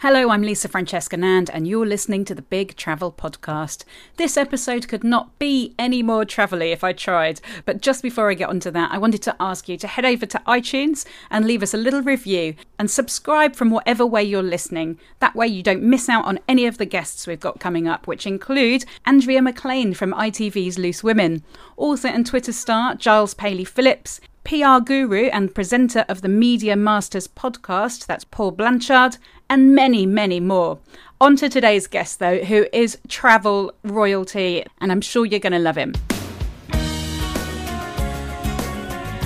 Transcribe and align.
Hello, 0.00 0.28
I'm 0.28 0.42
Lisa 0.42 0.68
Francesca 0.68 1.16
Nand, 1.16 1.48
and 1.54 1.66
you're 1.66 1.86
listening 1.86 2.26
to 2.26 2.34
the 2.34 2.42
Big 2.42 2.76
Travel 2.76 3.10
Podcast. 3.10 3.82
This 4.18 4.36
episode 4.36 4.88
could 4.88 5.02
not 5.02 5.38
be 5.38 5.74
any 5.78 6.02
more 6.02 6.26
travelly 6.26 6.70
if 6.70 6.84
I 6.84 6.92
tried, 6.92 7.40
but 7.64 7.80
just 7.80 8.02
before 8.02 8.30
I 8.30 8.34
get 8.34 8.50
onto 8.50 8.70
that, 8.72 8.92
I 8.92 8.98
wanted 8.98 9.22
to 9.22 9.34
ask 9.40 9.70
you 9.70 9.78
to 9.78 9.86
head 9.86 10.04
over 10.04 10.26
to 10.26 10.42
iTunes 10.46 11.06
and 11.30 11.46
leave 11.46 11.62
us 11.62 11.72
a 11.72 11.78
little 11.78 12.02
review 12.02 12.56
and 12.78 12.90
subscribe 12.90 13.56
from 13.56 13.70
whatever 13.70 14.04
way 14.04 14.22
you're 14.22 14.42
listening. 14.42 14.98
That 15.20 15.34
way, 15.34 15.46
you 15.46 15.62
don't 15.62 15.82
miss 15.82 16.10
out 16.10 16.26
on 16.26 16.40
any 16.46 16.66
of 16.66 16.76
the 16.76 16.84
guests 16.84 17.26
we've 17.26 17.40
got 17.40 17.58
coming 17.58 17.88
up, 17.88 18.06
which 18.06 18.26
include 18.26 18.84
Andrea 19.06 19.40
McLean 19.40 19.94
from 19.94 20.12
ITV's 20.12 20.76
Loose 20.76 21.02
Women, 21.02 21.42
author 21.78 22.08
and 22.08 22.26
Twitter 22.26 22.52
star 22.52 22.96
Giles 22.96 23.32
Paley 23.32 23.64
Phillips. 23.64 24.20
PR 24.46 24.78
guru 24.78 25.24
and 25.24 25.52
presenter 25.52 26.04
of 26.08 26.22
the 26.22 26.28
Media 26.28 26.76
Masters 26.76 27.26
podcast, 27.26 28.06
that's 28.06 28.22
Paul 28.22 28.52
Blanchard, 28.52 29.16
and 29.50 29.74
many, 29.74 30.06
many 30.06 30.38
more. 30.38 30.78
On 31.20 31.34
to 31.34 31.48
today's 31.48 31.88
guest, 31.88 32.20
though, 32.20 32.38
who 32.38 32.64
is 32.72 32.96
travel 33.08 33.72
royalty, 33.82 34.64
and 34.80 34.92
I'm 34.92 35.00
sure 35.00 35.26
you're 35.26 35.40
going 35.40 35.52
to 35.52 35.58
love 35.58 35.74
him. 35.74 35.94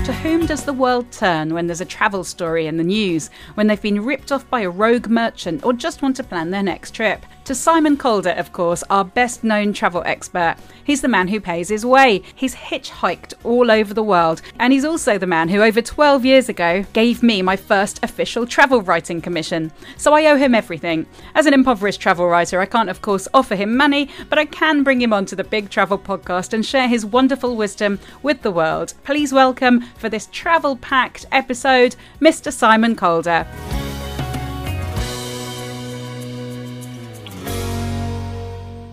To 0.07 0.13
whom 0.23 0.47
does 0.47 0.65
the 0.65 0.73
world 0.73 1.13
turn 1.13 1.53
when 1.53 1.67
there's 1.67 1.83
a 1.83 1.85
travel 1.85 2.25
story 2.25 2.67
in 2.67 2.79
the 2.79 2.83
news, 2.83 3.29
when 3.57 3.67
they've 3.67 3.83
been 3.83 4.03
ripped 4.03 4.33
off 4.33 4.49
by 4.49 4.61
a 4.61 4.71
rogue 4.71 5.09
merchant, 5.09 5.67
or 5.67 5.75
just 5.75 6.01
want 6.01 6.17
to 6.17 6.25
plan 6.25 6.51
their 6.51 6.63
next 6.63 6.93
trip? 6.95 7.27
To 7.51 7.55
Simon 7.57 7.97
Calder, 7.97 8.31
of 8.31 8.53
course, 8.53 8.85
our 8.91 9.05
best 9.05 9.43
known 9.43 9.73
travel 9.73 10.05
expert. 10.07 10.55
He's 10.85 11.01
the 11.01 11.09
man 11.09 11.27
who 11.27 11.41
pays 11.41 11.69
his 11.69 11.85
way. 11.85 12.23
He's 12.37 12.55
hitchhiked 12.55 13.35
all 13.43 13.73
over 13.73 13.93
the 13.93 14.05
world, 14.05 14.41
and 14.61 14.73
he's 14.73 14.85
also 14.85 15.19
the 15.19 15.27
man 15.27 15.49
who, 15.49 15.61
over 15.61 15.83
12 15.83 16.25
years 16.25 16.49
ago, 16.49 16.85
gave 16.93 17.25
me 17.25 17.43
my 17.43 17.57
first 17.57 17.99
official 18.05 18.47
travel 18.47 18.83
writing 18.83 19.21
commission. 19.21 19.73
So 19.97 20.15
I 20.15 20.27
owe 20.27 20.37
him 20.37 20.55
everything. 20.55 21.07
As 21.35 21.47
an 21.47 21.53
impoverished 21.53 22.01
travel 22.01 22.29
writer, 22.29 22.61
I 22.61 22.67
can't, 22.67 22.89
of 22.89 23.03
course, 23.03 23.27
offer 23.35 23.57
him 23.57 23.77
money, 23.77 24.09
but 24.29 24.39
I 24.39 24.45
can 24.45 24.85
bring 24.85 25.03
him 25.03 25.13
onto 25.13 25.35
the 25.35 25.43
Big 25.43 25.71
Travel 25.71 25.99
podcast 25.99 26.53
and 26.53 26.65
share 26.65 26.87
his 26.87 27.05
wonderful 27.05 27.57
wisdom 27.57 27.99
with 28.23 28.43
the 28.43 28.53
world. 28.53 28.95
Please 29.03 29.33
welcome, 29.33 29.81
for 29.99 30.09
this 30.09 30.29
travel 30.31 30.77
packed 30.77 31.27
episode, 31.33 31.97
Mr. 32.21 32.53
Simon 32.53 32.95
Calder. 32.95 33.45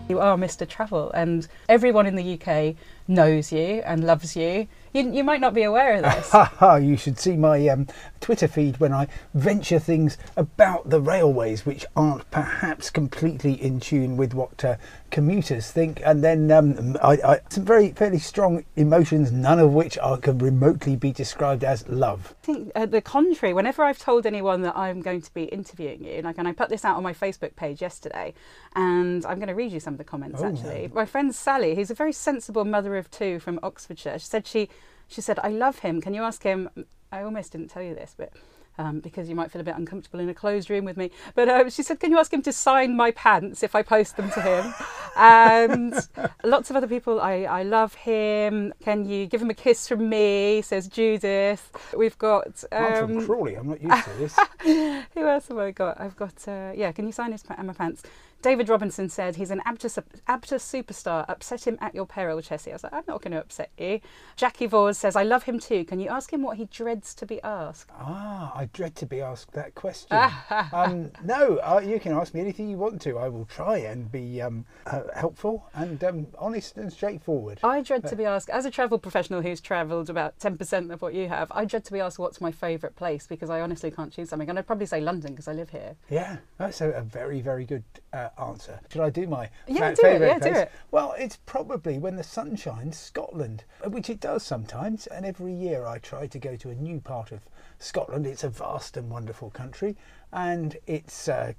You 0.10 0.20
are 0.20 0.38
Mr. 0.38 0.66
Travel, 0.66 1.12
and 1.12 1.46
everyone 1.68 2.06
in 2.06 2.16
the 2.16 2.40
UK 2.40 2.76
knows 3.10 3.52
you 3.52 3.82
and 3.86 4.06
loves 4.06 4.38
you. 4.38 4.70
You, 4.94 5.12
you 5.12 5.22
might 5.22 5.42
not 5.42 5.54
be 5.54 5.64
aware 5.64 5.96
of 5.96 6.04
this. 6.04 6.34
You 6.82 6.96
should 6.96 7.20
see 7.20 7.36
my 7.36 7.68
um, 7.68 7.88
Twitter 8.20 8.48
feed 8.48 8.80
when 8.80 8.94
I 8.94 9.08
venture 9.34 9.80
things 9.80 10.18
about 10.36 10.90
the 10.90 11.02
railways 11.02 11.66
which 11.66 11.86
aren't 11.96 12.30
perhaps 12.32 12.90
completely 12.90 13.54
in 13.54 13.80
tune 13.80 14.18
with 14.18 14.34
what 14.34 14.64
uh, 14.64 14.78
commuters 15.10 15.72
think, 15.72 16.02
and 16.06 16.24
then 16.24 16.52
um, 16.52 16.98
I, 17.02 17.14
I, 17.14 17.40
some 17.50 17.66
very 17.66 17.92
fairly 17.92 18.20
strong 18.20 18.66
emotions, 18.76 19.32
none 19.32 19.60
of 19.60 19.74
which 19.74 19.98
are, 19.98 20.18
can 20.18 20.38
remotely 20.38 20.96
be 20.96 21.12
described 21.12 21.64
as 21.64 21.88
love. 21.88 22.36
I 22.44 22.46
think 22.46 22.72
uh, 22.76 22.86
the 22.86 23.02
contrary. 23.02 23.54
Whenever 23.54 23.84
I've 23.84 24.00
told 24.00 24.26
anyone 24.26 24.62
that 24.62 24.76
I'm 24.78 25.02
going 25.02 25.22
to 25.22 25.34
be 25.34 25.44
interviewing 25.44 26.04
you, 26.04 26.22
like, 26.22 26.38
and 26.38 26.48
I 26.48 26.52
put 26.52 26.70
this 26.70 26.86
out 26.86 26.98
on 26.98 27.04
my 27.04 27.14
Facebook 27.14 27.56
page 27.56 27.82
yesterday, 27.82 28.34
and 28.76 29.26
I'm 29.26 29.38
going 29.38 29.48
to 29.48 29.56
read 29.56 29.72
you 29.72 29.80
some 29.80 29.94
of 29.94 29.98
the 29.98 30.04
comments. 30.04 30.42
Oh, 30.42 30.48
actually, 30.48 30.90
my 30.94 31.06
friend 31.06 31.34
Sally, 31.34 31.76
who's 31.76 31.92
a 31.92 31.96
very 31.96 32.14
sensible 32.14 32.66
mother 32.66 32.98
of 32.98 33.10
two 33.10 33.40
from 33.40 33.60
Oxfordshire, 33.64 34.20
she 34.20 34.26
said 34.26 34.48
she 34.48 34.70
she 35.08 35.22
said 35.22 35.40
I 35.40 35.50
love 35.50 35.80
him. 35.80 36.02
Can 36.02 36.14
you 36.14 36.24
ask 36.24 36.44
him? 36.44 36.70
I 37.12 37.22
almost 37.24 37.52
didn't 37.52 37.70
tell 37.70 37.84
you 37.84 37.96
this, 37.96 38.16
but. 38.18 38.32
Um, 38.80 39.00
because 39.00 39.28
you 39.28 39.34
might 39.34 39.50
feel 39.50 39.60
a 39.60 39.64
bit 39.64 39.76
uncomfortable 39.76 40.20
in 40.20 40.30
a 40.30 40.36
closed 40.36 40.70
room 40.70 40.86
with 40.86 40.98
me. 40.98 41.10
But 41.34 41.50
uh, 41.50 41.68
she 41.72 41.82
said, 41.82 42.00
Can 42.00 42.12
you 42.12 42.20
ask 42.20 42.32
him 42.32 42.44
to 42.44 42.54
sign 42.54 42.96
my 42.96 43.10
pants 43.10 43.64
if 43.64 43.74
I 43.74 43.82
post 43.82 44.18
them 44.18 44.30
to 44.30 44.40
him? 44.40 44.72
and 45.18 45.96
lots 46.44 46.70
of 46.70 46.76
other 46.76 46.86
people, 46.86 47.20
I, 47.20 47.46
I 47.46 47.64
love 47.64 47.96
him. 47.96 48.72
Can 48.84 49.10
you 49.10 49.26
give 49.26 49.42
him 49.42 49.50
a 49.50 49.56
kiss 49.56 49.88
from 49.88 50.08
me? 50.08 50.62
Says 50.62 50.88
Judith. 50.88 51.72
We've 51.98 52.20
got. 52.20 52.64
I'm 52.72 53.04
Um, 53.04 53.16
from 53.16 53.26
Crawley. 53.26 53.56
I'm 53.56 53.68
not 53.70 53.82
used 53.82 54.04
to 54.04 54.12
this. 54.20 54.38
who 55.16 55.28
else 55.28 55.48
have 55.48 55.58
I 55.58 55.72
got? 55.72 56.00
I've 56.00 56.16
got, 56.16 56.48
uh, 56.48 56.72
yeah, 56.76 56.92
can 56.92 57.08
you 57.08 57.12
sign 57.12 57.32
his 57.32 57.44
my 57.50 57.74
pants? 57.74 58.04
David 58.42 58.70
Robinson 58.70 59.10
said 59.10 59.36
he's 59.36 59.52
an 59.52 59.62
ABTA, 59.66 60.04
ABTA 60.28 60.58
superstar. 60.58 61.26
Upset 61.28 61.68
him 61.68 61.78
at 61.82 61.96
your 61.96 62.06
peril, 62.06 62.40
Chessie. 62.40 62.70
I 62.70 62.74
was 62.74 62.84
like, 62.84 62.94
I'm 62.94 63.04
not 63.08 63.22
going 63.22 63.32
to 63.32 63.40
upset 63.40 63.72
you. 63.78 64.00
Jackie 64.36 64.68
Vors 64.68 64.98
says, 64.98 65.16
I 65.16 65.24
love 65.24 65.44
him 65.44 65.60
too. 65.60 65.84
Can 65.84 66.00
you 66.00 66.10
ask 66.10 66.32
him 66.32 66.44
what 66.44 66.58
he 66.58 66.66
dreads 66.66 67.14
to 67.16 67.26
be 67.26 67.42
asked? 67.42 67.92
ah, 68.00 68.52
I 68.56 68.66
dread 68.66 68.96
to 68.98 69.06
be 69.06 69.22
asked 69.22 69.52
that 69.54 69.76
question. 69.76 70.18
um, 70.74 71.12
no, 71.24 71.58
uh, 71.58 71.82
you 71.84 72.00
can 72.00 72.14
ask 72.14 72.34
me 72.34 72.42
anything 72.42 72.70
you 72.70 72.78
want 72.78 73.02
to. 73.04 73.18
I 73.18 73.30
will 73.30 73.46
try 73.46 73.78
and 73.78 74.12
be 74.12 74.42
um, 74.42 74.66
uh, 74.86 75.04
helpful 75.16 75.68
and 75.74 76.04
um, 76.04 76.28
honest 76.38 76.78
and 76.78 76.92
straightforward. 76.92 77.60
I 77.64 77.82
dread 77.82 78.06
to 78.08 78.16
be 78.16 78.26
asked, 78.26 78.50
as 78.50 78.66
a 78.66 78.72
travel 78.72 78.98
professional 78.98 79.42
who's 79.42 79.62
travelled 79.62 80.10
about 80.10 80.40
10% 80.40 80.92
of 80.92 81.02
what 81.02 81.14
you 81.14 81.28
have, 81.28 81.52
I 81.52 81.66
dread 81.66 81.86
to 81.86 81.94
be 81.94 82.00
asked 82.00 82.20
what's 82.20 82.42
my 82.42 82.52
favourite 82.52 82.96
place 82.96 83.28
because 83.28 83.50
I 83.50 83.62
honestly 83.62 83.92
can't 83.92 84.12
choose 84.12 84.30
something. 84.30 84.50
And 84.50 84.58
I'd 84.58 84.68
probably 84.68 84.86
say 84.86 85.02
London 85.02 85.32
because 85.32 85.48
I 85.48 85.54
live 85.54 85.70
here. 85.70 85.96
Yeah, 86.10 86.38
that's 86.58 86.82
a, 86.82 86.92
a 86.92 87.02
very, 87.02 87.42
very 87.42 87.66
good 87.66 87.84
uh, 88.14 88.27
answer. 88.40 88.80
Should 88.92 89.02
I 89.02 89.10
do 89.10 89.28
my 89.28 89.50
Yeah, 89.68 89.90
do 89.94 89.94
it, 89.94 89.98
favourite 89.98 90.28
yeah, 90.28 90.40
do 90.40 90.52
place? 90.52 90.58
it. 90.64 90.72
Well, 90.92 91.14
it's 91.18 91.38
probably 91.46 91.98
when 91.98 92.16
the 92.16 92.24
sun 92.24 92.56
shines, 92.56 92.98
Scotland, 92.98 93.64
uh, 93.84 93.90
which 93.90 94.10
it 94.10 94.20
does 94.20 94.44
sometimes. 94.44 95.08
And 95.08 95.26
every 95.26 95.54
year 95.54 95.86
I 95.86 95.98
try 96.00 96.28
to 96.28 96.40
go 96.40 96.56
to 96.56 96.70
a 96.70 96.76
new 96.76 97.00
part 97.00 97.32
of 97.32 97.42
Scotland. 97.80 98.26
It's 98.26 98.44
a 98.44 98.50
vast 98.50 98.98
and 98.98 99.10
wonderful 99.10 99.50
country, 99.50 99.96
and 100.32 100.78
it's 100.88 101.28
uh, 101.28 101.54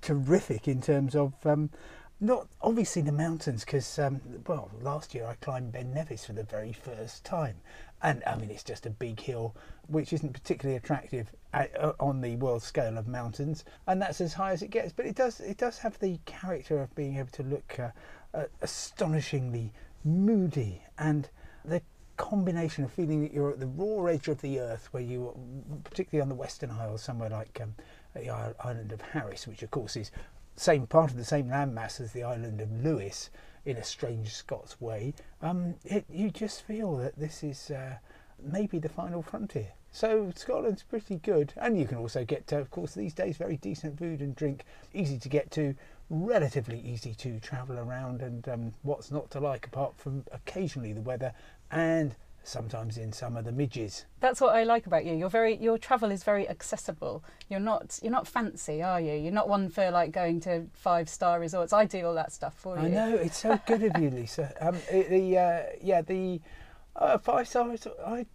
terrific 0.00 0.68
in 0.68 0.80
terms 0.80 1.14
of. 1.14 1.34
Um, 1.44 1.70
not 2.20 2.46
obviously 2.60 3.02
the 3.02 3.10
mountains, 3.10 3.64
because 3.64 3.98
um, 3.98 4.20
well, 4.46 4.70
last 4.80 5.12
year 5.12 5.26
I 5.26 5.34
climbed 5.34 5.72
Ben 5.72 5.92
Nevis 5.92 6.24
for 6.24 6.32
the 6.32 6.44
very 6.44 6.72
first 6.72 7.24
time, 7.24 7.56
and 8.02 8.22
I 8.26 8.36
mean 8.36 8.50
it's 8.50 8.64
just 8.64 8.86
a 8.86 8.90
big 8.90 9.20
hill, 9.20 9.54
which 9.86 10.12
isn't 10.12 10.32
particularly 10.32 10.76
attractive 10.76 11.32
at, 11.52 11.70
uh, 11.78 11.92
on 12.00 12.20
the 12.20 12.36
world 12.36 12.62
scale 12.62 12.98
of 12.98 13.06
mountains, 13.06 13.64
and 13.86 14.00
that's 14.02 14.20
as 14.20 14.34
high 14.34 14.52
as 14.52 14.62
it 14.62 14.70
gets. 14.70 14.92
But 14.92 15.06
it 15.06 15.14
does 15.14 15.40
it 15.40 15.56
does 15.56 15.78
have 15.78 15.98
the 15.98 16.18
character 16.24 16.80
of 16.80 16.94
being 16.94 17.16
able 17.16 17.30
to 17.32 17.42
look 17.42 17.78
uh, 17.78 17.90
uh, 18.34 18.44
astonishingly 18.60 19.72
moody, 20.04 20.82
and 20.98 21.28
the 21.64 21.82
combination 22.16 22.84
of 22.84 22.92
feeling 22.92 23.22
that 23.22 23.32
you're 23.32 23.50
at 23.50 23.60
the 23.60 23.66
raw 23.66 24.06
edge 24.06 24.28
of 24.28 24.40
the 24.40 24.60
earth, 24.60 24.88
where 24.92 25.02
you, 25.02 25.34
particularly 25.84 26.22
on 26.22 26.28
the 26.28 26.34
Western 26.34 26.70
Isles, 26.70 27.02
somewhere 27.02 27.30
like 27.30 27.60
um, 27.62 27.74
the 28.14 28.30
island 28.30 28.92
of 28.92 29.00
Harris, 29.00 29.46
which 29.46 29.62
of 29.62 29.70
course 29.70 29.96
is 29.96 30.10
same 30.56 30.86
part 30.86 31.10
of 31.10 31.16
the 31.16 31.24
same 31.24 31.46
landmass 31.48 32.00
as 32.00 32.12
the 32.12 32.22
island 32.22 32.60
of 32.60 32.70
Lewis 32.84 33.30
in 33.64 33.76
a 33.76 33.84
strange 33.84 34.32
Scots 34.32 34.80
way, 34.80 35.14
um, 35.40 35.74
it, 35.84 36.04
you 36.10 36.30
just 36.30 36.62
feel 36.62 36.96
that 36.96 37.18
this 37.18 37.42
is 37.42 37.70
uh, 37.70 37.96
maybe 38.42 38.78
the 38.78 38.88
final 38.88 39.22
frontier. 39.22 39.72
So 39.90 40.32
Scotland's 40.34 40.82
pretty 40.82 41.16
good, 41.16 41.52
and 41.56 41.78
you 41.78 41.86
can 41.86 41.98
also 41.98 42.24
get, 42.24 42.46
to, 42.48 42.58
of 42.58 42.70
course, 42.70 42.94
these 42.94 43.12
days 43.12 43.36
very 43.36 43.58
decent 43.58 43.98
food 43.98 44.20
and 44.20 44.34
drink, 44.34 44.64
easy 44.94 45.18
to 45.18 45.28
get 45.28 45.50
to, 45.52 45.74
relatively 46.08 46.80
easy 46.80 47.14
to 47.14 47.38
travel 47.40 47.78
around, 47.78 48.22
and 48.22 48.48
um, 48.48 48.72
what's 48.82 49.10
not 49.10 49.30
to 49.32 49.40
like 49.40 49.66
apart 49.66 49.94
from 49.96 50.24
occasionally 50.32 50.92
the 50.92 51.00
weather 51.02 51.32
and 51.70 52.14
sometimes 52.44 52.98
in 52.98 53.12
some 53.12 53.36
of 53.36 53.44
the 53.44 53.52
midges. 53.52 54.04
That's 54.20 54.40
what 54.40 54.54
I 54.54 54.64
like 54.64 54.86
about 54.86 55.04
you. 55.04 55.14
You're 55.14 55.30
very 55.30 55.56
your 55.56 55.78
travel 55.78 56.10
is 56.10 56.24
very 56.24 56.48
accessible. 56.48 57.24
You're 57.48 57.60
not 57.60 57.98
you're 58.02 58.12
not 58.12 58.26
fancy, 58.26 58.82
are 58.82 59.00
you? 59.00 59.14
You're 59.14 59.32
not 59.32 59.48
one 59.48 59.68
for 59.68 59.90
like 59.90 60.12
going 60.12 60.40
to 60.40 60.66
five 60.72 61.08
star 61.08 61.40
resorts. 61.40 61.72
I 61.72 61.84
do 61.84 62.06
all 62.06 62.14
that 62.14 62.32
stuff 62.32 62.54
for 62.54 62.78
you. 62.78 62.86
I 62.86 62.88
know 62.88 63.14
it's 63.14 63.38
so 63.38 63.60
good 63.66 63.82
of 63.82 64.00
you, 64.00 64.10
Lisa. 64.18 64.52
Um, 64.60 64.76
the 64.90 65.38
uh, 65.38 65.62
yeah 65.80 66.02
the 66.02 66.40
uh, 66.96 67.18
five 67.18 67.48
stars. 67.48 67.86
I 68.04 68.26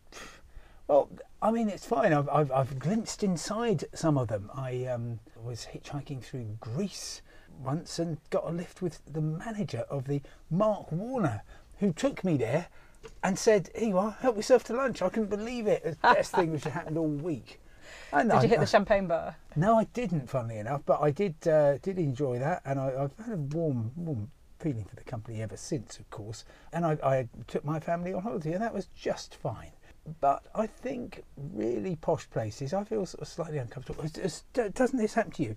well, 0.87 1.09
I 1.41 1.51
mean 1.51 1.69
it's 1.69 1.85
fine. 1.85 2.13
I've, 2.13 2.29
I've 2.29 2.51
I've 2.51 2.79
glimpsed 2.79 3.23
inside 3.23 3.85
some 3.93 4.17
of 4.17 4.27
them. 4.27 4.49
I 4.53 4.85
um, 4.85 5.19
was 5.35 5.67
hitchhiking 5.73 6.23
through 6.23 6.57
Greece 6.59 7.21
once 7.59 7.99
and 7.99 8.17
got 8.29 8.47
a 8.47 8.51
lift 8.51 8.81
with 8.81 9.01
the 9.11 9.21
manager 9.21 9.85
of 9.89 10.07
the 10.07 10.21
Mark 10.49 10.91
Warner, 10.91 11.41
who 11.79 11.91
took 11.91 12.23
me 12.23 12.37
there 12.37 12.67
and 13.23 13.37
said, 13.37 13.69
"Here 13.75 13.87
you 13.89 13.97
are, 13.97 14.11
help 14.21 14.35
yourself 14.35 14.63
to 14.65 14.73
lunch." 14.73 15.01
I 15.01 15.09
couldn't 15.09 15.29
believe 15.29 15.67
it. 15.67 15.83
The 15.83 15.95
best 16.01 16.31
thing 16.33 16.51
which 16.51 16.63
had 16.63 16.73
happened 16.73 16.97
all 16.97 17.07
week. 17.07 17.59
And 18.11 18.29
Did 18.29 18.37
I- 18.37 18.43
you 18.43 18.49
hit 18.49 18.59
the 18.59 18.65
champagne 18.65 19.07
bar? 19.07 19.35
no, 19.55 19.77
I 19.77 19.85
didn't. 19.85 20.29
Funnily 20.29 20.59
enough, 20.59 20.81
but 20.85 21.01
I 21.01 21.11
did 21.11 21.35
uh, 21.47 21.77
did 21.79 21.97
enjoy 21.99 22.39
that, 22.39 22.61
and 22.65 22.79
I, 22.79 22.87
I've 23.03 23.17
had 23.25 23.33
a 23.33 23.37
warm 23.37 23.91
warm 23.95 24.31
feeling 24.59 24.85
for 24.85 24.95
the 24.95 25.03
company 25.03 25.41
ever 25.41 25.55
since, 25.57 25.99
of 25.99 26.09
course. 26.09 26.43
And 26.73 26.85
I, 26.85 26.97
I 27.03 27.27
took 27.47 27.63
my 27.63 27.79
family 27.79 28.13
on 28.13 28.23
holiday, 28.23 28.53
and 28.53 28.61
that 28.63 28.73
was 28.73 28.87
just 28.95 29.35
fine. 29.35 29.71
But 30.21 30.45
I 30.55 30.67
think 30.67 31.23
really 31.53 31.95
posh 31.97 32.29
places, 32.29 32.73
I 32.73 32.83
feel 32.85 33.05
sort 33.05 33.21
of 33.21 33.27
slightly 33.27 33.57
uncomfortable. 33.57 34.03
It's- 34.05 34.43
it's- 34.55 34.71
doesn't 34.73 34.97
this 34.97 35.13
happen 35.13 35.31
to 35.33 35.43
you? 35.43 35.55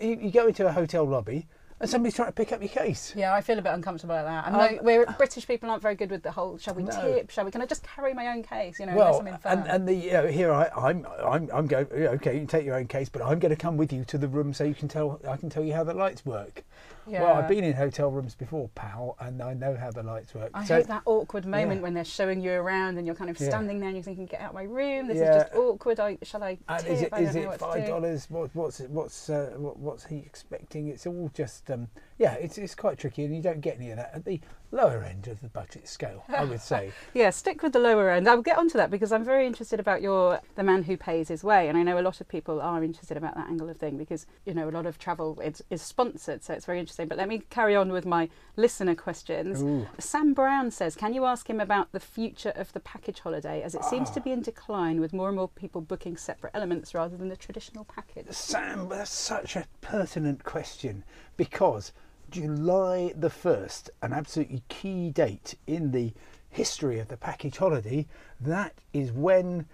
you? 0.00 0.16
You 0.16 0.30
go 0.30 0.46
into 0.48 0.66
a 0.66 0.72
hotel 0.72 1.04
lobby, 1.04 1.46
and 1.82 1.90
somebody's 1.90 2.14
trying 2.14 2.28
to 2.28 2.32
pick 2.32 2.52
up 2.52 2.60
your 2.60 2.68
case. 2.68 3.12
Yeah, 3.16 3.34
I 3.34 3.40
feel 3.40 3.58
a 3.58 3.62
bit 3.62 3.74
uncomfortable 3.74 4.14
like 4.14 4.24
that. 4.24 4.46
And 4.46 4.54
Um, 4.56 4.76
no, 4.76 4.82
we're 4.82 5.04
British 5.18 5.48
people 5.48 5.68
aren't 5.68 5.82
very 5.82 5.96
good 5.96 6.10
with 6.12 6.22
the 6.22 6.30
whole. 6.30 6.56
Shall 6.56 6.74
we 6.74 6.84
No. 6.84 6.92
tip? 6.92 7.30
Shall 7.30 7.44
we? 7.44 7.50
Can 7.50 7.60
I 7.60 7.66
just 7.66 7.82
carry 7.82 8.14
my 8.14 8.28
own 8.28 8.44
case? 8.44 8.78
You 8.78 8.86
know, 8.86 8.94
Well, 8.94 9.18
I'm 9.18 9.26
in 9.26 9.38
and, 9.44 9.66
and 9.66 9.88
the 9.88 9.94
you 9.94 10.12
know, 10.12 10.26
here 10.28 10.52
I, 10.52 10.68
I'm 10.76 11.04
I'm 11.24 11.50
I'm 11.52 11.66
going. 11.66 11.86
Okay, 11.92 12.34
you 12.34 12.38
can 12.38 12.46
take 12.46 12.64
your 12.64 12.76
own 12.76 12.86
case, 12.86 13.08
but 13.08 13.20
I'm 13.20 13.40
going 13.40 13.50
to 13.50 13.56
come 13.60 13.76
with 13.76 13.92
you 13.92 14.04
to 14.04 14.16
the 14.16 14.28
room 14.28 14.54
so 14.54 14.62
you 14.62 14.74
can 14.74 14.86
tell. 14.86 15.20
I 15.28 15.36
can 15.36 15.50
tell 15.50 15.64
you 15.64 15.74
how 15.74 15.82
the 15.82 15.94
lights 15.94 16.24
work. 16.24 16.62
Well, 17.06 17.34
I've 17.34 17.48
been 17.48 17.64
in 17.64 17.74
hotel 17.74 18.10
rooms 18.10 18.34
before, 18.34 18.68
pal, 18.74 19.16
and 19.20 19.42
I 19.42 19.54
know 19.54 19.76
how 19.76 19.90
the 19.90 20.02
lights 20.02 20.34
work. 20.34 20.50
I 20.54 20.64
so, 20.64 20.76
hate 20.76 20.86
that 20.86 21.02
awkward 21.04 21.46
moment 21.46 21.76
yeah. 21.80 21.82
when 21.82 21.94
they're 21.94 22.04
showing 22.04 22.40
you 22.40 22.52
around 22.52 22.98
and 22.98 23.06
you're 23.06 23.16
kind 23.16 23.30
of 23.30 23.40
Yeah. 23.40 23.48
standing 23.48 23.80
there 23.80 23.88
and 23.88 23.96
you're 23.96 24.04
thinking, 24.04 24.26
"Get 24.26 24.40
out 24.40 24.50
of 24.50 24.54
my 24.54 24.62
room! 24.64 25.08
This 25.08 25.18
Yeah. 25.18 25.36
is 25.36 25.42
just 25.44 25.54
awkward. 25.54 26.00
I 26.00 26.18
shall 26.22 26.42
I 26.42 26.58
And 26.68 26.82
tip? 26.84 26.92
is 26.92 27.02
it 27.02 27.12
is 27.18 27.36
it 27.36 27.58
five 27.58 27.86
dollars? 27.86 28.30
What, 28.30 28.50
what's 28.54 28.80
what's 28.80 29.28
uh, 29.30 29.54
what, 29.56 29.78
what's 29.78 30.04
he 30.06 30.18
expecting? 30.18 30.88
It's 30.88 31.06
all 31.06 31.30
just 31.34 31.70
um, 31.70 31.88
yeah, 32.22 32.34
it's 32.34 32.56
it's 32.56 32.76
quite 32.76 32.98
tricky, 32.98 33.24
and 33.24 33.34
you 33.34 33.42
don't 33.42 33.60
get 33.60 33.78
any 33.78 33.90
of 33.90 33.96
that 33.96 34.12
at 34.14 34.24
the 34.24 34.40
lower 34.70 35.02
end 35.02 35.26
of 35.26 35.40
the 35.40 35.48
budget 35.48 35.88
scale. 35.88 36.24
I 36.28 36.44
would 36.44 36.60
say. 36.72 36.92
Yeah, 37.14 37.30
stick 37.30 37.64
with 37.64 37.72
the 37.72 37.80
lower 37.80 38.10
end. 38.10 38.28
I'll 38.28 38.42
get 38.42 38.58
onto 38.58 38.78
that 38.78 38.92
because 38.92 39.10
I'm 39.10 39.24
very 39.24 39.44
interested 39.44 39.80
about 39.80 40.02
your 40.02 40.38
the 40.54 40.62
man 40.62 40.84
who 40.84 40.96
pays 40.96 41.26
his 41.26 41.42
way, 41.42 41.68
and 41.68 41.76
I 41.76 41.82
know 41.82 41.98
a 41.98 42.00
lot 42.00 42.20
of 42.20 42.28
people 42.28 42.60
are 42.60 42.84
interested 42.84 43.16
about 43.16 43.34
that 43.34 43.48
angle 43.48 43.68
of 43.68 43.76
thing 43.76 43.96
because 43.96 44.26
you 44.46 44.54
know 44.54 44.68
a 44.68 44.70
lot 44.70 44.86
of 44.86 45.00
travel 45.00 45.40
is, 45.40 45.64
is 45.68 45.82
sponsored, 45.82 46.44
so 46.44 46.54
it's 46.54 46.64
very 46.64 46.78
interesting. 46.78 47.08
But 47.08 47.18
let 47.18 47.28
me 47.28 47.42
carry 47.50 47.74
on 47.74 47.90
with 47.90 48.06
my 48.06 48.28
listener 48.54 48.94
questions. 48.94 49.60
Ooh. 49.60 49.88
Sam 49.98 50.32
Brown 50.32 50.70
says, 50.70 50.94
"Can 50.94 51.14
you 51.14 51.24
ask 51.24 51.50
him 51.50 51.58
about 51.58 51.90
the 51.90 51.98
future 51.98 52.52
of 52.54 52.72
the 52.72 52.80
package 52.80 53.18
holiday, 53.18 53.62
as 53.62 53.74
it 53.74 53.84
seems 53.84 54.10
to 54.10 54.20
be 54.20 54.30
in 54.30 54.38
ah. 54.38 54.42
decline 54.42 55.00
with 55.00 55.12
more 55.12 55.26
and 55.26 55.36
more 55.36 55.48
people 55.48 55.80
booking 55.80 56.16
separate 56.16 56.52
elements 56.54 56.94
rather 56.94 57.16
than 57.16 57.30
the 57.30 57.36
traditional 57.36 57.84
package?" 57.84 58.30
Sam, 58.30 58.88
that's 58.88 59.10
such 59.10 59.56
a 59.56 59.66
pertinent 59.80 60.44
question 60.44 61.02
because 61.36 61.92
July 62.32 63.12
the 63.14 63.28
1st, 63.28 63.90
an 64.00 64.14
absolutely 64.14 64.62
key 64.70 65.10
date 65.10 65.54
in 65.66 65.90
the 65.90 66.14
history 66.48 66.98
of 66.98 67.08
the 67.08 67.16
package 67.18 67.58
holiday, 67.58 68.06
that 68.40 68.72
is 68.94 69.12
when 69.12 69.66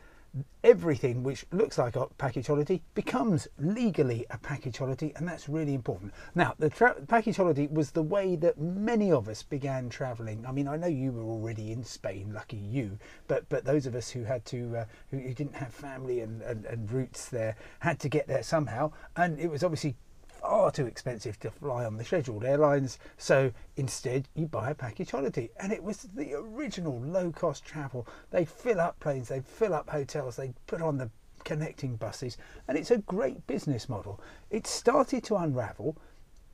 everything 0.65 1.23
which 1.23 1.47
looks 1.53 1.79
like 1.79 1.95
a 1.95 2.07
package 2.19 2.49
holiday 2.49 2.83
becomes 2.95 3.47
legally 3.59 4.27
a 4.31 4.39
package 4.39 4.79
holiday, 4.79 5.13
and 5.15 5.27
that's 5.27 5.49
really 5.49 5.73
important. 5.73 6.13
Now, 6.35 6.55
the 6.59 6.69
tra- 6.69 7.01
package 7.07 7.37
holiday 7.37 7.69
was 7.69 7.93
the 7.93 8.03
way 8.03 8.35
that 8.35 8.61
many 8.61 9.13
of 9.13 9.29
us 9.29 9.45
began 9.45 9.89
travelling. 9.89 10.45
I 10.45 10.51
mean, 10.51 10.67
I 10.67 10.77
know 10.77 10.89
you 10.89 11.13
were 11.13 11.23
already 11.23 11.71
in 11.71 11.85
Spain, 11.85 12.33
lucky 12.35 12.57
you, 12.57 12.99
but 13.29 13.49
but 13.49 13.65
those 13.65 13.87
of 13.87 13.95
us 13.95 14.11
who 14.11 14.25
had 14.25 14.45
to, 14.47 14.79
uh, 14.79 14.85
who, 15.13 15.19
who 15.19 15.33
didn't 15.33 15.55
have 15.55 15.73
family 15.73 16.21
and, 16.21 16.43
and, 16.43 16.65
and 16.67 16.91
roots 16.91 17.29
there, 17.29 17.55
had 17.79 18.01
to 18.01 18.09
get 18.09 18.27
there 18.27 18.43
somehow, 18.43 18.91
and 19.17 19.39
it 19.39 19.49
was 19.49 19.63
obviously 19.63 19.95
far 20.41 20.71
too 20.71 20.87
expensive 20.87 21.39
to 21.41 21.51
fly 21.51 21.85
on 21.85 21.97
the 21.97 22.05
scheduled 22.05 22.45
airlines, 22.45 22.99
so 23.17 23.53
instead 23.77 24.29
you 24.35 24.47
buy 24.47 24.71
a 24.71 24.75
package 24.75 25.11
holiday. 25.11 25.51
And 25.61 25.73
it 25.73 25.83
was 25.83 26.09
the 26.15 26.35
original 26.35 27.01
low 27.01 27.31
cost 27.31 27.65
travel. 27.65 28.07
They 28.31 28.45
fill 28.45 28.81
up 28.81 28.99
planes, 29.01 29.29
they 29.29 29.41
fill 29.41 29.75
up 29.75 29.91
hotels, 29.91 30.37
they 30.37 30.53
put 30.67 30.83
on 30.83 30.99
the 30.99 31.11
connecting 31.45 31.97
buses, 31.97 32.37
and 32.67 32.77
it's 32.77 32.91
a 32.91 32.99
great 32.99 33.47
business 33.47 33.89
model. 33.89 34.21
It 34.51 34.67
started 34.67 35.25
to 35.25 35.37
unravel 35.37 35.97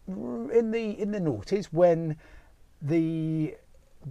in 0.06 0.70
the 0.70 1.00
in 1.00 1.10
the 1.10 1.20
noughties 1.20 1.66
when 1.66 2.16
the 2.82 3.56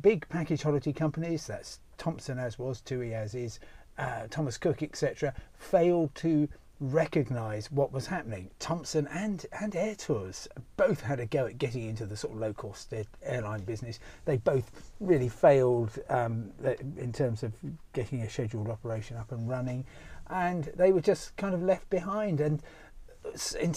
big 0.01 0.27
package 0.29 0.63
holiday 0.63 0.93
companies, 0.93 1.47
that's 1.47 1.79
Thomson 1.97 2.39
as 2.39 2.57
was, 2.57 2.81
TUI 2.81 3.13
as 3.13 3.35
is, 3.35 3.59
uh, 3.97 4.27
Thomas 4.29 4.57
Cook, 4.57 4.81
etc., 4.81 5.33
failed 5.53 6.13
to 6.15 6.49
recognise 6.83 7.71
what 7.71 7.94
was 7.94 8.07
happening. 8.07 8.50
Thomson 8.59 9.07
and, 9.07 9.45
and 9.62 9.71
Airtours 9.71 10.47
both 10.75 11.00
had 11.01 11.19
a 11.21 11.25
go 11.25 11.45
at 11.45 11.57
getting 11.57 11.88
into 11.88 12.06
the 12.06 12.18
sort 12.18 12.33
of 12.33 12.39
low 12.39 12.51
cost 12.51 12.94
airline 13.24 13.62
business. 13.62 14.00
They 14.25 14.38
both 14.38 14.69
really 15.00 15.30
failed 15.30 15.97
um, 16.09 16.51
in 16.97 17.13
terms 17.13 17.41
of 17.41 17.53
getting 17.94 18.21
a 18.21 18.30
scheduled 18.30 18.68
operation 18.68 19.15
up 19.15 19.31
and 19.31 19.47
running, 19.50 19.85
and 20.30 20.65
they 20.75 20.91
were 20.91 21.01
just 21.01 21.35
kind 21.38 21.53
of 21.53 21.63
left 21.63 21.89
behind. 21.89 22.41
And 22.41 22.62
in, 23.59 23.74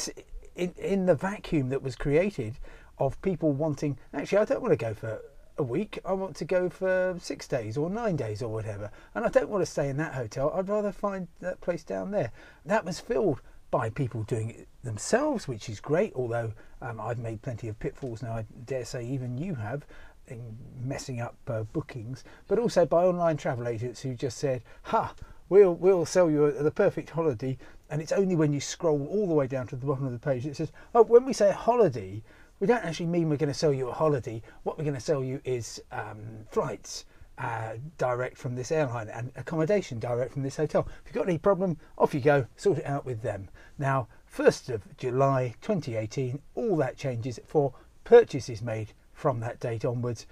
in, 0.57 0.75
in 0.77 1.07
the 1.07 1.15
vacuum 1.15 1.69
that 1.69 1.83
was 1.83 1.95
created 1.95 2.59
of 2.99 3.21
people 3.23 3.53
wanting, 3.53 3.99
actually, 4.15 4.39
I 4.39 4.45
don't 4.47 4.63
want 4.63 4.73
to 4.73 4.77
go 4.77 4.95
for 4.95 5.21
a 5.59 5.63
week. 5.63 5.99
I 6.05 6.13
want 6.13 6.37
to 6.37 6.45
go 6.45 6.69
for 6.69 7.17
six 7.21 7.49
days 7.49 7.77
or 7.77 7.89
nine 7.91 8.17
days 8.17 8.43
or 8.43 8.53
whatever. 8.53 8.91
And 9.15 9.25
I 9.25 9.29
don't 9.29 9.49
want 9.49 9.63
to 9.63 9.71
stay 9.71 9.89
in 9.89 9.97
that 9.99 10.15
hotel. 10.15 10.53
I'd 10.55 10.69
rather 10.69 10.93
find 10.93 11.29
that 11.41 11.61
place 11.61 11.83
down 11.83 12.11
there. 12.11 12.33
That 12.65 12.85
was 12.85 13.01
filled 13.01 13.41
by 13.71 13.91
people 13.91 14.23
doing 14.23 14.51
it 14.51 14.69
themselves, 14.85 15.49
which 15.49 15.69
is 15.69 15.81
great. 15.81 16.13
Although 16.15 16.53
um, 16.81 17.01
I've 17.01 17.19
made 17.19 17.43
plenty 17.43 17.69
of 17.69 17.79
pitfalls 17.79 18.23
now, 18.23 18.33
I 18.33 18.47
dare 18.65 18.85
say 18.85 19.05
even 19.07 19.39
you 19.39 19.55
have, 19.55 19.87
in 20.29 20.57
messing 20.83 21.21
up 21.21 21.37
uh, 21.47 21.63
bookings. 21.63 22.25
But 22.49 22.59
also 22.59 22.85
by 22.85 23.05
online 23.05 23.37
travel 23.37 23.69
agents 23.69 24.03
who 24.03 24.15
just 24.15 24.39
said, 24.39 24.63
"Ha, 24.85 25.15
we'll 25.49 25.75
we'll 25.75 26.07
sell 26.07 26.31
you 26.31 26.47
a, 26.47 26.63
the 26.63 26.71
perfect 26.71 27.11
holiday." 27.11 27.59
And 27.89 28.03
it's 28.03 28.13
only 28.13 28.35
when 28.35 28.53
you 28.53 28.61
scroll 28.61 29.07
all 29.07 29.29
the 29.29 29.35
way 29.35 29.47
down 29.47 29.67
to 29.69 29.77
the 29.77 29.87
bottom 29.87 30.07
of 30.07 30.13
the 30.13 30.19
page 30.19 30.47
it 30.47 30.57
says, 30.57 30.73
"Oh, 30.95 31.05
when 31.05 31.25
we 31.25 31.33
say 31.33 31.53
holiday." 31.53 32.23
We 32.59 32.67
don't 32.67 32.85
actually 32.85 33.07
mean 33.07 33.29
we're 33.29 33.37
going 33.37 33.53
to 33.53 33.59
sell 33.59 33.73
you 33.73 33.89
a 33.89 33.93
holiday. 33.93 34.43
What 34.63 34.79
we're 34.79 34.85
going 34.85 34.95
to 34.95 35.01
sell 35.01 35.23
you 35.23 35.41
is 35.45 35.83
um, 35.93 36.47
flights 36.51 37.05
uh, 37.39 37.75
direct 37.99 38.39
from 38.39 38.55
this 38.55 38.73
airline 38.73 39.09
and 39.09 39.31
accommodation 39.37 39.99
direct 39.99 40.33
from 40.33 40.43
this 40.43 40.57
hotel. 40.57 40.89
If 41.05 41.07
you've 41.07 41.15
got 41.15 41.29
any 41.29 41.39
problem, 41.39 41.77
off 41.99 42.15
you 42.15 42.21
go, 42.21 42.47
sort 42.57 42.79
it 42.79 42.87
out 42.87 43.05
with 43.05 43.23
them. 43.23 43.49
Now, 43.79 44.09
1st 44.35 44.75
of 44.75 44.97
July 44.97 45.55
2018, 45.61 46.41
all 46.55 46.77
that 46.77 46.97
changes 46.97 47.39
for 47.47 47.75
purchases 48.05 48.63
made 48.63 48.93
from 49.13 49.41
that 49.41 49.61
date 49.61 49.85
onwards. 49.85 50.27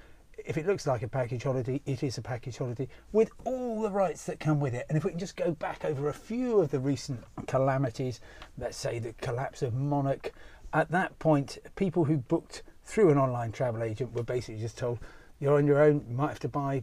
If 0.45 0.57
it 0.57 0.67
looks 0.67 0.87
like 0.87 1.03
a 1.03 1.09
package 1.09 1.45
holiday, 1.45 1.81
it 1.87 2.03
is 2.03 2.19
a 2.19 2.23
package 2.23 2.59
holiday 2.59 2.89
with 3.13 3.31
all 3.45 3.83
the 3.83 3.91
rights 3.91 4.25
that 4.27 4.41
come 4.41 4.61
with 4.61 4.75
it. 4.75 4.85
And 4.89 4.97
if 4.97 5.05
we 5.05 5.11
can 5.11 5.19
just 5.19 5.37
go 5.37 5.53
back 5.53 5.85
over 5.85 6.09
a 6.09 6.15
few 6.15 6.59
of 6.59 6.71
the 6.71 6.81
recent 6.81 7.23
calamities, 7.47 8.21
let's 8.59 8.77
say 8.77 8.99
the 8.99 9.13
collapse 9.15 9.63
of 9.63 9.75
Monarch, 9.75 10.33
at 10.75 10.91
that 10.91 11.19
point, 11.21 11.59
people 11.77 12.05
who 12.05 12.19
booked 12.19 12.65
through 12.83 13.11
an 13.11 13.17
online 13.17 13.53
travel 13.53 13.83
agent 13.83 14.13
were 14.13 14.25
basically 14.25 14.61
just 14.61 14.77
told, 14.77 14.99
you're 15.39 15.57
on 15.57 15.67
your 15.67 15.81
own, 15.81 16.05
you 16.09 16.17
might 16.17 16.29
have 16.29 16.41
to 16.41 16.49
buy 16.49 16.83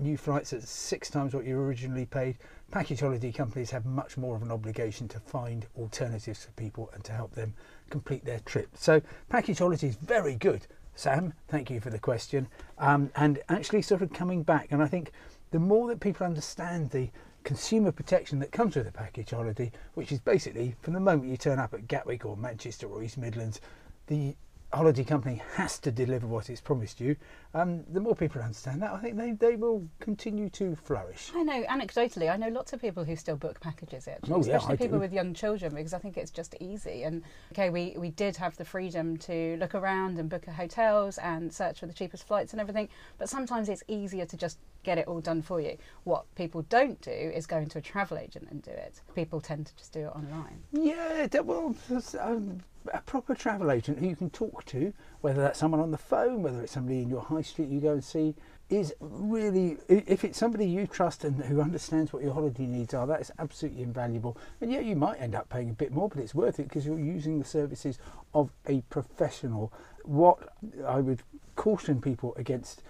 new 0.00 0.16
flights 0.16 0.52
at 0.52 0.62
six 0.62 1.10
times 1.10 1.34
what 1.34 1.44
you 1.44 1.58
originally 1.58 2.06
paid. 2.06 2.38
Package 2.70 3.00
holiday 3.00 3.32
companies 3.32 3.70
have 3.70 3.84
much 3.84 4.16
more 4.16 4.36
of 4.36 4.42
an 4.42 4.50
obligation 4.50 5.08
to 5.08 5.20
find 5.20 5.66
alternatives 5.76 6.44
for 6.44 6.52
people 6.52 6.90
and 6.94 7.04
to 7.04 7.12
help 7.12 7.34
them 7.34 7.52
complete 7.90 8.24
their 8.24 8.40
trip. 8.40 8.68
So, 8.74 9.02
package 9.28 9.58
holiday 9.58 9.88
is 9.88 9.96
very 9.96 10.36
good. 10.36 10.66
Sam, 10.94 11.34
thank 11.48 11.70
you 11.70 11.80
for 11.80 11.90
the 11.90 11.98
question. 11.98 12.46
Um, 12.78 13.10
and 13.16 13.40
actually, 13.48 13.82
sort 13.82 14.02
of 14.02 14.12
coming 14.12 14.44
back, 14.44 14.68
and 14.70 14.82
I 14.82 14.86
think 14.86 15.12
the 15.50 15.58
more 15.58 15.88
that 15.88 16.00
people 16.00 16.24
understand 16.24 16.90
the 16.90 17.10
consumer 17.44 17.92
protection 17.92 18.38
that 18.40 18.50
comes 18.50 18.74
with 18.74 18.86
a 18.86 18.92
package 18.92 19.30
holiday, 19.30 19.70
which 19.94 20.10
is 20.10 20.18
basically 20.18 20.74
from 20.80 20.94
the 20.94 21.00
moment 21.00 21.30
you 21.30 21.36
turn 21.36 21.58
up 21.58 21.74
at 21.74 21.86
Gatwick 21.86 22.24
or 22.24 22.36
Manchester 22.36 22.86
or 22.86 23.02
East 23.02 23.18
Midlands, 23.18 23.60
the 24.06 24.34
holiday 24.76 25.04
company 25.04 25.42
has 25.54 25.78
to 25.80 25.92
deliver 25.92 26.26
what 26.26 26.50
it's 26.50 26.60
promised 26.60 27.00
you, 27.00 27.16
um, 27.54 27.84
the 27.92 28.00
more 28.00 28.14
people 28.14 28.40
understand 28.42 28.82
that, 28.82 28.92
I 28.92 28.98
think 28.98 29.16
they, 29.16 29.32
they 29.32 29.56
will 29.56 29.86
continue 30.00 30.48
to 30.50 30.74
flourish. 30.76 31.30
I 31.34 31.42
know, 31.42 31.64
anecdotally, 31.64 32.30
I 32.32 32.36
know 32.36 32.48
lots 32.48 32.72
of 32.72 32.80
people 32.80 33.04
who 33.04 33.16
still 33.16 33.36
book 33.36 33.60
packages, 33.60 34.08
actually, 34.08 34.34
Oh, 34.34 34.40
especially 34.40 34.76
people 34.76 34.98
do. 34.98 35.00
with 35.00 35.12
young 35.12 35.34
children, 35.34 35.74
because 35.74 35.94
I 35.94 35.98
think 35.98 36.16
it's 36.16 36.30
just 36.30 36.54
easy. 36.60 37.02
And 37.04 37.22
okay, 37.52 37.70
we, 37.70 37.94
we 37.96 38.10
did 38.10 38.36
have 38.36 38.56
the 38.56 38.64
freedom 38.64 39.16
to 39.18 39.56
look 39.58 39.74
around 39.74 40.18
and 40.18 40.28
book 40.28 40.46
hotels 40.46 41.18
and 41.18 41.52
search 41.52 41.80
for 41.80 41.86
the 41.86 41.94
cheapest 41.94 42.26
flights 42.26 42.52
and 42.52 42.60
everything, 42.60 42.88
but 43.18 43.28
sometimes 43.28 43.68
it's 43.68 43.82
easier 43.88 44.26
to 44.26 44.36
just 44.36 44.58
get 44.82 44.98
it 44.98 45.06
all 45.08 45.20
done 45.20 45.40
for 45.40 45.60
you. 45.60 45.76
What 46.04 46.24
people 46.34 46.62
don't 46.68 47.00
do 47.00 47.10
is 47.10 47.46
go 47.46 47.56
into 47.58 47.78
a 47.78 47.80
travel 47.80 48.18
agent 48.18 48.48
and 48.50 48.62
do 48.62 48.70
it. 48.70 49.00
People 49.14 49.40
tend 49.40 49.66
to 49.66 49.76
just 49.76 49.92
do 49.92 50.00
it 50.00 50.12
online. 50.14 50.62
Yeah, 50.72 51.26
well, 51.40 51.74
um, 52.20 52.60
a 52.92 53.00
proper 53.00 53.34
travel 53.34 53.70
agent 53.70 53.98
who 53.98 54.06
you 54.06 54.16
can 54.16 54.30
talk 54.30 54.64
to, 54.66 54.92
whether 55.20 55.40
that's 55.40 55.58
someone 55.58 55.80
on 55.80 55.90
the 55.90 55.98
phone, 55.98 56.42
whether 56.42 56.60
it's 56.60 56.72
somebody 56.72 57.00
in 57.00 57.08
your 57.08 57.22
high 57.22 57.42
street 57.42 57.68
you 57.68 57.80
go 57.80 57.92
and 57.92 58.04
see, 58.04 58.34
is 58.70 58.94
really, 59.00 59.76
if 59.88 60.24
it's 60.24 60.38
somebody 60.38 60.66
you 60.66 60.86
trust 60.86 61.24
and 61.24 61.44
who 61.44 61.60
understands 61.60 62.12
what 62.12 62.22
your 62.22 62.32
holiday 62.32 62.66
needs 62.66 62.94
are, 62.94 63.06
that 63.06 63.20
is 63.20 63.30
absolutely 63.38 63.82
invaluable. 63.82 64.36
And 64.60 64.72
yeah, 64.72 64.80
you 64.80 64.96
might 64.96 65.20
end 65.20 65.34
up 65.34 65.48
paying 65.48 65.70
a 65.70 65.74
bit 65.74 65.92
more, 65.92 66.08
but 66.08 66.18
it's 66.18 66.34
worth 66.34 66.58
it 66.58 66.68
because 66.68 66.86
you're 66.86 66.98
using 66.98 67.38
the 67.38 67.44
services 67.44 67.98
of 68.34 68.50
a 68.66 68.80
professional. 68.90 69.72
What 70.04 70.54
I 70.86 71.00
would 71.00 71.22
caution 71.56 72.00
people 72.00 72.34
against 72.36 72.82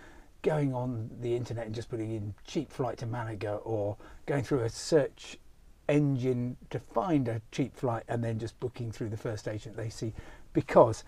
going 0.42 0.74
on 0.74 1.10
the 1.20 1.34
internet 1.34 1.66
and 1.66 1.74
just 1.74 1.88
putting 1.88 2.12
in 2.12 2.34
cheap 2.46 2.70
flight 2.70 2.98
to 2.98 3.06
Malaga 3.06 3.54
or 3.64 3.96
going 4.26 4.44
through 4.44 4.60
a 4.60 4.68
search 4.68 5.38
engine 5.88 6.56
to 6.70 6.78
find 6.78 7.28
a 7.28 7.40
cheap 7.52 7.76
flight 7.76 8.04
and 8.08 8.22
then 8.22 8.38
just 8.38 8.58
booking 8.60 8.90
through 8.90 9.08
the 9.10 9.16
first 9.16 9.48
agent 9.48 9.76
they 9.76 9.88
see. 9.88 10.12
Because 10.52 11.04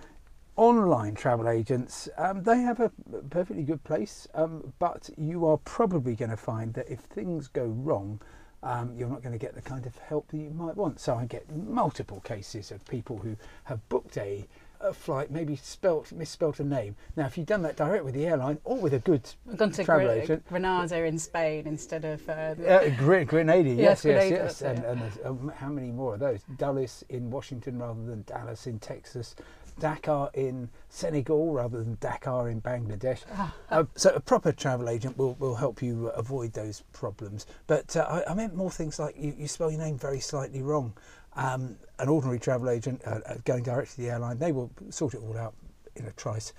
online 0.56 1.14
travel 1.14 1.48
agents 1.48 2.08
um, 2.16 2.42
they 2.42 2.62
have 2.62 2.80
a 2.80 2.90
perfectly 3.28 3.62
good 3.62 3.82
place 3.84 4.26
um, 4.34 4.72
but 4.78 5.10
you 5.18 5.44
are 5.44 5.58
probably 5.58 6.14
going 6.14 6.30
to 6.30 6.36
find 6.36 6.72
that 6.72 6.90
if 6.90 7.00
things 7.00 7.46
go 7.46 7.66
wrong 7.66 8.18
um, 8.62 8.92
you're 8.96 9.08
not 9.08 9.22
going 9.22 9.32
to 9.32 9.38
get 9.38 9.54
the 9.54 9.62
kind 9.62 9.86
of 9.86 9.96
help 9.98 10.28
that 10.28 10.38
you 10.38 10.50
might 10.50 10.76
want. 10.76 10.98
So 10.98 11.14
i 11.14 11.24
get 11.26 11.54
multiple 11.54 12.20
cases 12.20 12.70
of 12.70 12.84
people 12.86 13.18
who 13.18 13.36
have 13.64 13.86
booked 13.88 14.16
a 14.18 14.46
a 14.80 14.92
flight 14.92 15.30
maybe 15.30 15.56
spelt 15.56 16.12
misspelt 16.12 16.60
a 16.60 16.64
name 16.64 16.96
now 17.16 17.26
if 17.26 17.36
you've 17.36 17.46
done 17.46 17.62
that 17.62 17.76
direct 17.76 18.04
with 18.04 18.14
the 18.14 18.26
airline 18.26 18.58
or 18.64 18.76
with 18.76 18.92
a 18.94 18.98
good 18.98 19.28
gone 19.56 19.70
to 19.70 19.84
travel 19.84 20.06
Gre- 20.06 20.12
agent 20.12 20.48
Granada 20.48 21.04
in 21.04 21.18
Spain 21.18 21.66
instead 21.66 22.04
of. 22.04 22.28
Uh, 22.28 22.54
uh, 22.66 22.88
Gre- 22.96 23.22
Grenada, 23.22 23.68
yes, 23.70 24.04
Yes, 24.04 24.04
yes, 24.04 24.28
Grenada, 24.28 24.44
yes. 24.44 24.62
And, 24.62 24.84
and 24.84 25.12
um, 25.24 25.52
how 25.56 25.68
many 25.68 25.90
more 25.90 26.14
of 26.14 26.20
those? 26.20 26.40
Dulles 26.56 27.04
in 27.08 27.30
Washington 27.30 27.78
rather 27.78 28.04
than 28.04 28.22
Dallas 28.22 28.66
in 28.66 28.78
Texas. 28.78 29.34
Dakar 29.78 30.30
in 30.32 30.70
Senegal 30.88 31.52
rather 31.52 31.82
than 31.82 31.96
Dhaka 31.96 32.50
in 32.50 32.62
Bangladesh. 32.62 33.20
Ah. 33.34 33.54
Uh, 33.70 33.84
so 33.94 34.10
a 34.14 34.20
proper 34.20 34.50
travel 34.52 34.88
agent 34.88 35.18
will, 35.18 35.34
will 35.34 35.54
help 35.54 35.82
you 35.82 36.10
uh, 36.14 36.18
avoid 36.18 36.54
those 36.54 36.82
problems. 36.92 37.46
But 37.66 37.94
uh, 37.94 38.22
I, 38.26 38.30
I 38.30 38.34
meant 38.34 38.54
more 38.54 38.70
things 38.70 38.98
like 38.98 39.16
you, 39.18 39.34
you 39.36 39.46
spell 39.46 39.70
your 39.70 39.80
name 39.80 39.98
very 39.98 40.20
slightly 40.20 40.62
wrong. 40.62 40.94
Um, 41.36 41.76
an 41.98 42.08
ordinary 42.08 42.38
travel 42.38 42.68
agent 42.70 43.02
uh, 43.06 43.20
uh, 43.26 43.34
going 43.44 43.62
direct 43.62 43.92
to 43.92 43.96
the 43.98 44.10
airline, 44.10 44.38
they 44.38 44.52
will 44.52 44.70
sort 44.90 45.14
it 45.14 45.20
all 45.22 45.36
out 45.36 45.54
in 45.94 46.06
a 46.06 46.12
trice. 46.12 46.52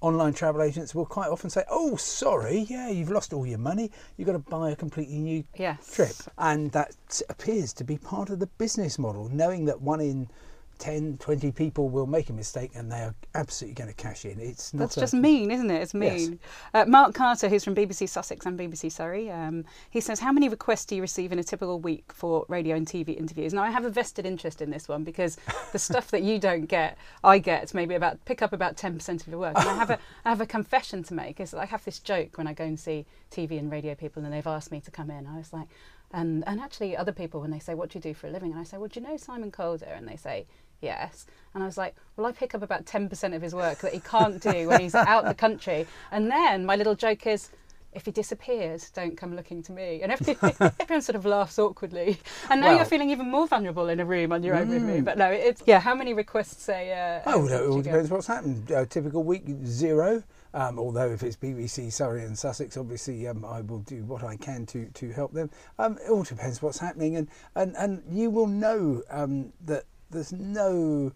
Online 0.00 0.34
travel 0.34 0.60
agents 0.60 0.94
will 0.94 1.06
quite 1.06 1.28
often 1.28 1.48
say, 1.48 1.64
"Oh, 1.70 1.96
sorry, 1.96 2.66
yeah, 2.68 2.88
you've 2.90 3.10
lost 3.10 3.32
all 3.32 3.46
your 3.46 3.58
money. 3.58 3.90
You've 4.16 4.26
got 4.26 4.32
to 4.32 4.38
buy 4.38 4.70
a 4.70 4.76
completely 4.76 5.18
new 5.18 5.44
Yes. 5.56 5.94
trip," 5.94 6.16
and 6.36 6.70
that 6.72 7.22
appears 7.28 7.72
to 7.74 7.84
be 7.84 7.96
part 7.96 8.28
of 8.28 8.38
the 8.38 8.46
business 8.58 8.98
model. 8.98 9.28
Knowing 9.28 9.64
that 9.66 9.80
one 9.80 10.00
in 10.00 10.28
10, 10.84 11.16
20 11.16 11.50
people 11.52 11.88
will 11.88 12.06
make 12.06 12.28
a 12.28 12.32
mistake 12.34 12.72
and 12.74 12.92
they 12.92 12.98
are 12.98 13.14
absolutely 13.34 13.74
going 13.74 13.88
to 13.88 13.94
cash 13.94 14.26
in. 14.26 14.38
It's 14.38 14.74
not. 14.74 14.80
That's 14.80 14.96
a- 14.98 15.00
just 15.00 15.14
mean, 15.14 15.50
isn't 15.50 15.70
it? 15.70 15.80
It's 15.80 15.94
Yes. 15.94 16.28
mean. 16.28 16.38
Uh, 16.74 16.84
Mark 16.86 17.14
Carter, 17.14 17.48
who's 17.48 17.64
from 17.64 17.74
BBC 17.74 18.06
Sussex 18.06 18.44
and 18.44 18.58
BBC 18.58 18.92
Surrey, 18.92 19.30
um, 19.30 19.64
he 19.88 20.02
says, 20.02 20.20
How 20.20 20.30
many 20.30 20.50
requests 20.50 20.84
do 20.84 20.94
you 20.94 21.00
receive 21.00 21.32
in 21.32 21.38
a 21.38 21.42
typical 21.42 21.80
week 21.80 22.12
for 22.12 22.44
radio 22.48 22.76
and 22.76 22.86
TV 22.86 23.16
interviews? 23.16 23.54
Now, 23.54 23.62
I 23.62 23.70
have 23.70 23.86
a 23.86 23.90
vested 23.90 24.26
interest 24.26 24.60
in 24.60 24.68
this 24.68 24.86
one 24.86 25.04
because 25.04 25.38
the 25.72 25.78
stuff 25.88 26.10
that 26.10 26.22
you 26.22 26.38
don't 26.38 26.66
get, 26.66 26.98
I 27.22 27.38
get 27.38 27.72
maybe 27.72 27.94
about, 27.94 28.22
pick 28.26 28.42
up 28.42 28.52
about 28.52 28.76
10% 28.76 29.08
of 29.22 29.26
your 29.26 29.38
work. 29.38 29.58
And 29.58 29.66
I 29.66 29.74
have, 29.76 29.88
a, 29.88 29.98
I 30.26 30.28
have 30.28 30.42
a 30.42 30.46
confession 30.46 31.02
to 31.04 31.14
make. 31.14 31.40
Is 31.40 31.54
I 31.54 31.64
have 31.64 31.82
this 31.86 31.98
joke 31.98 32.36
when 32.36 32.46
I 32.46 32.52
go 32.52 32.64
and 32.64 32.78
see 32.78 33.06
TV 33.30 33.58
and 33.58 33.72
radio 33.72 33.94
people 33.94 34.22
and 34.22 34.30
they've 34.30 34.46
asked 34.46 34.70
me 34.70 34.82
to 34.82 34.90
come 34.90 35.10
in. 35.10 35.26
I 35.26 35.38
was 35.38 35.50
like, 35.50 35.68
and, 36.12 36.44
and 36.46 36.60
actually, 36.60 36.96
other 36.96 37.10
people, 37.10 37.40
when 37.40 37.50
they 37.50 37.58
say, 37.58 37.74
What 37.74 37.90
do 37.90 37.98
you 37.98 38.02
do 38.02 38.14
for 38.14 38.28
a 38.28 38.30
living? 38.30 38.52
And 38.52 38.60
I 38.60 38.64
say, 38.64 38.76
Well, 38.76 38.86
do 38.88 39.00
you 39.00 39.06
know 39.06 39.16
Simon 39.16 39.50
Calder? 39.50 39.86
And 39.86 40.06
they 40.06 40.14
say, 40.14 40.46
Yes. 40.84 41.26
And 41.54 41.62
I 41.62 41.66
was 41.66 41.78
like, 41.78 41.94
Well, 42.16 42.26
I 42.26 42.32
pick 42.32 42.54
up 42.54 42.62
about 42.62 42.84
10% 42.84 43.34
of 43.34 43.42
his 43.42 43.54
work 43.54 43.78
that 43.78 43.92
he 43.92 44.00
can't 44.00 44.40
do 44.40 44.68
when 44.68 44.80
he's 44.80 44.94
out 44.94 45.24
the 45.24 45.34
country. 45.34 45.86
And 46.10 46.30
then 46.30 46.66
my 46.66 46.76
little 46.76 46.94
joke 46.94 47.26
is, 47.26 47.50
if 47.92 48.04
he 48.06 48.10
disappears, 48.10 48.90
don't 48.90 49.16
come 49.16 49.36
looking 49.36 49.62
to 49.62 49.72
me. 49.72 50.02
And 50.02 50.10
every, 50.10 50.36
everyone 50.80 51.00
sort 51.00 51.14
of 51.14 51.24
laughs 51.24 51.58
awkwardly. 51.60 52.18
And 52.50 52.60
now 52.60 52.68
Well- 52.68 52.76
you're 52.78 52.84
feeling 52.84 53.10
even 53.10 53.30
more 53.30 53.46
vulnerable 53.46 53.88
in 53.88 54.00
a 54.00 54.04
room 54.04 54.32
on 54.32 54.42
your 54.42 54.56
own 54.56 54.68
with 54.68 54.82
me. 54.82 55.00
But 55.00 55.16
no, 55.16 55.30
it's, 55.30 55.62
yeah, 55.64 55.78
how 55.78 55.94
many 55.94 56.12
requests 56.12 56.62
say. 56.64 56.92
Uh, 56.92 57.22
Oh, 57.30 57.44
well, 57.44 57.52
it 57.62 57.68
all 57.68 57.82
depends 57.82 58.10
what's 58.10 58.26
happened. 58.26 58.70
Uh, 58.72 58.84
typical 58.86 59.22
week 59.22 59.44
zero. 59.64 60.22
Um, 60.54 60.78
although 60.78 61.08
if 61.10 61.24
it's 61.24 61.36
BBC 61.36 61.92
Surrey 61.92 62.24
and 62.24 62.38
Sussex, 62.38 62.76
obviously 62.76 63.26
um, 63.26 63.44
I 63.44 63.60
will 63.60 63.80
do 63.80 64.04
what 64.04 64.22
I 64.22 64.36
can 64.36 64.66
to 64.66 64.86
to 64.86 65.10
help 65.10 65.32
them. 65.32 65.50
Um, 65.80 65.98
it 66.04 66.08
all 66.08 66.22
depends 66.22 66.62
what's 66.62 66.78
happening, 66.78 67.16
and 67.16 67.26
and 67.56 67.74
and 67.76 68.04
you 68.08 68.30
will 68.30 68.46
know 68.46 69.02
um, 69.10 69.52
that 69.64 69.82
there's 70.10 70.32
no 70.32 71.12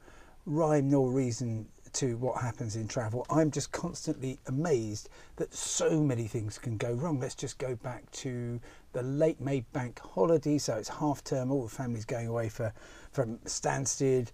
rhyme 0.47 0.91
nor 0.91 1.11
reason 1.11 1.67
to 1.93 2.17
what 2.19 2.41
happens 2.41 2.77
in 2.77 2.87
travel. 2.87 3.27
I'm 3.31 3.51
just 3.51 3.73
constantly 3.73 4.39
amazed 4.47 5.09
that 5.37 5.55
so 5.55 6.01
many 6.03 6.27
things 6.27 6.59
can 6.59 6.77
go 6.77 6.93
wrong. 6.93 7.21
Let's 7.21 7.35
just 7.35 7.59
go 7.59 7.75
back 7.77 8.11
to 8.13 8.61
the 8.93 9.03
late 9.03 9.41
May 9.41 9.61
bank 9.73 9.99
holiday. 9.99 10.59
So 10.59 10.75
it's 10.75 10.89
half 10.89 11.25
term, 11.25 11.51
all 11.51 11.65
the 11.65 11.69
families 11.69 12.05
going 12.05 12.29
away 12.29 12.49
for 12.49 12.73
from 13.13 13.39
Stansted, 13.39 14.29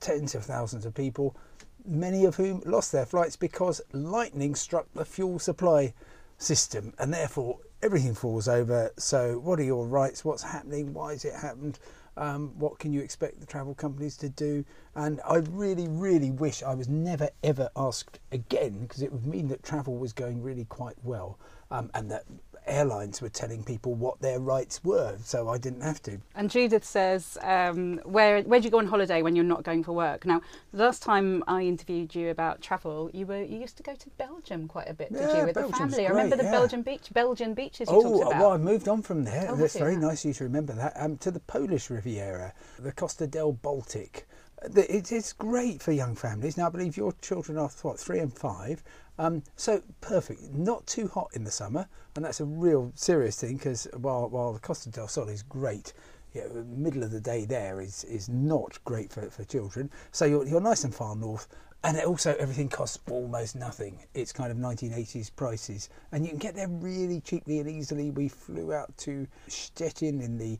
tens 0.00 0.34
of 0.34 0.44
thousands 0.44 0.84
of 0.84 0.94
people, 0.94 1.36
many 1.84 2.24
of 2.24 2.36
whom 2.36 2.62
lost 2.64 2.92
their 2.92 3.06
flights 3.06 3.36
because 3.36 3.80
lightning 3.92 4.54
struck 4.54 4.86
the 4.94 5.04
fuel 5.04 5.38
supply 5.38 5.94
system 6.38 6.92
and 6.98 7.12
therefore 7.14 7.58
everything 7.82 8.14
falls 8.14 8.48
over. 8.48 8.90
So, 8.98 9.38
what 9.38 9.60
are 9.60 9.64
your 9.64 9.86
rights? 9.86 10.24
What's 10.24 10.42
happening? 10.42 10.92
Why 10.92 11.12
has 11.12 11.24
it 11.24 11.34
happened? 11.34 11.78
Um, 12.16 12.52
what 12.58 12.78
can 12.78 12.92
you 12.92 13.00
expect 13.00 13.40
the 13.40 13.46
travel 13.46 13.74
companies 13.74 14.16
to 14.18 14.28
do? 14.28 14.64
And 14.94 15.20
I 15.28 15.36
really, 15.50 15.88
really 15.88 16.30
wish 16.30 16.62
I 16.62 16.74
was 16.74 16.88
never 16.88 17.28
ever 17.42 17.68
asked 17.76 18.18
again 18.32 18.80
because 18.80 19.02
it 19.02 19.12
would 19.12 19.26
mean 19.26 19.48
that 19.48 19.62
travel 19.62 19.96
was 19.96 20.12
going 20.12 20.42
really 20.42 20.64
quite 20.64 20.96
well 21.02 21.38
um, 21.70 21.90
and 21.94 22.10
that 22.10 22.24
airlines 22.66 23.20
were 23.22 23.28
telling 23.28 23.62
people 23.64 23.94
what 23.94 24.20
their 24.20 24.38
rights 24.40 24.82
were, 24.84 25.16
so 25.22 25.48
I 25.48 25.58
didn't 25.58 25.82
have 25.82 26.02
to. 26.02 26.18
And 26.34 26.50
Judith 26.50 26.84
says, 26.84 27.38
um, 27.42 27.98
where 28.04 28.42
where 28.42 28.60
do 28.60 28.64
you 28.64 28.70
go 28.70 28.78
on 28.78 28.86
holiday 28.86 29.22
when 29.22 29.34
you're 29.36 29.44
not 29.44 29.62
going 29.62 29.84
for 29.84 29.92
work? 29.92 30.24
Now, 30.26 30.40
the 30.72 30.82
last 30.84 31.02
time 31.02 31.42
I 31.46 31.62
interviewed 31.62 32.14
you 32.14 32.30
about 32.30 32.60
travel, 32.62 33.10
you 33.12 33.26
were 33.26 33.42
you 33.42 33.58
used 33.58 33.76
to 33.78 33.82
go 33.82 33.94
to 33.94 34.10
Belgium 34.18 34.68
quite 34.68 34.88
a 34.88 34.94
bit, 34.94 35.12
did 35.12 35.20
Yeah, 35.22 35.40
you, 35.40 35.44
with 35.46 35.54
the 35.54 35.60
Belgium's 35.62 35.78
family? 35.78 36.06
I 36.06 36.10
remember 36.10 36.36
the 36.36 36.44
yeah. 36.44 36.50
Belgian 36.50 36.82
beach, 36.82 37.08
Belgian 37.12 37.54
beaches 37.54 37.88
you 37.88 37.96
Oh, 37.96 38.02
talked 38.02 38.26
about. 38.32 38.40
well, 38.40 38.52
I 38.52 38.56
moved 38.56 38.88
on 38.88 39.02
from 39.02 39.24
there. 39.24 39.46
Oh, 39.50 39.56
That's 39.56 39.76
very 39.76 39.96
nice 39.96 40.24
of 40.24 40.28
you 40.28 40.34
to 40.34 40.44
remember 40.44 40.72
that. 40.74 40.92
Um, 40.96 41.16
to 41.18 41.30
the 41.30 41.40
Polish 41.40 41.90
Riviera, 41.90 42.52
the 42.78 42.92
Costa 42.92 43.26
del 43.26 43.52
Baltic. 43.52 44.25
It's 44.74 45.32
great 45.32 45.80
for 45.80 45.92
young 45.92 46.16
families. 46.16 46.56
Now, 46.56 46.66
I 46.66 46.70
believe 46.70 46.96
your 46.96 47.12
children 47.22 47.56
are 47.56 47.70
what 47.82 48.00
three 48.00 48.18
and 48.18 48.32
five, 48.32 48.82
um, 49.18 49.42
so 49.54 49.82
perfect. 50.00 50.42
Not 50.52 50.86
too 50.86 51.06
hot 51.08 51.30
in 51.34 51.44
the 51.44 51.50
summer, 51.50 51.86
and 52.16 52.24
that's 52.24 52.40
a 52.40 52.44
real 52.44 52.90
serious 52.96 53.40
thing 53.40 53.56
because 53.56 53.86
while 53.96 54.28
while 54.28 54.52
the 54.52 54.58
Costa 54.58 54.90
del 54.90 55.08
Sol 55.08 55.28
is 55.28 55.42
great. 55.42 55.92
Yeah, 56.34 56.48
the 56.48 56.64
middle 56.64 57.02
of 57.02 57.12
the 57.12 57.20
day 57.20 57.44
there 57.46 57.80
is, 57.80 58.04
is 58.04 58.28
not 58.28 58.78
great 58.84 59.10
for, 59.10 59.30
for 59.30 59.44
children. 59.44 59.90
So 60.10 60.26
you're, 60.26 60.46
you're 60.46 60.60
nice 60.60 60.84
and 60.84 60.94
far 60.94 61.16
north, 61.16 61.48
and 61.82 61.98
also 62.00 62.34
everything 62.34 62.68
costs 62.68 62.98
almost 63.10 63.56
nothing. 63.56 64.00
It's 64.12 64.32
kind 64.32 64.50
of 64.50 64.58
1980s 64.58 65.30
prices, 65.34 65.88
and 66.12 66.24
you 66.24 66.30
can 66.30 66.38
get 66.38 66.54
there 66.54 66.68
really 66.68 67.20
cheaply 67.20 67.60
and 67.60 67.70
easily. 67.70 68.10
We 68.10 68.28
flew 68.28 68.72
out 68.72 68.94
to 68.98 69.26
Stettin 69.48 70.20
in 70.20 70.36
the 70.36 70.58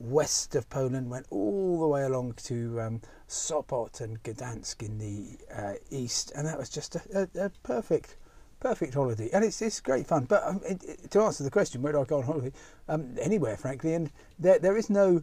west 0.00 0.54
of 0.56 0.68
Poland, 0.70 1.10
went 1.10 1.26
all 1.30 1.78
the 1.78 1.86
way 1.86 2.02
along 2.02 2.34
to 2.44 2.80
um, 2.80 3.00
Sopot 3.28 4.00
and 4.00 4.22
Gdansk 4.22 4.82
in 4.82 4.98
the 4.98 5.38
uh, 5.54 5.74
east, 5.90 6.32
and 6.34 6.46
that 6.46 6.58
was 6.58 6.70
just 6.70 6.96
a, 6.96 7.28
a, 7.36 7.46
a 7.46 7.50
perfect, 7.62 8.16
perfect 8.60 8.94
holiday. 8.94 9.30
And 9.32 9.44
it's 9.44 9.62
it's 9.62 9.80
great 9.80 10.06
fun. 10.06 10.24
But 10.24 10.42
um, 10.44 10.60
it, 10.68 10.82
it- 10.84 11.10
to 11.12 11.20
answer 11.22 11.44
the 11.44 11.50
question, 11.50 11.82
where 11.82 11.92
do 11.92 12.00
I 12.00 12.04
go 12.04 12.18
on 12.18 12.24
holiday? 12.24 12.52
Um, 12.88 13.14
anywhere, 13.20 13.56
frankly. 13.56 13.94
And 13.94 14.10
there 14.38 14.58
there 14.58 14.76
is 14.76 14.90
no 14.90 15.22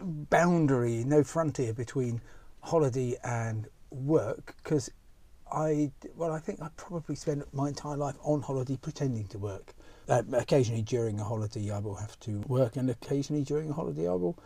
boundary, 0.00 1.04
no 1.04 1.22
frontier 1.24 1.72
between 1.72 2.20
holiday 2.60 3.16
and 3.24 3.68
work 3.90 4.54
because 4.62 4.90
I 5.52 5.90
well 6.16 6.32
I 6.32 6.38
think 6.38 6.62
I 6.62 6.68
probably 6.76 7.14
spend 7.16 7.44
my 7.52 7.68
entire 7.68 7.96
life 7.96 8.16
on 8.22 8.42
holiday 8.42 8.76
pretending 8.80 9.26
to 9.28 9.38
work. 9.38 9.74
Uh, 10.08 10.22
occasionally 10.32 10.82
during 10.82 11.20
a 11.20 11.24
holiday 11.24 11.70
I 11.70 11.78
will 11.78 11.94
have 11.96 12.18
to 12.20 12.40
work, 12.48 12.76
and 12.76 12.90
occasionally 12.90 13.44
during 13.44 13.70
a 13.70 13.72
holiday 13.72 14.08
I 14.08 14.14
will 14.14 14.36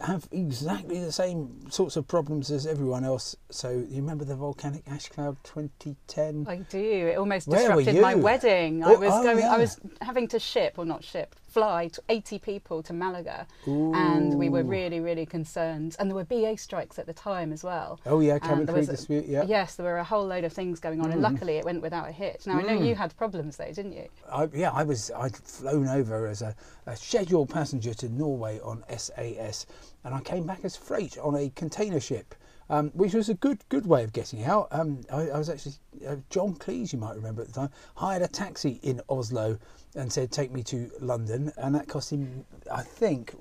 have 0.00 0.28
exactly 0.30 1.00
the 1.00 1.12
same 1.12 1.70
sorts 1.70 1.96
of 1.96 2.06
problems 2.06 2.50
as 2.50 2.66
everyone 2.66 3.04
else. 3.04 3.34
So 3.50 3.70
you 3.70 3.96
remember 3.96 4.24
the 4.24 4.36
volcanic 4.36 4.82
ash 4.86 5.08
cloud 5.08 5.36
2010? 5.44 6.46
I 6.48 6.56
do. 6.58 6.78
It 7.08 7.16
almost 7.18 7.48
disrupted 7.48 8.00
my 8.00 8.14
wedding. 8.14 8.82
I 8.84 8.94
Oh, 8.94 8.98
was 8.98 9.10
oh, 9.12 9.22
going. 9.22 9.38
yeah. 9.38 9.54
I 9.54 9.58
was 9.58 9.78
having 10.02 10.28
to 10.28 10.38
ship, 10.38 10.74
or 10.78 10.84
not 10.84 11.02
ship, 11.04 11.34
fly 11.56 11.88
to 11.88 12.02
80 12.10 12.38
people 12.40 12.82
to 12.82 12.92
Malaga, 12.92 13.46
and 13.66 14.38
we 14.38 14.50
were 14.50 14.62
really, 14.62 15.00
really 15.00 15.24
concerned. 15.24 15.96
And 15.98 16.10
there 16.10 16.14
were 16.14 16.24
BA 16.24 16.58
strikes 16.58 16.98
at 16.98 17.06
the 17.06 17.14
time 17.14 17.50
as 17.50 17.64
well. 17.64 17.98
Oh 18.04 18.20
yeah, 18.20 18.38
cabin 18.38 18.66
crew 18.66 18.84
dispute. 18.84 19.24
Yeah. 19.26 19.44
Mm. 19.44 19.48
Yes, 19.48 19.76
there 19.76 19.86
were 19.86 19.96
a 19.96 20.04
whole 20.04 20.26
load 20.26 20.44
of 20.44 20.52
things 20.52 20.80
going 20.80 21.00
on, 21.00 21.12
and 21.12 21.22
luckily 21.22 21.56
it 21.56 21.64
went 21.64 21.80
without 21.80 22.08
a 22.08 22.12
hitch. 22.12 22.46
Now 22.46 22.58
I 22.58 22.62
know 22.62 22.78
you 22.78 22.94
had 22.94 23.16
problems 23.16 23.56
though, 23.56 23.72
didn't 23.72 23.94
you? 23.94 24.06
I, 24.30 24.48
yeah, 24.52 24.70
I 24.70 24.82
was. 24.82 25.10
I'd 25.16 25.34
flown 25.34 25.88
over 25.88 26.26
as 26.26 26.42
a, 26.42 26.54
a 26.84 26.94
scheduled 26.94 27.48
passenger 27.48 27.94
to 27.94 28.08
Norway 28.10 28.60
on 28.60 28.84
SAS, 28.94 29.64
and 30.04 30.14
I 30.14 30.20
came 30.20 30.46
back 30.46 30.60
as 30.62 30.76
freight 30.76 31.16
on 31.16 31.34
a 31.36 31.48
container 31.56 32.00
ship, 32.00 32.34
um, 32.68 32.90
which 32.94 33.14
was 33.14 33.28
a 33.28 33.34
good 33.34 33.58
good 33.68 33.86
way 33.86 34.04
of 34.04 34.12
getting 34.12 34.44
out. 34.44 34.68
Um, 34.70 35.00
I, 35.12 35.28
I 35.30 35.38
was 35.38 35.48
actually 35.48 35.74
uh, 36.06 36.16
John 36.30 36.54
Cleese, 36.54 36.92
you 36.92 36.98
might 36.98 37.16
remember 37.16 37.42
at 37.42 37.48
the 37.48 37.54
time, 37.54 37.70
hired 37.94 38.22
a 38.22 38.28
taxi 38.28 38.80
in 38.82 39.00
Oslo 39.08 39.58
and 39.94 40.12
said 40.12 40.30
take 40.30 40.52
me 40.52 40.62
to 40.64 40.90
London, 41.00 41.52
and 41.56 41.74
that 41.74 41.88
cost 41.88 42.12
him, 42.12 42.44
I 42.70 42.82
think, 42.82 43.34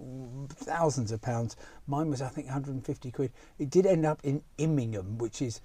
thousands 0.50 1.12
of 1.12 1.22
pounds. 1.22 1.55
Mine 1.88 2.10
was, 2.10 2.22
I 2.22 2.29
think, 2.29 2.48
150 2.48 3.12
quid. 3.12 3.32
It 3.60 3.70
did 3.70 3.86
end 3.86 4.05
up 4.05 4.22
in 4.24 4.41
Immingham, 4.58 5.17
which 5.17 5.41
is 5.41 5.62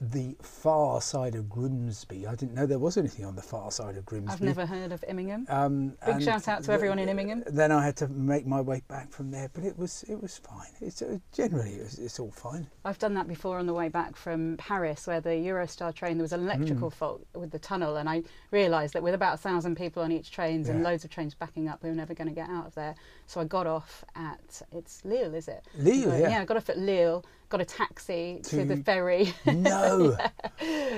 the 0.00 0.36
far 0.42 1.00
side 1.00 1.34
of 1.34 1.48
Grimsby. 1.48 2.26
I 2.26 2.34
didn't 2.34 2.54
know 2.54 2.66
there 2.66 2.78
was 2.80 2.96
anything 2.96 3.24
on 3.24 3.36
the 3.36 3.42
far 3.42 3.70
side 3.70 3.96
of 3.96 4.04
Grimsby. 4.04 4.32
I've 4.32 4.40
never 4.40 4.66
heard 4.66 4.90
of 4.92 5.04
Immingham. 5.08 5.46
Um, 5.48 5.94
Big 6.04 6.22
shout 6.22 6.48
out 6.48 6.64
to 6.64 6.72
everyone 6.72 6.98
in 6.98 7.08
Immingham. 7.08 7.44
Then 7.46 7.70
I 7.70 7.84
had 7.84 7.96
to 7.98 8.08
make 8.08 8.44
my 8.46 8.60
way 8.60 8.82
back 8.88 9.10
from 9.12 9.30
there, 9.30 9.48
but 9.54 9.64
it 9.64 9.78
was 9.78 10.04
it 10.08 10.20
was 10.20 10.36
fine. 10.36 10.68
It's 10.80 11.00
uh, 11.00 11.18
generally 11.32 11.74
it 11.74 11.82
was, 11.84 11.98
it's 11.98 12.18
all 12.18 12.32
fine. 12.32 12.66
I've 12.84 12.98
done 12.98 13.14
that 13.14 13.28
before 13.28 13.58
on 13.58 13.66
the 13.66 13.72
way 13.74 13.88
back 13.88 14.16
from 14.16 14.56
Paris, 14.58 15.06
where 15.06 15.20
the 15.20 15.30
Eurostar 15.30 15.94
train 15.94 16.18
there 16.18 16.22
was 16.24 16.32
an 16.32 16.40
electrical 16.42 16.90
Mm. 16.90 16.94
fault 16.94 17.26
with 17.34 17.50
the 17.52 17.58
tunnel, 17.60 17.96
and 17.96 18.08
I 18.08 18.24
realised 18.50 18.94
that 18.94 19.02
with 19.02 19.14
about 19.14 19.34
a 19.34 19.38
thousand 19.38 19.76
people 19.76 20.02
on 20.02 20.10
each 20.10 20.30
train 20.32 20.66
and 20.68 20.82
loads 20.82 21.04
of 21.04 21.10
trains 21.10 21.34
backing 21.34 21.68
up, 21.68 21.82
we 21.82 21.88
were 21.88 21.94
never 21.94 22.14
going 22.14 22.28
to 22.28 22.34
get 22.34 22.48
out 22.50 22.66
of 22.66 22.74
there. 22.74 22.94
So 23.26 23.40
I 23.40 23.44
got 23.44 23.66
off 23.66 24.04
at 24.16 24.60
it's 24.72 25.04
Lille, 25.04 25.34
is 25.34 25.48
it? 25.48 25.64
Lille, 25.78 26.10
Uh, 26.12 26.16
yeah. 26.16 26.28
Yeah, 26.30 26.40
I 26.42 26.44
got 26.44 26.56
off 26.56 26.68
at 26.68 26.78
Lille, 26.78 27.24
got 27.54 27.60
a 27.60 27.64
taxi 27.64 28.40
to, 28.42 28.64
the 28.64 28.76
ferry, 28.78 29.32
No, 29.46 30.16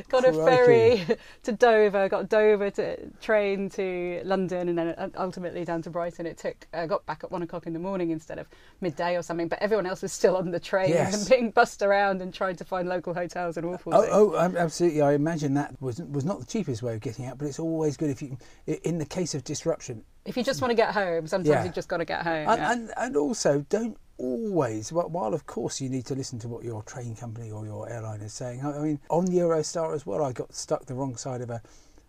got 0.09 0.25
a 0.27 0.33
ferry 0.33 1.05
to 1.43 1.53
Dover, 1.53 2.09
got 2.09 2.31
Dover 2.31 2.71
to 2.71 3.11
train 3.21 3.69
to 3.71 4.23
London, 4.25 4.71
and 4.71 4.79
then 4.79 4.89
uh, 4.97 5.11
ultimately 5.19 5.67
down 5.67 5.83
to 5.83 5.91
Brighton. 5.91 6.25
It 6.25 6.39
took 6.39 6.67
I 6.73 6.87
got 6.87 7.05
back 7.05 7.25
at 7.25 7.31
one 7.31 7.43
o'clock 7.43 7.67
in 7.67 7.75
the 7.75 7.79
morning 7.79 8.11
instead 8.11 8.39
of 8.39 8.47
midday 8.81 9.17
or 9.19 9.23
something, 9.23 9.49
but 9.49 9.59
everyone 9.61 9.85
else 9.85 10.01
was 10.01 10.15
still 10.15 10.35
on 10.35 10.51
the 10.51 10.59
train 10.59 10.89
Yes. 10.89 11.15
and 11.15 11.29
being 11.39 11.51
bussed 11.51 11.83
around 11.83 12.23
and 12.23 12.33
trying 12.33 12.57
to 12.57 12.65
find 12.65 12.89
local 12.89 13.13
hotels 13.13 13.59
and 13.59 13.67
awful 13.67 13.95
oh, 13.95 14.01
things. 14.01 14.13
oh 14.15 14.37
absolutely. 14.57 15.03
I 15.03 15.13
imagine 15.13 15.53
that 15.55 15.75
was 15.83 16.01
was 16.01 16.25
not 16.25 16.41
the 16.41 16.47
cheapest 16.47 16.83
way 16.83 16.95
of 16.95 17.03
getting 17.03 17.27
out, 17.27 17.37
but 17.37 17.49
it's 17.49 17.59
always 17.59 17.99
good 17.99 18.09
if 18.09 18.23
you, 18.23 18.39
in 18.67 18.97
the 18.97 19.05
case 19.05 19.35
of 19.35 19.45
disruption, 19.45 20.03
If 20.25 20.39
you 20.39 20.43
just 20.43 20.63
want 20.63 20.71
to 20.71 20.75
get 20.75 20.95
home, 20.95 21.27
sometimes 21.27 21.49
Yeah. 21.49 21.65
you 21.65 21.71
just 21.71 21.89
got 21.89 21.99
to 21.99 22.07
get 22.07 22.23
home. 22.23 22.49
and, 22.49 22.59
yeah. 22.59 22.73
and 22.73 22.91
and 22.97 23.17
also 23.19 23.61
don't 23.69 23.99
always. 24.19 24.91
wh- 24.91 25.11
While 25.11 25.35
of 25.35 25.47
course 25.47 25.81
you 25.81 25.89
need 25.89 26.07
to 26.07 26.15
listen 26.15 26.39
to 26.41 26.49
what 26.49 26.65
your 26.65 26.83
train 26.83 27.15
company 27.15 27.51
or 27.51 27.65
your 27.65 27.89
airline 27.89 28.21
is 28.21 28.33
saying. 28.33 28.65
I 28.65 28.79
mean, 28.79 29.01
on 29.11 29.27
Eurostar 29.27 29.95
as 29.95 30.07
well, 30.07 30.25
I 30.25 30.33
got 30.33 30.55
stuck 30.55 30.87
the 30.87 30.95
wrong 30.95 31.17
side 31.17 31.41
of 31.41 31.51
a 31.51 31.63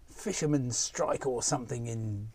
fisherman's 0.09 0.77
strike 0.77 1.25
or 1.25 1.43
something 1.43 1.87
in 1.87 2.29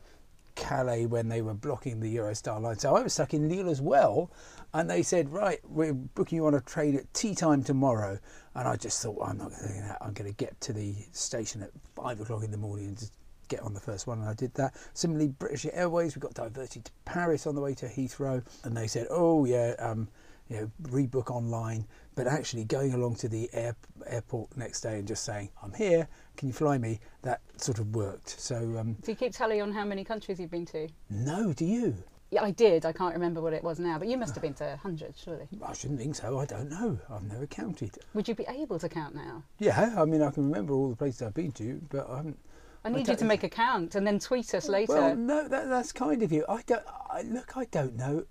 Calais 0.55 1.07
when 1.07 1.29
they 1.29 1.41
were 1.43 1.55
blocking 1.55 2.01
the 2.01 2.15
Eurostar 2.17 2.61
line. 2.61 2.79
So 2.79 2.95
I 2.95 3.03
was 3.03 3.15
stuck 3.15 3.33
in 3.35 3.49
Lille 3.49 3.71
as 3.71 3.81
well, 3.81 4.31
and 4.75 4.89
they 4.89 5.03
said, 5.03 5.33
"Right, 5.33 5.61
we're 5.67 5.95
booking 5.95 6.37
you 6.37 6.47
on 6.47 6.55
a 6.55 6.61
train 6.61 6.97
at 6.97 7.13
tea 7.15 7.35
time 7.35 7.63
tomorrow." 7.65 8.19
And 8.55 8.69
I 8.69 8.77
just 8.77 9.01
thought, 9.03 9.19
"I'm 9.27 9.39
not 9.39 9.51
going 9.51 9.63
to 9.63 9.69
do 9.69 9.81
that. 9.81 9.99
I'm 10.03 10.13
going 10.13 10.31
to 10.31 10.37
get 10.37 10.61
to 10.63 10.73
the 10.75 10.95
station 11.13 11.63
at 11.63 11.71
five 11.95 12.21
o'clock 12.21 12.45
in 12.45 12.51
the 12.51 12.59
morning 12.59 12.89
and 12.89 12.99
just 12.99 13.13
get 13.57 13.63
on 13.63 13.75
the 13.75 13.81
first 13.81 14.07
one." 14.07 14.19
And 14.21 14.29
I 14.29 14.35
did 14.35 14.53
that. 14.55 14.75
Similarly, 14.95 15.29
British 15.29 15.67
Airways, 15.73 16.17
we 16.17 16.21
got 16.21 16.35
diverted 16.35 16.85
to 16.87 16.93
Paris 17.05 17.47
on 17.47 17.55
the 17.55 17.61
way 17.61 17.75
to 17.75 17.87
Heathrow, 17.87 18.43
and 18.65 18.77
they 18.77 18.87
said, 18.87 19.07
"Oh 19.11 19.45
yeah." 19.45 19.75
Um, 19.79 20.09
you 20.49 20.57
know, 20.61 20.71
rebook 20.91 21.31
online, 21.31 21.87
but 22.15 22.27
actually 22.27 22.65
going 22.65 22.93
along 22.93 23.15
to 23.17 23.29
the 23.29 23.49
air, 23.55 23.75
airport 24.07 24.55
next 24.57 24.83
day 24.83 24.99
and 24.99 25.09
just 25.09 25.25
saying, 25.25 25.49
"I'm 25.63 25.73
here. 25.73 26.09
Can 26.37 26.49
you 26.49 26.53
fly 26.53 26.77
me?" 26.79 27.01
That 27.23 27.41
sort 27.57 27.79
of 27.79 27.95
worked. 27.95 28.29
So 28.41 28.57
um, 28.79 28.95
Do 29.03 29.13
you 29.13 29.17
keep 29.17 29.33
tally 29.33 29.61
on 29.61 29.73
how 29.73 29.85
many 29.85 30.05
countries 30.05 30.39
you've 30.41 30.51
been 30.51 30.67
to? 30.67 30.89
no, 31.09 31.53
do 31.53 31.65
you? 31.65 31.95
Yeah, 32.33 32.43
I 32.43 32.51
did. 32.51 32.87
I 32.87 32.93
can't 32.93 33.15
remember 33.15 33.43
what 33.43 33.53
it 33.53 33.63
was 33.63 33.79
now, 33.79 33.99
but 33.99 34.09
you 34.09 34.17
must 34.17 34.35
have 34.35 34.43
been 34.43 34.55
to 34.55 34.79
hundreds, 34.83 35.21
surely. 35.21 35.47
I 35.63 35.75
shouldn't 35.75 36.01
think 36.01 36.15
so. 36.15 36.39
I 36.39 36.47
don't 36.47 36.71
know. 36.71 36.99
I've 37.11 37.25
never 37.25 37.47
counted. 37.47 37.91
Would 38.15 38.27
you 38.27 38.35
be 38.35 38.47
able 38.49 38.79
to 38.79 38.89
count 38.89 39.15
now? 39.15 39.43
Yeah, 39.59 39.95
I 39.99 40.07
mean, 40.07 40.23
I 40.23 40.31
can 40.31 40.45
remember 40.45 40.73
all 40.73 40.89
the 40.89 40.97
places 40.97 41.21
I've 41.21 41.35
been 41.35 41.53
to, 41.53 41.81
but 41.91 42.09
I 42.09 42.17
haven't. 42.17 42.39
I 42.85 42.91
need 42.91 43.09
you 43.09 43.17
to 43.17 43.25
make 43.25 43.45
a 43.45 43.49
count 43.49 43.95
and 43.95 44.07
then 44.07 44.19
tweet 44.19 44.55
us 44.55 44.69
later. 44.69 44.95
Well, 44.95 45.17
no, 45.17 45.49
that, 45.49 45.69
that's 45.69 45.93
kind 45.93 46.23
of 46.23 46.33
you. 46.33 46.45
I 46.49 46.63
don't. 46.67 46.85
I, 47.11 47.23
look, 47.23 47.57
I 47.57 47.67
don't 47.67 47.97
know 47.97 48.25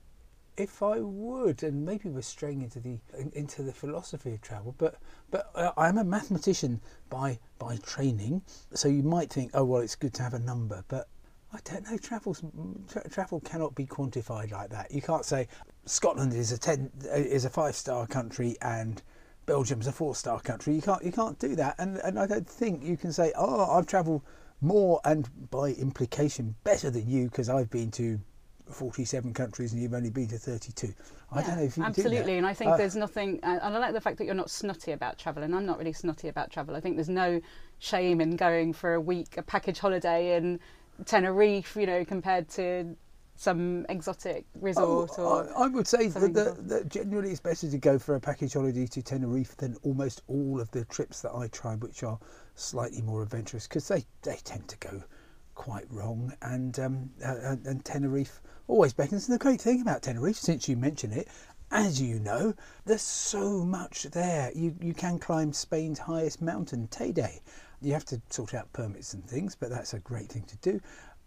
if 0.58 0.84
I 0.84 1.00
would, 1.00 1.64
and 1.64 1.86
maybe 1.86 2.10
we're 2.10 2.22
straying 2.22 2.62
into 2.62 2.80
the 2.80 3.00
into 3.34 3.64
the 3.64 3.72
philosophy 3.72 4.34
of 4.34 4.42
travel. 4.42 4.76
But 4.78 4.96
but 5.30 5.50
uh, 5.56 5.72
I'm 5.78 5.98
a 5.98 6.04
mathematician 6.04 6.82
by 7.10 7.40
by 7.60 7.78
training, 7.78 8.42
so 8.74 8.88
you 8.88 9.04
might 9.04 9.32
think, 9.32 9.52
oh 9.54 9.64
well, 9.64 9.82
it's 9.82 9.96
good 9.96 10.14
to 10.16 10.24
have 10.24 10.34
a 10.34 10.40
number, 10.40 10.84
but. 10.88 11.08
I 11.54 11.60
don't 11.66 11.84
know. 11.84 11.98
Travel's, 11.98 12.42
tra- 12.88 13.10
travel 13.10 13.42
cannot 13.42 13.76
be 13.76 13.86
quantified 13.86 14.54
like 14.54 14.70
that. 14.70 14.90
You 14.90 15.02
can't 15.02 15.26
say 15.26 15.50
Scotland 15.86 16.34
is 16.34 16.54
a 16.54 16.58
ten 16.58 16.90
is 17.14 17.44
a 17.44 17.50
five 17.50 17.76
star 17.76 18.08
country 18.08 18.56
and 18.62 19.02
Belgium's 19.46 19.86
a 19.86 19.92
four 19.92 20.16
star 20.16 20.40
country. 20.40 20.74
You 20.76 20.82
can't 20.82 21.04
you 21.04 21.12
can't 21.12 21.38
do 21.40 21.58
that. 21.58 21.76
And 21.78 21.98
and 21.98 22.18
I 22.18 22.26
don't 22.26 22.48
think 22.48 22.86
you 22.86 22.96
can 22.96 23.12
say, 23.12 23.34
oh, 23.36 23.70
I've 23.70 23.86
travelled 23.86 24.22
more 24.62 25.02
and 25.06 25.28
by 25.50 25.72
implication 25.72 26.56
better 26.64 26.90
than 26.90 27.10
you 27.10 27.26
because 27.26 27.50
I've 27.50 27.70
been 27.70 27.92
to 27.92 28.20
47 28.70 29.34
countries 29.34 29.74
and 29.74 29.82
you've 29.82 29.94
only 29.94 30.10
been 30.12 30.28
to 30.30 30.38
32. 30.38 30.94
I 31.32 31.42
don't 31.42 31.58
know 31.58 31.64
if 31.64 31.78
you 31.78 31.84
absolutely 31.84 32.38
and 32.38 32.46
i 32.46 32.54
think 32.54 32.72
Uh, 32.72 32.78
there's 32.78 32.96
nothing 32.96 33.40
and 33.44 33.62
i 33.62 33.78
like 33.78 33.94
the 33.94 34.02
fact 34.02 34.18
that 34.18 34.26
you're 34.26 34.34
not 34.36 34.50
snotty 34.50 34.92
about 34.92 35.18
travel 35.18 35.44
and 35.44 35.56
i'm 35.56 35.66
not 35.66 35.78
really 35.78 35.94
snotty 35.94 36.28
about 36.28 36.52
travel. 36.52 36.76
I 36.76 36.82
think 36.82 36.98
there's 36.98 37.08
no 37.08 37.40
shame 37.80 38.20
in 38.20 38.36
going 38.36 38.74
for 38.74 38.94
a 38.94 39.02
week 39.02 39.38
a 39.38 39.42
package 39.42 39.80
holiday 39.80 40.36
in 40.36 40.60
tenerife 41.06 41.76
you 41.78 41.86
know 41.86 42.04
compared 42.04 42.50
to 42.50 42.96
some 43.42 43.88
exotic 43.90 44.46
resort 44.60 45.10
Oh, 45.18 45.24
or 45.24 45.58
I, 45.58 45.64
I 45.64 45.68
would 45.68 45.88
say 45.88 46.08
that, 46.08 46.34
that, 46.36 46.68
that 46.70 46.90
generally 46.90 47.32
it's 47.32 47.40
better 47.40 47.68
to 47.68 47.78
go 47.80 47.98
for 47.98 48.14
a 48.16 48.20
package 48.20 48.54
holiday 48.54 48.86
to 48.86 49.02
Tenerife 49.02 49.58
than 49.58 49.76
almost 49.82 50.22
all 50.28 50.62
of 50.62 50.70
the 50.70 50.86
trips 50.86 51.22
that 51.22 51.34
I 51.34 51.48
try, 51.48 51.76
which 51.76 52.04
are 52.04 52.20
slightly 52.54 53.02
more 53.02 53.24
adventurous 53.24 53.68
because 53.68 53.88
they, 53.88 54.06
they 54.22 54.38
tend 54.44 54.68
to 54.68 54.78
go 54.78 55.04
quite 55.56 55.86
wrong. 55.90 56.32
And, 56.44 56.78
um, 56.80 57.10
uh, 57.26 57.36
and, 57.42 57.66
and 57.66 57.84
Tenerife 57.84 58.42
always 58.68 58.94
beckons. 58.94 59.28
And 59.28 59.34
the 59.34 59.44
great 59.44 59.60
thing 59.60 59.82
about 59.82 60.04
Tenerife, 60.04 60.38
since 60.38 60.70
you 60.70 60.78
mention 60.78 61.12
it, 61.12 61.28
as 61.72 62.00
you 62.00 62.20
know, 62.20 62.54
there's 62.86 63.02
so 63.02 63.66
much 63.66 64.04
there. 64.04 64.52
You, 64.54 64.76
you 64.80 64.94
can 64.94 65.18
climb 65.18 65.52
Spain's 65.52 65.98
highest 65.98 66.44
mountain, 66.44 66.88
Teide. 66.90 67.40
You 67.82 67.94
have 67.94 68.06
to 68.06 68.22
sort 68.30 68.54
out 68.54 68.72
permits 68.72 69.16
and 69.16 69.26
things, 69.26 69.56
but 69.56 69.72
that's 69.72 69.96
a 69.96 70.00
great 70.00 70.30
thing 70.30 70.44
to 70.44 70.58
do. 70.58 70.80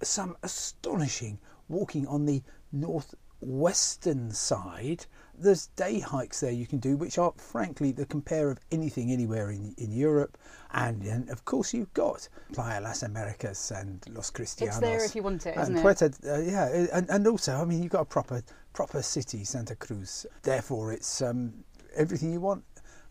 Some 0.02 0.36
astonishing 0.44 1.40
walking 1.68 2.06
on 2.06 2.26
the 2.26 2.42
northwestern 2.72 4.30
side. 4.30 5.06
There's 5.36 5.66
day 5.68 5.98
hikes 5.98 6.40
there 6.40 6.52
you 6.52 6.66
can 6.66 6.78
do, 6.78 6.96
which 6.96 7.18
are 7.18 7.32
frankly 7.36 7.92
the 7.92 8.06
compare 8.06 8.50
of 8.50 8.60
anything 8.70 9.10
anywhere 9.10 9.50
in, 9.50 9.74
in 9.78 9.90
Europe. 9.90 10.38
And, 10.72 11.02
and 11.02 11.28
of 11.30 11.44
course, 11.44 11.74
you've 11.74 11.92
got 11.94 12.28
Playa 12.52 12.80
Las 12.80 13.02
Americas 13.02 13.72
and 13.72 14.04
Los 14.12 14.30
Cristianos. 14.30 14.68
it's 14.68 14.78
there 14.78 15.04
if 15.04 15.16
you 15.16 15.22
want 15.22 15.46
it 15.46 15.56
isn't 15.56 15.76
and 15.76 15.78
it 15.78 15.82
Puerto, 15.82 16.10
uh, 16.26 16.38
yeah, 16.38 16.86
and, 16.92 17.08
and 17.10 17.26
also, 17.26 17.54
I 17.54 17.64
mean, 17.64 17.82
you've 17.82 17.92
got 17.92 18.02
a 18.02 18.06
proper 18.06 18.42
proper 18.72 19.02
city, 19.02 19.44
Santa 19.44 19.76
Cruz. 19.76 20.26
Therefore, 20.42 20.92
it's 20.92 21.22
um, 21.22 21.54
everything 21.96 22.32
you 22.32 22.40
want. 22.40 22.64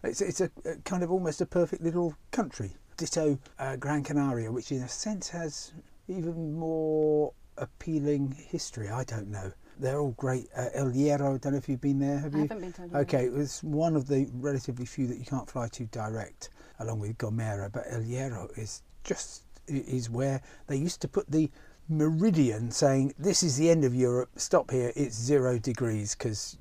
It's 0.04 0.22
it's 0.22 0.42
a, 0.42 0.52
a 0.66 0.76
kind 0.84 1.04
of 1.04 1.12
almost 1.12 1.42
a 1.42 1.46
perfect 1.46 1.82
little 1.82 2.16
country. 2.32 2.72
Ditto 2.98 3.39
uh, 3.58 3.76
Gran 3.78 4.04
Canaria, 4.04 4.52
which 4.52 4.72
in 4.72 4.82
a 4.84 4.89
sense 4.89 5.30
has 5.30 5.74
even 6.08 6.54
more 6.54 7.34
appealing 7.58 8.32
history. 8.50 8.89
I 8.89 9.04
don't 9.04 9.30
know. 9.30 9.52
They're 9.80 10.00
all 10.00 10.12
great. 10.12 10.48
Uh, 10.56 10.68
El 10.74 10.92
Hierro, 10.92 11.36
I 11.36 11.38
don't 11.39 11.54
know 11.54 11.58
if 11.58 11.68
you've 11.68 11.82
been 11.82 12.00
there. 12.00 12.20
Have 12.20 12.36
I 12.36 12.39
you? 12.39 12.48
haven't 12.48 12.62
been 12.62 12.74
to 12.74 12.82
El 12.84 12.89
Hierro. 12.89 12.96
Okay, 13.02 13.26
it 13.26 13.34
was 13.34 13.63
one 13.63 13.96
of 13.96 14.08
the 14.08 14.28
relatively 14.34 14.86
few 14.86 15.08
that 15.08 15.18
you 15.18 15.26
can't 15.26 15.50
fly 15.50 15.68
to 15.70 15.86
direct, 15.86 16.50
along 16.80 17.00
with 17.00 17.18
Gomera. 17.18 17.72
But 17.72 17.86
El 17.89 18.02
Hierro 18.02 18.56
is 18.58 18.84
just 19.04 19.44
is 19.68 20.10
where 20.10 20.42
they 20.68 20.76
used 20.76 21.02
to 21.02 21.08
put 21.08 21.30
the 21.32 21.50
meridian 21.89 22.72
saying 22.72 23.13
this 23.20 23.44
is 23.44 23.58
the 23.58 23.70
end 23.70 23.84
of 23.84 23.94
Europe. 23.96 24.30
Stop 24.36 24.72
here. 24.72 24.92
It's 24.96 25.16
zero 25.16 25.58
degrees 25.60 26.16
because 26.16 26.58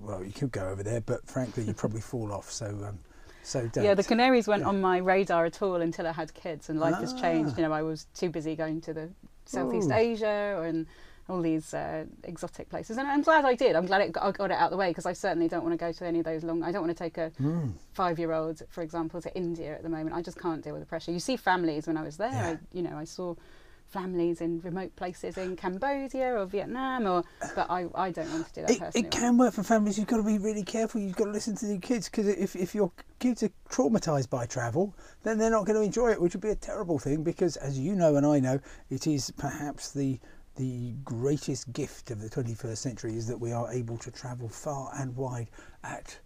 well 0.00 0.24
you 0.24 0.32
could 0.32 0.52
go 0.52 0.68
over 0.68 0.82
there, 0.82 1.00
but 1.00 1.26
frankly 1.26 1.64
you 1.64 1.74
probably 1.74 2.00
fall 2.12 2.32
off. 2.32 2.50
So 2.50 2.66
um, 2.66 2.98
so 3.42 3.66
don't. 3.68 3.82
yeah 3.84 3.94
the 3.94 4.04
canaries 4.04 4.46
weren't 4.46 4.62
Yeah. 4.62 4.68
on 4.68 4.80
my 4.80 4.98
radar 4.98 5.44
at 5.46 5.60
all 5.62 5.80
until 5.80 6.06
i 6.06 6.12
had 6.12 6.32
kids 6.32 6.68
and 6.70 6.78
life 6.78 6.94
has 7.00 7.12
changed 7.12 7.54
Ah. 7.54 7.56
you 7.56 7.62
know 7.66 7.72
i 7.72 7.82
was 7.82 8.06
too 8.14 8.30
busy 8.30 8.54
going 8.54 8.80
to 8.82 8.94
the 8.94 9.08
southeast 9.44 9.90
Ooh. 9.90 9.94
asia 9.94 10.62
and 10.64 10.86
all 11.28 11.40
these 11.40 11.72
uh, 11.72 12.04
exotic 12.24 12.68
places, 12.68 12.98
and 12.98 13.06
I'm 13.06 13.22
glad 13.22 13.44
I 13.44 13.54
did. 13.54 13.76
I'm 13.76 13.86
glad 13.86 14.00
it 14.02 14.12
got, 14.12 14.24
I 14.24 14.32
got 14.32 14.50
it 14.50 14.54
out 14.54 14.64
of 14.66 14.70
the 14.72 14.76
way 14.76 14.90
because 14.90 15.06
I 15.06 15.12
certainly 15.12 15.46
don't 15.48 15.62
want 15.62 15.72
to 15.72 15.76
go 15.78 15.92
to 15.92 16.04
any 16.04 16.18
of 16.18 16.24
those 16.24 16.42
long. 16.42 16.64
I 16.64 16.72
don't 16.72 16.82
want 16.84 16.96
to 16.96 17.02
take 17.02 17.16
a 17.16 17.30
Mm. 17.40 17.72
five-year-old, 17.92 18.62
for 18.68 18.82
example, 18.82 19.22
to 19.22 19.34
India 19.36 19.72
at 19.74 19.82
the 19.84 19.88
moment. 19.88 20.16
I 20.16 20.20
just 20.20 20.38
can't 20.38 20.62
deal 20.64 20.72
with 20.72 20.82
the 20.82 20.86
pressure. 20.86 21.12
You 21.12 21.20
see 21.20 21.36
families 21.36 21.86
when 21.86 21.96
I 21.96 22.02
was 22.02 22.16
there. 22.16 22.30
Yeah. 22.32 22.50
I, 22.50 22.58
you 22.72 22.82
know, 22.82 22.96
I 22.96 23.04
saw 23.04 23.36
families 23.92 24.40
in 24.40 24.60
remote 24.60 24.94
places 24.96 25.36
in 25.36 25.56
Cambodia 25.56 26.34
or 26.36 26.46
Vietnam, 26.46 27.06
or 27.06 27.22
but 27.54 27.70
I, 27.70 27.86
I 27.94 28.10
don't 28.10 28.30
want 28.32 28.48
to 28.48 28.54
do 28.54 28.60
that 28.62 28.70
It, 28.70 28.78
personally. 28.78 29.06
it 29.06 29.10
can 29.10 29.36
work 29.38 29.54
for 29.54 29.62
families. 29.62 29.98
You've 29.98 30.06
got 30.06 30.16
to 30.18 30.22
be 30.22 30.38
really 30.38 30.62
careful. 30.64 31.00
You've 31.00 31.16
got 31.16 31.26
to 31.26 31.30
listen 31.30 31.54
to 31.56 31.66
the 31.66 31.78
kids 31.78 32.08
because 32.08 32.28
if, 32.28 32.56
if 32.56 32.74
your 32.74 32.90
kids 33.18 33.42
are 33.42 33.50
traumatised 33.70 34.30
by 34.30 34.46
travel, 34.46 34.94
then 35.22 35.38
they're 35.38 35.50
not 35.50 35.66
going 35.66 35.78
to 35.78 35.84
enjoy 35.84 36.10
it, 36.10 36.20
which 36.20 36.34
would 36.34 36.40
be 36.42 36.50
a 36.50 36.56
terrible 36.56 36.98
thing. 36.98 37.22
Because 37.22 37.56
as 37.56 37.78
you 37.78 37.94
know 37.94 38.16
and 38.16 38.26
I 38.26 38.40
know, 38.40 38.60
it 38.90 39.06
is 39.06 39.30
perhaps 39.36 39.92
the 39.92 40.18
the 40.56 40.92
greatest 41.02 41.72
gift 41.72 42.10
of 42.10 42.20
the 42.20 42.28
21st 42.28 42.76
century 42.76 43.16
is 43.16 43.26
that 43.26 43.38
we 43.40 43.52
are 43.52 43.72
able 43.72 43.96
to 43.96 44.10
travel 44.10 44.50
far 44.50 44.90
and 44.98 45.16
wide 45.16 45.48
at 45.82 46.18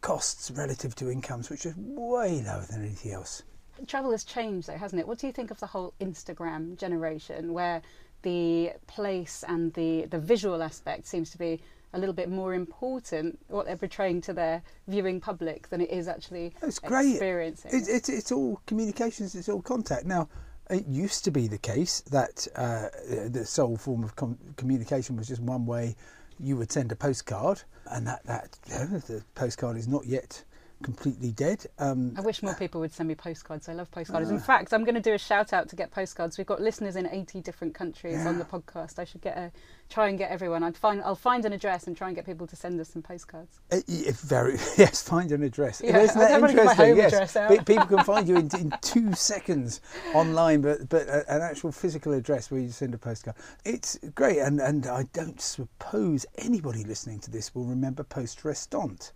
costs 0.00 0.50
relative 0.50 0.94
to 0.96 1.08
incomes, 1.08 1.50
which 1.50 1.64
is 1.64 1.74
way 1.76 2.42
lower 2.42 2.66
than 2.68 2.82
anything 2.82 3.12
else. 3.12 3.42
Travel 3.86 4.10
has 4.10 4.24
changed 4.24 4.68
though 4.68 4.76
hasn't 4.76 5.00
it 5.00 5.06
what 5.08 5.18
do 5.18 5.26
you 5.26 5.32
think 5.32 5.50
of 5.50 5.58
the 5.60 5.66
whole 5.66 5.92
instagram 6.00 6.76
generation 6.78 7.52
where 7.52 7.82
the 8.22 8.72
place 8.86 9.44
and 9.48 9.72
the 9.74 10.06
the 10.06 10.18
visual 10.18 10.62
aspect 10.62 11.06
seems 11.06 11.30
to 11.30 11.38
be 11.38 11.60
a 11.92 11.98
little 11.98 12.14
bit 12.14 12.28
more 12.28 12.54
important 12.54 13.38
what 13.48 13.66
they're 13.66 13.76
portraying 13.76 14.20
to 14.20 14.32
their 14.32 14.62
viewing 14.88 15.20
public 15.20 15.68
than 15.68 15.80
it 15.80 15.90
is 15.90 16.08
actually 16.08 16.52
It's 16.62 16.78
great. 16.80 17.10
experiencing 17.10 17.70
It's, 17.72 17.88
it's, 17.88 18.08
it's 18.08 18.32
all 18.32 18.60
communications, 18.66 19.34
it's 19.36 19.48
all 19.48 19.62
contact. 19.62 20.04
Now, 20.04 20.28
it 20.70 20.86
used 20.88 21.24
to 21.24 21.30
be 21.30 21.46
the 21.46 21.58
case 21.58 22.00
that 22.10 22.48
uh, 22.56 22.88
the 23.28 23.44
sole 23.46 23.76
form 23.76 24.02
of 24.02 24.16
com- 24.16 24.38
communication 24.56 25.14
was 25.16 25.28
just 25.28 25.40
one 25.42 25.66
way. 25.66 25.94
You 26.40 26.56
would 26.56 26.72
send 26.72 26.90
a 26.90 26.96
postcard, 26.96 27.62
and 27.92 28.06
that, 28.08 28.24
that 28.24 28.50
the 29.06 29.22
postcard 29.36 29.76
is 29.76 29.86
not 29.86 30.04
yet 30.06 30.42
completely 30.84 31.32
dead. 31.32 31.66
Um, 31.78 32.14
I 32.16 32.20
wish 32.20 32.42
more 32.42 32.54
people 32.54 32.80
would 32.82 32.92
send 32.92 33.08
me 33.08 33.14
postcards. 33.14 33.68
I 33.68 33.72
love 33.72 33.90
postcards. 33.90 34.30
In 34.30 34.38
fact, 34.38 34.72
I'm 34.72 34.84
going 34.84 34.94
to 34.94 35.00
do 35.00 35.14
a 35.14 35.18
shout 35.18 35.52
out 35.52 35.68
to 35.70 35.76
get 35.76 35.90
postcards. 35.90 36.38
We've 36.38 36.46
got 36.46 36.60
listeners 36.60 36.94
in 36.94 37.08
80 37.08 37.40
different 37.40 37.74
countries 37.74 38.24
on 38.26 38.38
the 38.38 38.44
podcast. 38.44 38.98
I 38.98 39.04
should 39.04 39.22
get 39.22 39.36
a 39.36 39.50
try 39.88 40.08
and 40.08 40.18
get 40.18 40.30
everyone. 40.30 40.62
I'd 40.62 40.76
find 40.76 41.02
I'll 41.02 41.14
find 41.14 41.44
an 41.44 41.52
address 41.52 41.86
and 41.86 41.96
try 41.96 42.08
and 42.08 42.16
get 42.16 42.26
people 42.26 42.46
to 42.46 42.56
send 42.56 42.78
us 42.80 42.90
some 42.90 43.02
postcards. 43.02 43.60
Uh, 43.72 43.80
very 43.88 44.52
yes. 44.78 45.02
Find 45.02 45.32
an 45.32 45.42
address. 45.42 45.80
Yeah, 45.84 45.98
Isn't 45.98 46.18
that 46.18 46.28
don't 46.28 46.42
wanna 46.42 46.54
my 46.54 46.62
interesting? 46.62 47.42
home 47.42 47.50
yes. 47.56 47.64
People 47.64 47.86
can 47.86 48.04
find 48.04 48.28
you 48.28 48.36
in, 48.36 48.50
in 48.58 48.72
two 48.82 49.12
seconds 49.14 49.80
online, 50.14 50.60
but 50.60 50.88
but 50.88 51.08
a, 51.08 51.24
an 51.34 51.42
actual 51.42 51.72
physical 51.72 52.12
address 52.12 52.50
where 52.50 52.60
you 52.60 52.70
send 52.70 52.94
a 52.94 52.98
postcard. 52.98 53.36
It's 53.64 53.98
great, 54.14 54.38
and 54.38 54.60
and 54.60 54.86
I 54.86 55.04
don't 55.12 55.40
suppose 55.40 56.26
anybody 56.38 56.84
listening 56.84 57.20
to 57.20 57.30
this 57.30 57.54
will 57.54 57.64
remember 57.64 58.04
Poste 58.04 58.44
Restante. 58.44 59.12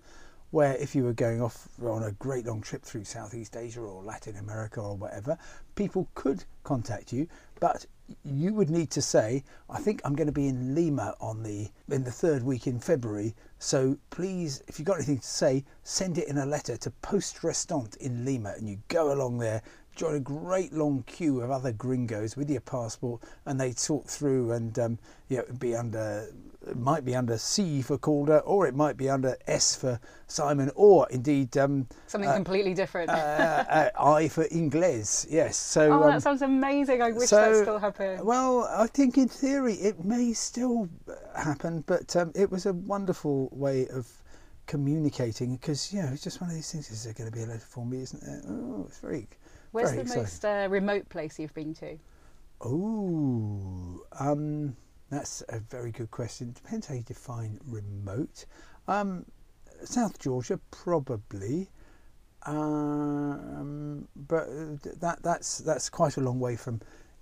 Where, 0.51 0.75
if 0.77 0.95
you 0.95 1.05
were 1.05 1.13
going 1.13 1.43
off 1.43 1.69
on 1.83 2.03
a 2.03 2.13
great 2.13 2.47
long 2.47 2.63
trip 2.63 2.83
through 2.83 3.05
Southeast 3.05 3.57
Asia 3.57 3.81
or 3.81 4.03
Latin 4.03 4.37
America 4.37 4.81
or 4.81 4.97
whatever, 4.97 5.37
people 5.75 6.09
could 6.15 6.45
contact 6.65 7.13
you, 7.13 7.29
but 7.61 7.85
you 8.25 8.55
would 8.55 8.71
need 8.71 8.91
to 8.93 9.03
say, 9.03 9.45
"I 9.69 9.79
think 9.81 10.01
I'm 10.03 10.17
going 10.17 10.27
to 10.27 10.33
be 10.33 10.49
in 10.49 10.75
Lima 10.75 11.15
on 11.21 11.43
the 11.43 11.71
in 11.91 12.05
the 12.05 12.11
third 12.11 12.43
week 12.43 12.67
in 12.67 12.81
February. 12.81 13.35
So 13.59 13.99
please, 14.09 14.63
if 14.67 14.79
you've 14.79 14.87
got 14.87 14.97
anything 14.97 15.19
to 15.19 15.27
say, 15.27 15.65
send 15.83 16.17
it 16.17 16.29
in 16.29 16.39
a 16.39 16.47
letter 16.47 16.79
to 16.79 16.91
Poste 16.91 17.43
Restante 17.43 17.97
in 17.99 18.25
Lima, 18.25 18.55
and 18.57 18.67
you 18.69 18.79
go 18.89 19.13
along 19.13 19.39
there, 19.39 19.63
join 19.95 20.15
a 20.15 20.21
great 20.21 20.73
long 20.73 21.03
queue 21.03 21.43
of 21.43 21.51
other 21.51 21.73
gringos 21.73 22.37
with 22.37 22.49
your 22.49 22.61
passport, 22.63 23.23
and 23.45 23.61
they 23.61 23.73
talk 23.73 24.07
through 24.07 24.53
and 24.53 24.79
um, 24.79 24.99
yeah, 25.29 25.41
it'd 25.41 25.59
be 25.59 25.77
under 25.77 26.29
it 26.69 26.77
might 26.77 27.05
be 27.05 27.15
under 27.15 27.39
C 27.39 27.83
for 27.83 27.99
Calder, 27.99 28.39
or 28.41 28.67
it 28.67 28.75
might 28.75 28.97
be 28.97 29.09
under 29.09 29.37
S 29.47 29.77
for 29.77 30.01
Simon, 30.27 30.71
or 30.75 31.09
indeed 31.11 31.57
um, 31.57 31.87
Something 32.07 32.33
completely 32.33 32.75
different. 32.75 33.11
uh, 33.11 33.13
uh, 33.69 33.91
I 33.99 34.29
for 34.29 34.47
Ingles. 34.51 35.27
Yes. 35.31 35.57
So 35.57 35.93
oh, 35.93 36.05
um, 36.05 36.11
that 36.11 36.23
sounds 36.23 36.43
amazing. 36.43 37.03
I 37.03 37.13
wish 37.13 37.29
so, 37.29 37.37
that 37.37 37.63
still 37.63 37.79
happened. 37.79 38.25
Well, 38.25 38.69
I 38.71 38.87
think 38.87 39.19
in 39.19 39.29
theory 39.29 39.75
it 39.75 40.05
may 40.05 40.33
still 40.33 40.89
happen, 41.37 41.85
but 41.87 42.15
um, 42.17 42.33
it 42.35 42.51
was 42.51 42.67
a 42.67 42.73
wonderful 42.73 43.49
way 43.53 43.89
of 43.89 44.07
communicating 44.67 45.57
because 45.57 45.93
you 45.93 46.03
know 46.03 46.11
it's 46.13 46.23
just 46.23 46.41
one 46.41 46.51
of 46.51 46.57
these 46.57 46.71
things. 46.71 46.91
Is 46.91 47.05
there 47.05 47.15
going 47.15 47.31
to 47.31 47.37
be 47.37 47.43
a 47.43 47.47
letter 47.47 47.61
for 47.61 47.85
me? 47.85 48.03
Isn't 48.03 48.23
there? 48.23 48.43
Oh, 48.49 48.85
it's 48.87 48.99
very. 48.99 49.27
Where's 49.73 49.91
very 49.91 49.97
the 49.97 50.03
exciting. 50.03 50.23
most 50.23 50.45
uh, 50.45 50.69
remote 50.71 51.09
place 51.09 51.39
you've 51.39 51.55
been 51.55 51.75
to? 51.75 51.99
Oh, 52.61 54.03
um, 54.19 54.77
that's 55.11 55.43
a 55.49 55.59
very 55.59 55.91
good 55.91 56.11
question. 56.11 56.53
Depends 56.53 56.87
how 56.87 56.95
you 56.95 57.03
define 57.03 57.59
remote. 57.67 58.45
Um, 58.87 59.25
South 59.85 60.19
Georgia, 60.19 60.61
probably, 60.71 61.71
um, 62.43 64.07
but 64.15 64.49
uh, 64.49 64.77
that 65.01 65.23
that's 65.23 65.59
that's 65.59 65.89
quite 65.89 66.17
a 66.17 66.21
long 66.21 66.41
way 66.41 66.57
from 66.57 66.81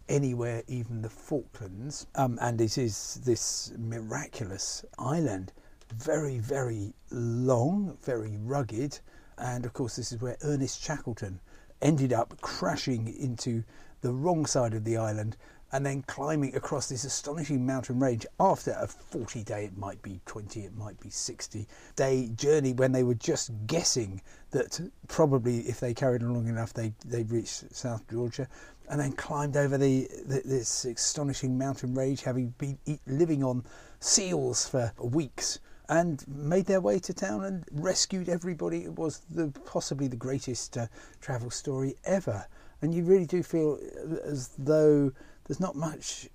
anywhere, 0.09 0.63
even 0.69 1.03
the 1.03 1.11
Falklands. 1.11 2.07
Um, 2.15 2.39
and 2.41 2.61
it 2.61 2.77
is 2.79 3.21
this 3.25 3.73
miraculous 3.79 4.85
island, 4.99 5.53
very 5.95 6.39
very 6.39 6.93
long, 7.11 7.99
very 8.03 8.37
rugged, 8.37 8.99
and 9.39 9.65
of 9.65 9.73
course 9.75 9.97
this 9.97 10.13
is 10.13 10.21
where 10.21 10.37
Ernest 10.43 10.83
Shackleton 10.83 11.41
ended 11.83 12.13
up 12.13 12.41
crashing 12.41 13.15
into 13.15 13.63
the 14.01 14.13
wrong 14.13 14.47
side 14.47 14.75
of 14.75 14.85
the 14.85 14.97
island 14.97 15.37
and 15.77 15.85
then 15.85 16.01
climbing 16.07 16.57
across 16.57 16.89
this 16.89 17.05
astonishing 17.05 17.67
mountain 17.67 18.01
range 18.01 18.25
after 18.41 18.75
a 18.81 18.87
40 18.87 19.45
day, 19.45 19.67
it 19.67 19.77
might 19.77 20.01
be 20.01 20.19
20, 20.25 20.61
it 20.61 20.75
might 20.75 20.99
be 21.01 21.11
60 21.11 21.69
day 21.97 22.31
journey 22.35 22.73
when 22.73 22.93
they 22.93 23.03
were 23.03 23.13
just 23.13 23.51
guessing 23.67 24.23
that 24.53 24.81
probably 25.07 25.59
if 25.69 25.79
they 25.79 25.93
carried 25.93 26.23
on 26.23 26.33
long 26.33 26.49
enough, 26.49 26.73
they, 26.73 26.95
they'd 27.05 27.31
reach 27.31 27.51
South 27.73 28.09
Georgia 28.11 28.49
and 28.89 28.99
then 28.99 29.13
climbed 29.13 29.55
over 29.55 29.77
the, 29.77 30.09
the 30.25 30.41
this 30.47 30.87
astonishing 30.87 31.59
mountain 31.59 31.95
range, 31.95 32.23
having 32.23 32.55
been 32.57 32.79
eat, 32.87 33.01
living 33.07 33.45
on 33.45 33.63
seals 34.01 34.67
for 34.67 34.91
weeks 34.99 35.59
and 35.91 36.27
made 36.27 36.65
their 36.65 36.81
way 36.81 36.99
to 37.01 37.13
town 37.13 37.45
and 37.45 37.67
rescued 37.71 38.31
everybody. 38.31 38.85
It 38.85 38.95
was 38.95 39.21
the, 39.29 39.53
possibly 39.67 40.09
the 40.09 40.17
greatest 40.17 40.79
uh, 40.79 40.87
travel 41.21 41.51
story 41.51 41.97
ever. 42.07 42.47
And 42.81 42.95
you 42.95 43.05
really 43.05 43.27
do 43.27 43.43
feel 43.43 43.79
as 44.25 44.49
though 44.57 45.13
there's 45.47 45.61
not 45.61 45.77
much 45.77 46.29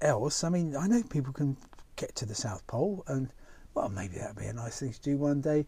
else. 0.00 0.44
I 0.44 0.48
mean, 0.48 0.76
I 0.76 0.86
know 0.86 1.02
people 1.02 1.32
can 1.32 1.56
get 1.96 2.14
to 2.16 2.26
the 2.26 2.34
South 2.34 2.66
Pole, 2.66 3.04
and 3.08 3.32
well, 3.74 3.88
maybe 3.88 4.16
that'd 4.18 4.36
be 4.36 4.46
a 4.46 4.52
nice 4.52 4.80
thing 4.80 4.92
to 4.92 5.00
do 5.00 5.16
one 5.16 5.40
day, 5.40 5.66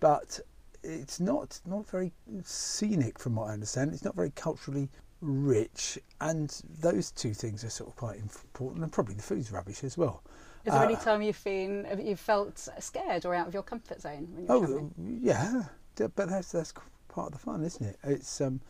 but 0.00 0.40
it's 0.82 1.20
not 1.20 1.60
not 1.66 1.88
very 1.88 2.12
scenic, 2.44 3.18
from 3.18 3.36
what 3.36 3.50
I 3.50 3.52
understand. 3.52 3.92
It's 3.92 4.04
not 4.04 4.14
very 4.16 4.30
culturally 4.30 4.88
rich, 5.20 5.98
and 6.20 6.60
those 6.80 7.10
two 7.12 7.32
things 7.34 7.62
are 7.64 7.70
sort 7.70 7.90
of 7.90 7.96
quite 7.96 8.18
important, 8.18 8.82
and 8.82 8.92
probably 8.92 9.14
the 9.14 9.22
food's 9.22 9.52
rubbish 9.52 9.84
as 9.84 9.96
well. 9.96 10.22
Is 10.64 10.72
there 10.72 10.82
any 10.84 10.94
Uh, 10.94 11.00
time 11.00 11.22
you've 11.22 11.42
been 11.44 11.86
you've 12.04 12.20
felt 12.20 12.68
scared 12.78 13.24
or 13.24 13.34
out 13.34 13.48
of 13.48 13.54
your 13.54 13.62
comfort 13.64 14.00
zone 14.00 14.28
when 14.34 14.46
you're 14.46 14.54
Oh, 14.54 14.60
traveling? 14.60 14.94
yeah, 15.22 15.64
but 15.96 16.14
that's 16.16 16.52
that's 16.52 16.72
part 17.08 17.26
of 17.28 17.32
the 17.32 17.38
fun, 17.38 17.62
isn't 17.64 17.84
it? 17.84 17.98
It's 18.04 18.40
um, 18.40 18.60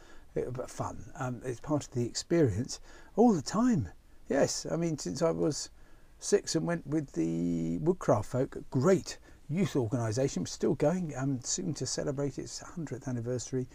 fun. 0.67 1.05
Um, 1.17 1.41
it's 1.45 1.61
part 1.61 1.87
of 1.87 1.93
the 1.93 2.05
experience 2.07 2.81
all 3.17 3.33
the 3.33 3.43
time. 3.43 3.89
Yes, 4.29 4.67
I 4.71 4.77
mean 4.77 4.99
since 4.99 5.23
I 5.23 5.31
was 5.31 5.71
six 6.19 6.55
and 6.55 6.67
went 6.67 6.87
with 6.87 7.13
the 7.13 7.79
Woodcraft 7.79 8.31
Folk, 8.31 8.57
great 8.71 9.19
youth 9.49 9.77
organisation, 9.77 10.47
still 10.47 10.75
going. 10.75 11.13
Um, 11.17 11.41
soon 11.43 11.75
to 11.75 11.87
celebrate 11.87 12.39
its 12.39 12.61
hundredth 12.61 13.09
anniversary 13.09 13.67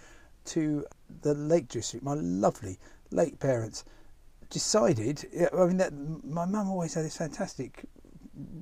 to 0.45 0.85
the 1.21 1.33
Lake 1.33 1.67
District. 1.67 2.03
My 2.03 2.13
lovely 2.15 2.79
late 3.11 3.39
parents 3.39 3.83
decided. 4.49 5.25
I 5.53 5.65
mean, 5.65 5.77
that, 5.77 5.93
my 6.23 6.45
mum 6.45 6.69
always 6.69 6.93
had 6.93 7.05
this 7.05 7.17
fantastic 7.17 7.83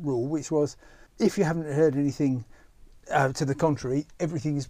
rule, 0.01 0.27
which 0.27 0.51
was 0.51 0.77
if 1.19 1.37
you 1.37 1.43
haven't 1.43 1.71
heard 1.71 1.95
anything 1.95 2.43
uh, 3.11 3.31
to 3.33 3.45
the 3.45 3.55
contrary, 3.55 4.07
everything 4.19 4.57
is 4.57 4.67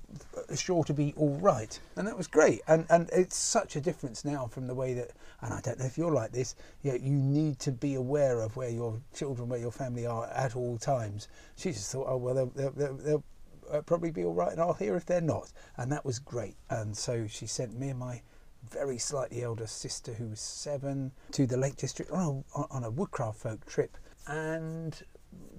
sure 0.53 0.83
to 0.83 0.93
be 0.93 1.13
all 1.17 1.37
right, 1.39 1.79
and 1.95 2.07
that 2.07 2.17
was 2.17 2.27
great. 2.27 2.61
And 2.67 2.85
and 2.89 3.09
it's 3.11 3.35
such 3.35 3.75
a 3.75 3.81
difference 3.81 4.25
now 4.25 4.47
from 4.47 4.67
the 4.67 4.75
way 4.75 4.93
that. 4.93 5.11
And 5.41 5.53
I 5.53 5.61
don't 5.61 5.79
know 5.79 5.85
if 5.85 5.97
you're 5.97 6.13
like 6.13 6.31
this. 6.31 6.55
You, 6.81 6.91
know, 6.91 6.97
you 6.97 7.11
need 7.11 7.59
to 7.59 7.71
be 7.71 7.95
aware 7.95 8.41
of 8.41 8.55
where 8.55 8.69
your 8.69 8.99
children, 9.13 9.49
where 9.49 9.59
your 9.59 9.71
family 9.71 10.05
are 10.05 10.25
at 10.27 10.55
all 10.55 10.77
times. 10.77 11.27
She 11.55 11.71
just 11.71 11.91
thought, 11.91 12.07
oh 12.09 12.17
well, 12.17 12.33
they'll, 12.33 12.49
they'll, 12.55 12.71
they'll, 12.71 12.97
they'll 12.97 13.23
uh, 13.71 13.81
probably 13.81 14.11
be 14.11 14.23
all 14.23 14.33
right, 14.33 14.51
and 14.51 14.61
I'll 14.61 14.73
hear 14.73 14.95
if 14.95 15.05
they're 15.05 15.21
not. 15.21 15.51
And 15.77 15.91
that 15.91 16.05
was 16.05 16.19
great. 16.19 16.55
And 16.69 16.95
so 16.95 17.27
she 17.27 17.45
sent 17.45 17.77
me 17.77 17.89
and 17.89 17.99
my 17.99 18.21
very 18.69 18.97
slightly 18.97 19.43
elder 19.43 19.67
sister, 19.67 20.13
who 20.13 20.29
was 20.29 20.39
seven, 20.39 21.11
to 21.31 21.45
the 21.45 21.57
Lake 21.57 21.75
District 21.75 22.11
on 22.11 22.43
a, 22.55 22.63
on 22.71 22.83
a 22.83 22.89
Woodcraft 22.89 23.39
folk 23.39 23.65
trip, 23.65 23.97
and 24.27 25.03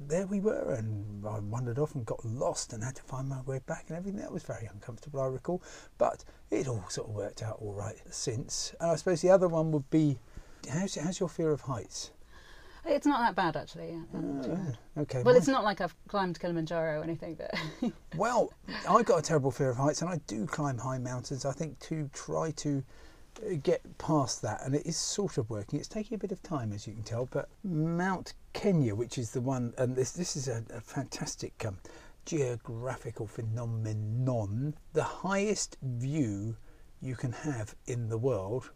there 0.08 0.26
we 0.26 0.40
were, 0.40 0.74
and 0.74 1.26
I 1.26 1.38
wandered 1.38 1.78
off 1.78 1.94
and 1.94 2.04
got 2.04 2.24
lost 2.24 2.72
and 2.72 2.82
had 2.82 2.96
to 2.96 3.02
find 3.02 3.28
my 3.28 3.40
way 3.42 3.60
back 3.66 3.86
and 3.88 3.96
everything. 3.96 4.20
That 4.20 4.32
was 4.32 4.42
very 4.42 4.66
uncomfortable, 4.66 5.20
I 5.20 5.26
recall, 5.26 5.62
but 5.98 6.24
it 6.50 6.68
all 6.68 6.84
sort 6.88 7.08
of 7.08 7.14
worked 7.14 7.42
out 7.42 7.58
all 7.60 7.72
right 7.72 7.96
since. 8.10 8.74
And 8.80 8.90
I 8.90 8.96
suppose 8.96 9.22
the 9.22 9.30
other 9.30 9.48
one 9.48 9.72
would 9.72 9.88
be, 9.90 10.18
how's, 10.70 10.94
how's 10.96 11.20
your 11.20 11.28
fear 11.28 11.50
of 11.50 11.62
heights? 11.62 12.10
It's 12.88 13.06
not 13.06 13.20
that 13.20 13.34
bad 13.34 13.56
actually. 13.56 13.88
Yeah, 13.88 14.02
not 14.20 14.44
ah, 14.44 14.54
bad. 14.54 14.78
Okay. 14.98 15.22
Well, 15.24 15.34
my- 15.34 15.38
it's 15.38 15.48
not 15.48 15.64
like 15.64 15.80
I've 15.80 15.94
climbed 16.08 16.38
Kilimanjaro 16.38 17.00
or 17.00 17.02
anything, 17.02 17.34
but 17.34 17.52
Well, 18.16 18.52
I've 18.88 19.04
got 19.04 19.18
a 19.18 19.22
terrible 19.22 19.50
fear 19.50 19.70
of 19.70 19.76
heights, 19.76 20.02
and 20.02 20.10
I 20.10 20.20
do 20.26 20.46
climb 20.46 20.78
high 20.78 20.98
mountains. 20.98 21.44
I 21.44 21.52
think 21.52 21.78
to 21.80 22.08
try 22.12 22.52
to 22.52 22.84
get 23.62 23.98
past 23.98 24.42
that, 24.42 24.62
and 24.64 24.74
it 24.74 24.86
is 24.86 24.96
sort 24.96 25.38
of 25.38 25.48
working. 25.50 25.78
It's 25.78 25.88
taking 25.88 26.14
a 26.14 26.18
bit 26.18 26.32
of 26.32 26.42
time, 26.42 26.72
as 26.72 26.86
you 26.86 26.94
can 26.94 27.02
tell. 27.02 27.26
But 27.26 27.48
Mount 27.64 28.34
Kenya, 28.52 28.94
which 28.94 29.18
is 29.18 29.30
the 29.30 29.40
one, 29.40 29.74
and 29.78 29.94
this 29.94 30.12
this 30.12 30.36
is 30.36 30.48
a, 30.48 30.64
a 30.74 30.80
fantastic 30.80 31.64
um, 31.66 31.78
geographical 32.24 33.26
phenomenon. 33.26 34.74
The 34.92 35.02
highest 35.02 35.76
view 35.82 36.56
you 37.00 37.14
can 37.14 37.32
have 37.32 37.74
in 37.86 38.08
the 38.08 38.18
world, 38.18 38.70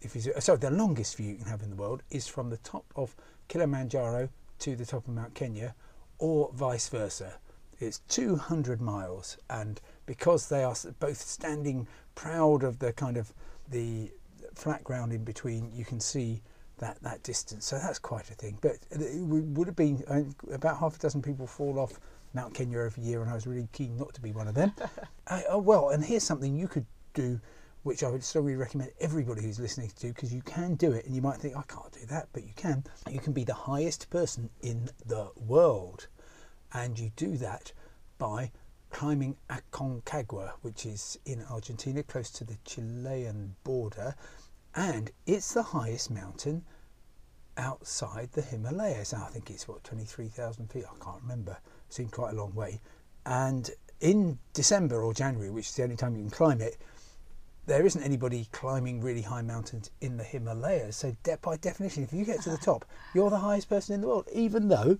if 0.00 0.14
you 0.14 0.20
sorry, 0.38 0.58
the 0.58 0.70
longest 0.70 1.16
view 1.16 1.30
you 1.30 1.36
can 1.36 1.46
have 1.46 1.62
in 1.62 1.70
the 1.70 1.76
world 1.76 2.02
is 2.10 2.26
from 2.26 2.50
the 2.50 2.58
top 2.58 2.84
of 2.96 3.14
Kilimanjaro 3.48 4.28
to 4.60 4.76
the 4.76 4.84
top 4.84 5.08
of 5.08 5.14
Mount 5.14 5.34
Kenya, 5.34 5.74
or 6.18 6.50
vice 6.52 6.88
versa. 6.88 7.38
It's 7.78 8.00
200 8.08 8.80
miles, 8.80 9.38
and 9.48 9.80
because 10.04 10.48
they 10.48 10.62
are 10.62 10.74
both 10.98 11.16
standing 11.16 11.88
proud 12.14 12.62
of 12.62 12.78
the 12.78 12.92
kind 12.92 13.16
of 13.16 13.32
the 13.70 14.10
flat 14.54 14.84
ground 14.84 15.12
in 15.12 15.24
between, 15.24 15.70
you 15.72 15.84
can 15.84 16.00
see 16.00 16.42
that 16.78 17.02
that 17.02 17.22
distance. 17.22 17.66
So 17.66 17.78
that's 17.78 17.98
quite 17.98 18.30
a 18.30 18.34
thing. 18.34 18.58
But 18.60 18.78
it 18.90 19.20
would 19.20 19.66
have 19.66 19.76
been 19.76 20.02
about 20.50 20.78
half 20.78 20.96
a 20.96 20.98
dozen 20.98 21.22
people 21.22 21.46
fall 21.46 21.78
off 21.78 22.00
Mount 22.34 22.54
Kenya 22.54 22.78
every 22.78 23.02
year, 23.02 23.22
and 23.22 23.30
I 23.30 23.34
was 23.34 23.46
really 23.46 23.68
keen 23.72 23.96
not 23.96 24.14
to 24.14 24.20
be 24.20 24.32
one 24.32 24.48
of 24.48 24.54
them. 24.54 24.72
uh, 25.26 25.40
oh, 25.48 25.58
well, 25.58 25.90
and 25.90 26.04
here's 26.04 26.24
something 26.24 26.54
you 26.54 26.68
could 26.68 26.86
do, 27.14 27.40
which 27.82 28.04
I 28.04 28.08
would 28.08 28.22
strongly 28.22 28.54
recommend 28.54 28.92
everybody 29.00 29.42
who's 29.42 29.58
listening 29.58 29.88
to 29.88 29.96
do, 29.96 30.08
because 30.08 30.32
you 30.32 30.42
can 30.42 30.74
do 30.74 30.92
it, 30.92 31.06
and 31.06 31.14
you 31.14 31.22
might 31.22 31.38
think 31.38 31.56
I 31.56 31.62
can't 31.62 31.92
do 31.92 32.06
that, 32.06 32.28
but 32.32 32.44
you 32.44 32.52
can. 32.54 32.84
You 33.10 33.18
can 33.18 33.32
be 33.32 33.44
the 33.44 33.54
highest 33.54 34.10
person 34.10 34.50
in 34.62 34.90
the 35.04 35.30
world 35.36 36.06
and 36.72 36.98
you 36.98 37.10
do 37.16 37.36
that 37.36 37.72
by 38.18 38.50
climbing 38.90 39.36
Aconcagua, 39.48 40.52
which 40.62 40.86
is 40.86 41.18
in 41.24 41.42
Argentina, 41.50 42.02
close 42.02 42.30
to 42.30 42.44
the 42.44 42.58
Chilean 42.64 43.54
border, 43.64 44.14
and 44.74 45.10
it's 45.26 45.54
the 45.54 45.62
highest 45.62 46.10
mountain 46.10 46.64
outside 47.56 48.30
the 48.32 48.42
Himalayas. 48.42 49.12
I 49.14 49.26
think 49.28 49.50
it's 49.50 49.66
what 49.66 49.84
23,000 49.84 50.70
feet. 50.70 50.84
I 50.84 51.04
can't 51.04 51.22
remember. 51.22 51.58
It 51.88 51.94
seemed 51.94 52.12
quite 52.12 52.32
a 52.32 52.36
long 52.36 52.54
way. 52.54 52.80
And 53.26 53.70
in 54.00 54.38
December 54.52 55.02
or 55.02 55.12
January, 55.12 55.50
which 55.50 55.68
is 55.68 55.74
the 55.74 55.82
only 55.82 55.96
time 55.96 56.16
you 56.16 56.22
can 56.22 56.30
climb 56.30 56.60
it, 56.60 56.76
there 57.66 57.84
isn't 57.84 58.02
anybody 58.02 58.48
climbing 58.52 59.00
really 59.00 59.22
high 59.22 59.42
mountains 59.42 59.90
in 60.00 60.16
the 60.16 60.24
Himalayas. 60.24 60.96
So, 60.96 61.16
de- 61.22 61.38
by 61.38 61.56
definition, 61.56 62.02
if 62.02 62.12
you 62.12 62.24
get 62.24 62.40
to 62.42 62.50
the 62.50 62.58
top, 62.58 62.84
you're 63.14 63.30
the 63.30 63.38
highest 63.38 63.68
person 63.68 63.94
in 63.94 64.00
the 64.00 64.08
world, 64.08 64.28
even 64.32 64.68
though 64.68 64.98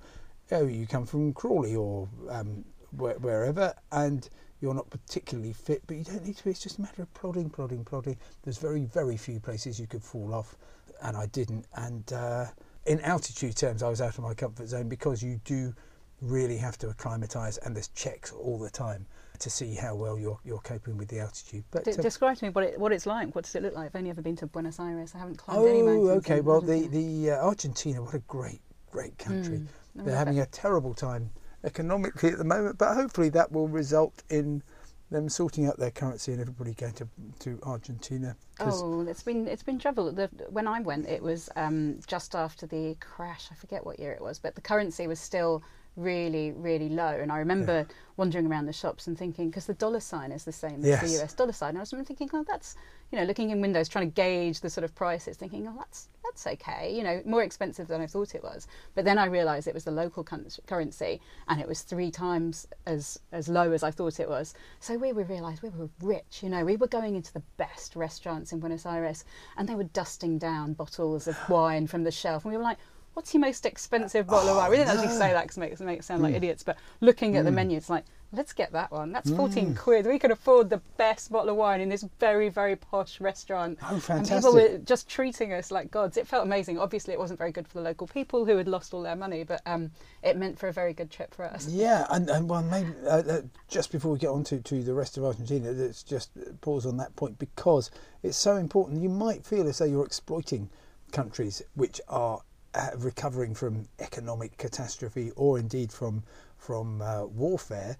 oh, 0.52 0.66
you 0.66 0.86
come 0.86 1.06
from 1.06 1.32
Crawley 1.32 1.74
or 1.74 2.08
um, 2.28 2.64
wherever, 2.92 3.74
and 3.92 4.28
you're 4.60 4.74
not 4.74 4.90
particularly 4.90 5.52
fit. 5.52 5.82
But 5.86 5.96
you 5.96 6.04
don't 6.04 6.24
need 6.24 6.36
to 6.36 6.44
be. 6.44 6.50
It's 6.50 6.60
just 6.60 6.78
a 6.78 6.82
matter 6.82 7.02
of 7.02 7.12
plodding, 7.14 7.50
plodding, 7.50 7.84
plodding. 7.84 8.16
There's 8.42 8.58
very, 8.58 8.84
very 8.84 9.16
few 9.16 9.40
places 9.40 9.80
you 9.80 9.86
could 9.86 10.02
fall 10.02 10.34
off, 10.34 10.56
and 11.02 11.16
I 11.16 11.26
didn't. 11.26 11.66
And 11.74 12.12
uh, 12.12 12.46
in 12.86 13.00
altitude 13.00 13.56
terms, 13.56 13.82
I 13.82 13.88
was 13.88 14.00
out 14.00 14.18
of 14.18 14.24
my 14.24 14.34
comfort 14.34 14.68
zone 14.68 14.88
because 14.88 15.22
you 15.22 15.40
do 15.44 15.74
really 16.20 16.58
have 16.58 16.76
to 16.78 16.88
acclimatise, 16.88 17.56
and 17.58 17.74
there's 17.74 17.88
checks 17.88 18.32
all 18.32 18.58
the 18.58 18.70
time 18.70 19.06
to 19.38 19.48
see 19.48 19.74
how 19.74 19.94
well 19.94 20.18
you're 20.18 20.38
you're 20.44 20.58
coping 20.58 20.98
with 20.98 21.08
the 21.08 21.18
altitude. 21.18 21.64
But 21.70 21.84
D- 21.84 21.92
uh, 21.92 22.02
describe 22.02 22.36
to 22.38 22.44
me 22.44 22.50
what 22.50 22.64
it 22.64 22.78
what 22.78 22.92
it's 22.92 23.06
like. 23.06 23.34
What 23.34 23.44
does 23.44 23.54
it 23.54 23.62
look 23.62 23.74
like? 23.74 23.86
I've 23.86 23.96
only 23.96 24.10
ever 24.10 24.20
been 24.20 24.36
to 24.36 24.46
Buenos 24.46 24.78
Aires. 24.78 25.14
I 25.14 25.18
haven't 25.18 25.36
climbed 25.36 25.66
any 25.66 25.82
mountains. 25.82 26.08
Oh, 26.08 26.10
okay. 26.16 26.40
Well, 26.42 26.60
the 26.60 26.72
Argentina. 26.74 27.24
the 27.24 27.30
uh, 27.30 27.46
Argentina, 27.46 28.02
what 28.02 28.14
a 28.14 28.18
great, 28.20 28.60
great 28.90 29.16
country. 29.16 29.58
Mm, 29.60 30.04
They're 30.04 30.14
having 30.16 30.36
it. 30.36 30.42
a 30.48 30.50
terrible 30.50 30.92
time 30.92 31.30
economically 31.64 32.30
at 32.30 32.38
the 32.38 32.44
moment, 32.44 32.78
but 32.78 32.94
hopefully 32.94 33.28
that 33.30 33.52
will 33.52 33.68
result 33.68 34.22
in 34.30 34.62
them 35.10 35.28
sorting 35.28 35.66
out 35.66 35.76
their 35.76 35.90
currency 35.90 36.32
and 36.32 36.40
everybody 36.40 36.72
going 36.74 36.92
to 36.92 37.08
to 37.40 37.58
Argentina. 37.64 38.36
Oh, 38.60 39.04
it's 39.08 39.22
been 39.22 39.48
it's 39.48 39.62
been 39.62 39.78
trouble. 39.78 40.12
The, 40.12 40.30
when 40.50 40.68
I 40.68 40.80
went, 40.80 41.08
it 41.08 41.22
was 41.22 41.48
um, 41.56 41.98
just 42.06 42.34
after 42.34 42.66
the 42.66 42.96
crash. 43.00 43.48
I 43.50 43.54
forget 43.54 43.84
what 43.84 43.98
year 43.98 44.12
it 44.12 44.20
was, 44.20 44.38
but 44.38 44.54
the 44.54 44.60
currency 44.60 45.06
was 45.06 45.18
still 45.18 45.62
really 45.96 46.52
really 46.52 46.88
low. 46.88 47.18
And 47.20 47.30
I 47.32 47.38
remember 47.38 47.86
wandering 48.16 48.46
around 48.46 48.66
the 48.66 48.72
shops 48.72 49.06
and 49.06 49.18
thinking 49.18 49.48
because 49.50 49.66
the 49.66 49.74
dollar 49.74 50.00
sign 50.00 50.32
is 50.32 50.44
the 50.44 50.52
same 50.52 50.84
as 50.84 51.00
the 51.00 51.22
US 51.22 51.34
dollar 51.34 51.52
sign. 51.52 51.70
And 51.70 51.78
I 51.78 51.80
was 51.80 51.90
thinking, 51.90 52.30
oh, 52.32 52.44
that's 52.46 52.76
you 53.10 53.18
know, 53.18 53.24
looking 53.24 53.50
in 53.50 53.60
windows 53.60 53.88
trying 53.88 54.08
to 54.08 54.14
gauge 54.14 54.60
the 54.60 54.70
sort 54.70 54.84
of 54.84 54.94
prices, 54.94 55.36
thinking, 55.36 55.66
oh, 55.66 55.74
that's 55.76 56.08
that's 56.22 56.46
okay. 56.46 56.94
You 56.94 57.02
know, 57.02 57.22
more 57.24 57.42
expensive 57.42 57.88
than 57.88 58.00
I 58.00 58.06
thought 58.06 58.36
it 58.36 58.42
was. 58.42 58.68
But 58.94 59.04
then 59.04 59.18
I 59.18 59.26
realised 59.26 59.66
it 59.66 59.74
was 59.74 59.84
the 59.84 59.90
local 59.90 60.22
currency, 60.22 61.20
and 61.48 61.60
it 61.60 61.66
was 61.66 61.82
three 61.82 62.10
times 62.10 62.68
as 62.86 63.18
as 63.32 63.48
low 63.48 63.72
as 63.72 63.82
I 63.82 63.90
thought 63.90 64.20
it 64.20 64.28
was. 64.28 64.54
So 64.78 64.96
we 64.96 65.12
we 65.12 65.24
realised 65.24 65.62
we 65.62 65.70
were 65.70 65.90
rich. 66.00 66.42
You 66.42 66.50
know, 66.50 66.64
we 66.64 66.76
were 66.76 66.86
going 66.86 67.16
into 67.16 67.32
the 67.32 67.42
best 67.56 67.96
restaurants 67.96 68.52
in 68.52 68.60
Buenos 68.60 68.86
Aires, 68.86 69.24
and 69.56 69.68
they 69.68 69.74
were 69.74 69.84
dusting 69.84 70.38
down 70.38 70.74
bottles 70.74 71.26
of 71.26 71.36
wine 71.48 71.86
from 71.86 72.04
the 72.04 72.12
shelf, 72.12 72.44
and 72.44 72.52
we 72.52 72.58
were 72.58 72.64
like. 72.64 72.78
What's 73.14 73.34
your 73.34 73.40
most 73.40 73.66
expensive 73.66 74.26
bottle 74.26 74.50
of 74.50 74.56
wine? 74.56 74.70
We 74.70 74.76
didn't 74.76 74.90
actually 74.90 75.08
say 75.08 75.32
that 75.32 75.42
because 75.42 75.56
it 75.56 75.60
makes, 75.60 75.80
it 75.80 75.84
makes 75.84 76.06
sound 76.06 76.22
like 76.22 76.34
idiots. 76.34 76.62
But 76.62 76.78
looking 77.00 77.36
at 77.36 77.44
the 77.44 77.50
menu, 77.50 77.76
it's 77.76 77.90
like, 77.90 78.04
let's 78.32 78.52
get 78.52 78.72
that 78.72 78.92
one. 78.92 79.12
That's 79.12 79.30
14 79.30 79.74
quid. 79.74 80.06
We 80.06 80.18
could 80.18 80.30
afford 80.30 80.70
the 80.70 80.80
best 80.96 81.32
bottle 81.32 81.50
of 81.50 81.56
wine 81.56 81.80
in 81.80 81.88
this 81.88 82.04
very, 82.20 82.48
very 82.48 82.76
posh 82.76 83.20
restaurant. 83.20 83.78
Oh, 83.82 83.98
fantastic. 83.98 84.32
And 84.32 84.42
people 84.42 84.54
were 84.54 84.78
just 84.78 85.08
treating 85.08 85.52
us 85.52 85.70
like 85.70 85.90
gods. 85.90 86.16
It 86.16 86.26
felt 86.26 86.44
amazing. 86.44 86.78
Obviously, 86.78 87.12
it 87.12 87.18
wasn't 87.18 87.38
very 87.38 87.50
good 87.50 87.66
for 87.66 87.78
the 87.78 87.84
local 87.84 88.06
people 88.06 88.44
who 88.44 88.56
had 88.56 88.68
lost 88.68 88.94
all 88.94 89.02
their 89.02 89.16
money, 89.16 89.44
but 89.44 89.60
um, 89.66 89.90
it 90.22 90.36
meant 90.36 90.58
for 90.58 90.68
a 90.68 90.72
very 90.72 90.92
good 90.92 91.10
trip 91.10 91.34
for 91.34 91.44
us. 91.44 91.68
Yeah, 91.68 92.06
and, 92.10 92.30
and 92.30 92.48
well, 92.48 92.62
maybe 92.62 92.90
uh, 93.04 93.22
uh, 93.28 93.42
just 93.68 93.90
before 93.90 94.12
we 94.12 94.18
get 94.18 94.28
on 94.30 94.44
to, 94.44 94.60
to 94.60 94.82
the 94.82 94.94
rest 94.94 95.16
of 95.16 95.24
Argentina, 95.24 95.72
let's 95.72 96.02
just 96.02 96.30
pause 96.60 96.86
on 96.86 96.96
that 96.98 97.14
point 97.16 97.38
because 97.38 97.90
it's 98.22 98.38
so 98.38 98.56
important. 98.56 99.02
You 99.02 99.08
might 99.08 99.44
feel 99.44 99.66
as 99.66 99.78
though 99.78 99.84
you're 99.86 100.06
exploiting 100.06 100.70
countries 101.10 101.60
which 101.74 102.00
are 102.08 102.40
uh, 102.74 102.90
recovering 102.96 103.54
from 103.54 103.88
economic 103.98 104.56
catastrophe 104.58 105.32
or 105.36 105.58
indeed 105.58 105.92
from 105.92 106.22
from 106.56 107.00
uh, 107.00 107.24
warfare, 107.24 107.96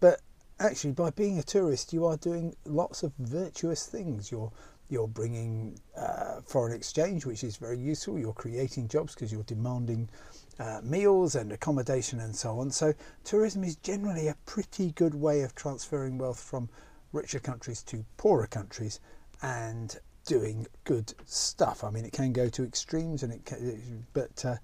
but 0.00 0.20
actually 0.60 0.92
by 0.92 1.10
being 1.10 1.38
a 1.38 1.42
tourist, 1.42 1.92
you 1.92 2.06
are 2.06 2.16
doing 2.16 2.54
lots 2.64 3.02
of 3.02 3.12
virtuous 3.18 3.86
things. 3.86 4.30
You're 4.30 4.52
you're 4.88 5.08
bringing 5.08 5.78
uh, 5.96 6.40
foreign 6.46 6.72
exchange, 6.72 7.26
which 7.26 7.42
is 7.42 7.56
very 7.56 7.78
useful. 7.78 8.18
You're 8.18 8.32
creating 8.32 8.88
jobs 8.88 9.14
because 9.14 9.32
you're 9.32 9.42
demanding 9.42 10.08
uh, 10.60 10.80
meals 10.82 11.34
and 11.34 11.52
accommodation 11.52 12.20
and 12.20 12.34
so 12.34 12.60
on. 12.60 12.70
So 12.70 12.94
tourism 13.24 13.64
is 13.64 13.76
generally 13.76 14.28
a 14.28 14.36
pretty 14.46 14.92
good 14.92 15.14
way 15.14 15.42
of 15.42 15.54
transferring 15.54 16.18
wealth 16.18 16.40
from 16.40 16.68
richer 17.12 17.40
countries 17.40 17.82
to 17.82 18.04
poorer 18.16 18.46
countries 18.46 19.00
and 19.42 19.98
doing 20.26 20.66
good 20.84 21.14
stuff. 21.24 21.82
I 21.84 21.90
mean, 21.90 22.04
it 22.04 22.12
can 22.12 22.32
go 22.32 22.48
to 22.50 22.64
extremes, 22.64 23.22
and 23.22 23.32
it 23.32 23.44
can, 23.46 24.06
but 24.12 24.44
uh, 24.44 24.56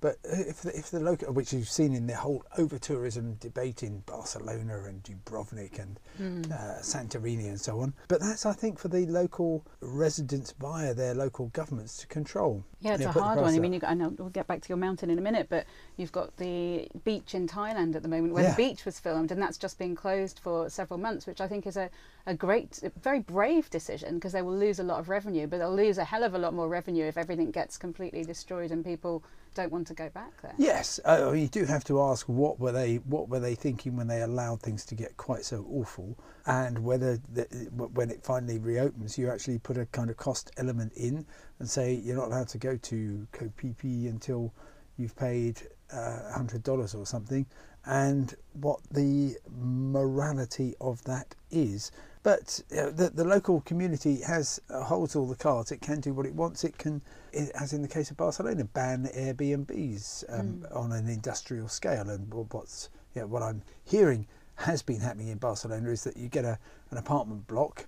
but 0.00 0.18
if 0.24 0.60
the, 0.60 0.76
if 0.76 0.90
the 0.90 1.00
local, 1.00 1.32
which 1.32 1.52
you've 1.54 1.68
seen 1.68 1.94
in 1.94 2.06
the 2.06 2.14
whole 2.16 2.44
over 2.58 2.78
tourism 2.78 3.36
debate 3.40 3.82
in 3.82 4.00
Barcelona 4.00 4.82
and 4.84 5.02
Dubrovnik 5.02 5.78
and 5.78 5.98
Hmm. 6.18 6.42
uh, 6.52 6.80
Santorini 6.82 7.48
and 7.48 7.58
so 7.58 7.80
on, 7.80 7.94
but 8.08 8.20
that's 8.20 8.44
I 8.44 8.52
think 8.52 8.78
for 8.78 8.88
the 8.88 9.06
local 9.06 9.64
residents 9.80 10.52
via 10.60 10.92
their 10.92 11.14
local 11.14 11.46
governments 11.48 11.96
to 11.98 12.06
control. 12.06 12.64
Yeah, 12.80 12.94
it's 12.94 13.02
Yeah, 13.02 13.08
a 13.08 13.12
hard 13.12 13.40
one. 13.40 13.54
I 13.54 13.58
mean, 13.58 13.72
you, 13.72 13.80
I 13.82 13.94
know 13.94 14.10
we'll 14.18 14.28
get 14.28 14.46
back 14.46 14.60
to 14.60 14.68
your 14.68 14.76
mountain 14.76 15.08
in 15.08 15.18
a 15.18 15.22
minute, 15.22 15.46
but 15.48 15.64
you've 15.96 16.12
got 16.12 16.36
the 16.36 16.86
beach 17.04 17.34
in 17.34 17.48
Thailand 17.48 17.96
at 17.96 18.02
the 18.02 18.08
moment 18.08 18.34
where 18.34 18.44
Yeah. 18.44 18.50
the 18.50 18.56
beach 18.56 18.84
was 18.84 19.00
filmed, 19.00 19.32
and 19.32 19.40
that's 19.40 19.56
just 19.56 19.78
been 19.78 19.96
closed 19.96 20.38
for 20.38 20.68
several 20.68 20.98
months, 20.98 21.26
which 21.26 21.40
I 21.40 21.48
think 21.48 21.66
is 21.66 21.78
a, 21.78 21.88
a 22.26 22.34
great, 22.34 22.80
very 23.02 23.20
brave 23.20 23.68
decision 23.68 24.14
because 24.14 24.32
they 24.32 24.42
will 24.42 24.56
lose 24.56 24.78
a 24.78 24.82
lot 24.82 24.98
of 24.98 25.08
revenue, 25.08 25.46
but 25.46 25.58
they'll 25.58 25.74
lose 25.74 25.98
a 25.98 26.04
hell 26.04 26.24
of 26.24 26.34
a 26.34 26.38
lot 26.38 26.54
more 26.54 26.68
revenue 26.68 27.04
if 27.04 27.18
everything 27.18 27.50
gets 27.50 27.76
completely 27.76 28.24
destroyed 28.24 28.70
and 28.70 28.84
people 28.84 29.22
don't 29.54 29.70
want 29.70 29.86
to 29.86 29.94
go 29.94 30.08
back 30.08 30.40
there. 30.42 30.54
Yes, 30.56 30.98
uh, 31.04 31.32
you 31.32 31.48
do 31.48 31.64
have 31.64 31.84
to 31.84 32.00
ask 32.00 32.26
what 32.26 32.58
were 32.58 32.72
they 32.72 32.96
what 32.96 33.28
were 33.28 33.40
they 33.40 33.54
thinking 33.54 33.96
when 33.96 34.08
they 34.08 34.22
allowed 34.22 34.60
things 34.60 34.84
to 34.86 34.94
get 34.94 35.16
quite 35.16 35.44
so 35.44 35.66
awful, 35.70 36.18
and 36.46 36.78
whether 36.78 37.18
the, 37.32 37.44
when 37.72 38.10
it 38.10 38.24
finally 38.24 38.58
reopens, 38.58 39.16
you 39.18 39.30
actually 39.30 39.58
put 39.58 39.76
a 39.76 39.86
kind 39.86 40.10
of 40.10 40.16
cost 40.16 40.50
element 40.56 40.92
in 40.94 41.24
and 41.58 41.68
say 41.68 41.94
you're 41.94 42.16
not 42.16 42.28
allowed 42.28 42.48
to 42.48 42.58
go 42.58 42.76
to 42.76 43.26
Phi 43.32 44.06
until 44.08 44.52
you've 44.96 45.16
paid 45.16 45.60
uh, 45.92 46.32
hundred 46.32 46.62
dollars 46.62 46.94
or 46.94 47.06
something, 47.06 47.46
and 47.86 48.34
what 48.54 48.80
the 48.90 49.36
morality 49.50 50.74
of 50.80 51.02
that 51.04 51.34
is. 51.50 51.92
But 52.24 52.58
uh, 52.72 52.90
the, 52.90 53.10
the 53.14 53.22
local 53.22 53.60
community 53.60 54.22
has 54.22 54.58
uh, 54.70 54.82
holds 54.82 55.14
all 55.14 55.26
the 55.26 55.36
cards. 55.36 55.70
It 55.70 55.82
can 55.82 56.00
do 56.00 56.14
what 56.14 56.24
it 56.24 56.34
wants. 56.34 56.64
It 56.64 56.76
can, 56.78 57.02
it, 57.34 57.50
as 57.54 57.74
in 57.74 57.82
the 57.82 57.88
case 57.88 58.10
of 58.10 58.16
Barcelona, 58.16 58.64
ban 58.64 59.10
Airbnbs 59.14 60.24
um, 60.30 60.66
on 60.72 60.90
an 60.90 61.06
industrial 61.06 61.68
scale. 61.68 62.08
And 62.08 62.32
what's 62.32 62.88
you 63.14 63.20
know, 63.20 63.26
what 63.26 63.42
I'm 63.42 63.62
hearing 63.84 64.26
has 64.54 64.80
been 64.80 65.00
happening 65.00 65.28
in 65.28 65.36
Barcelona 65.36 65.90
is 65.90 66.02
that 66.04 66.16
you 66.16 66.28
get 66.28 66.46
a, 66.46 66.58
an 66.90 66.96
apartment 66.96 67.46
block, 67.46 67.86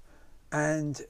and 0.52 1.00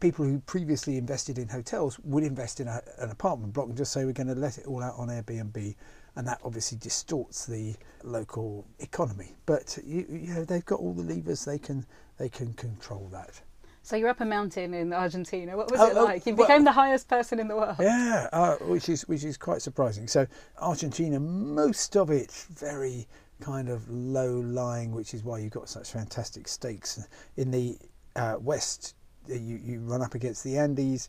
people 0.00 0.24
who 0.24 0.40
previously 0.40 0.96
invested 0.96 1.38
in 1.38 1.46
hotels 1.46 2.00
would 2.00 2.24
invest 2.24 2.58
in 2.58 2.66
a, 2.66 2.82
an 2.98 3.10
apartment 3.10 3.52
block 3.52 3.68
and 3.68 3.76
just 3.76 3.92
say 3.92 4.04
we're 4.04 4.12
going 4.12 4.26
to 4.26 4.34
let 4.34 4.58
it 4.58 4.66
all 4.66 4.82
out 4.82 4.96
on 4.98 5.06
Airbnb, 5.06 5.76
and 6.16 6.26
that 6.26 6.40
obviously 6.42 6.78
distorts 6.78 7.46
the 7.46 7.76
local 8.02 8.66
economy. 8.80 9.36
But 9.46 9.78
you, 9.86 10.04
you 10.08 10.34
know 10.34 10.44
they've 10.44 10.64
got 10.64 10.80
all 10.80 10.94
the 10.94 11.04
levers; 11.04 11.44
they 11.44 11.58
can 11.58 11.86
they 12.18 12.28
can 12.28 12.52
control 12.54 13.08
that. 13.12 13.40
So 13.82 13.94
you're 13.94 14.08
up 14.08 14.20
a 14.20 14.24
mountain 14.24 14.74
in 14.74 14.92
Argentina. 14.92 15.56
What 15.56 15.70
was 15.70 15.80
Oh, 15.80 15.86
it 15.86 15.96
oh, 15.96 16.04
like? 16.04 16.26
You 16.26 16.34
well- 16.34 16.48
became 16.48 16.64
the 16.64 16.72
highest 16.72 17.08
person 17.08 17.38
in 17.38 17.46
the 17.46 17.54
world. 17.54 17.76
Yeah, 17.78 18.28
uh, 18.32 18.56
which 18.56 18.88
is 18.88 19.06
which 19.06 19.22
is 19.22 19.36
quite 19.36 19.62
surprising. 19.62 20.08
So 20.08 20.26
Argentina, 20.58 21.20
most 21.20 21.96
of 21.96 22.10
it 22.10 22.32
very 22.50 23.06
kind 23.40 23.68
of 23.68 23.88
low 23.88 24.40
lying, 24.40 24.90
which 24.92 25.14
is 25.14 25.22
why 25.22 25.38
you've 25.38 25.52
got 25.52 25.68
such 25.68 25.92
fantastic 25.92 26.48
steaks 26.48 27.06
in 27.36 27.50
the 27.52 27.78
uh, 28.16 28.36
west. 28.40 28.96
You 29.28 29.56
you 29.56 29.80
run 29.80 30.02
up 30.02 30.14
against 30.14 30.42
the 30.42 30.56
Andes, 30.58 31.08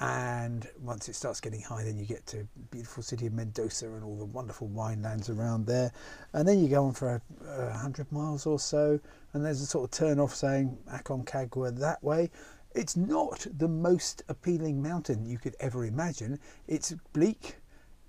and 0.00 0.68
once 0.80 1.08
it 1.08 1.14
starts 1.14 1.40
getting 1.40 1.60
high, 1.60 1.84
then 1.84 1.96
you 1.96 2.04
get 2.04 2.26
to 2.26 2.48
beautiful 2.70 3.02
city 3.02 3.26
of 3.26 3.32
Mendoza 3.32 3.86
and 3.86 4.02
all 4.02 4.16
the 4.16 4.24
wonderful 4.24 4.68
winelands 4.68 5.30
around 5.30 5.66
there, 5.66 5.92
and 6.32 6.48
then 6.48 6.58
you 6.60 6.68
go 6.68 6.84
on 6.86 6.92
for 6.92 7.22
a, 7.46 7.48
a 7.48 7.72
hundred 7.72 8.10
miles 8.10 8.46
or 8.46 8.58
so, 8.58 8.98
and 9.32 9.44
there's 9.44 9.60
a 9.60 9.66
sort 9.66 9.84
of 9.84 9.90
turn 9.96 10.18
off 10.18 10.34
saying 10.34 10.76
Aconcagua 10.92 11.78
that 11.78 12.02
way. 12.02 12.30
It's 12.74 12.96
not 12.96 13.46
the 13.56 13.68
most 13.68 14.24
appealing 14.28 14.82
mountain 14.82 15.24
you 15.24 15.38
could 15.38 15.54
ever 15.60 15.84
imagine. 15.84 16.40
It's 16.66 16.92
bleak, 17.12 17.58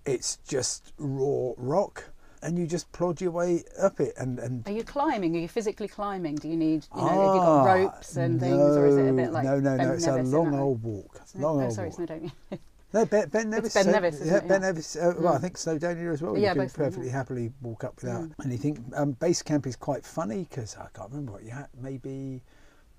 it's 0.06 0.38
just 0.38 0.94
raw 0.98 1.54
rock, 1.58 2.06
and 2.46 2.60
you 2.60 2.68
just 2.68 2.92
plod 2.92 3.20
your 3.20 3.32
way 3.32 3.64
up 3.82 4.00
it. 4.00 4.14
And, 4.18 4.38
and 4.40 4.66
Are 4.68 4.72
you 4.72 4.84
climbing? 4.84 5.36
Are 5.36 5.40
you 5.40 5.48
physically 5.48 5.88
climbing? 5.88 6.36
Do 6.36 6.48
you 6.48 6.56
need, 6.56 6.86
you 6.96 7.02
know, 7.02 7.08
have 7.08 7.36
you 7.36 7.42
got 7.42 7.64
ropes 7.66 8.16
and 8.18 8.40
things, 8.40 8.78
or 8.78 8.86
is 8.88 8.98
it 8.98 9.10
a 9.10 9.14
bit 9.14 9.32
like 9.32 9.46
Ah, 9.48 9.56
no, 9.56 9.60
no, 9.60 9.78
Ben 9.78 9.88
no? 9.88 9.94
It's 9.94 10.06
a 10.06 10.12
Nevis 10.12 10.28
in 10.28 10.32
long 10.38 10.56
old 10.56 10.84
walk. 10.84 11.22
No, 11.34 11.48
Long 11.48 11.62
oh, 11.62 11.66
old 11.66 11.74
sorry, 11.74 11.90
walk. 11.90 11.98
Snowdonia. 12.00 12.32
No, 12.94 13.04
Ben, 13.04 13.28
ben 13.28 13.50
Nevis. 13.50 13.74
Ben 13.74 13.84
so- 13.84 13.92
Nevis, 13.92 14.22
yeah. 14.24 14.40
Ben 14.40 14.50
Yeah. 14.62 14.68
Nevis. 14.70 14.96
Uh, 14.96 15.14
Well, 15.20 15.34
I 15.34 15.38
Mm. 15.38 15.42
think 15.42 15.58
Snowdonia 15.58 16.14
as 16.14 16.22
well. 16.22 16.38
Yeah, 16.38 16.54
you 16.54 16.62
can 16.62 16.70
perfectly 16.70 17.08
yeah. 17.08 17.12
happily 17.12 17.52
walk 17.62 17.84
up 17.84 17.96
without 18.02 18.24
Mm. 18.24 18.46
anything. 18.46 18.94
Um, 18.96 19.12
base 19.14 19.42
camp 19.42 19.68
is 19.68 19.76
quite 19.76 20.06
funny 20.06 20.48
because 20.50 20.78
I 20.78 20.88
can't 20.94 21.10
remember 21.10 21.34
what 21.34 21.44
you 21.44 21.50
had. 21.50 21.68
Maybe 21.82 22.42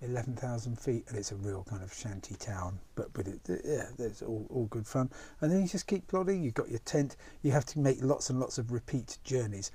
eleven 0.02 0.34
thousand 0.34 0.78
feet, 0.78 1.04
and 1.08 1.16
it's 1.16 1.32
a 1.32 1.36
real 1.36 1.64
kind 1.68 1.82
of 1.82 1.92
shanty 1.92 2.34
town. 2.36 2.78
But 2.94 3.12
but 3.12 3.26
it, 3.26 3.40
yeah, 3.64 3.86
there's 3.96 4.22
all, 4.22 4.46
all 4.50 4.66
good 4.66 4.86
fun. 4.86 5.10
And 5.40 5.50
then 5.50 5.62
you 5.62 5.68
just 5.68 5.86
keep 5.86 6.06
plodding. 6.06 6.42
You've 6.42 6.54
got 6.54 6.70
your 6.70 6.80
tent. 6.80 7.16
You 7.42 7.52
have 7.52 7.66
to 7.66 7.78
make 7.78 8.02
lots 8.02 8.30
and 8.30 8.38
lots 8.40 8.58
of 8.58 8.72
repeat 8.72 9.18
journeys. 9.24 9.70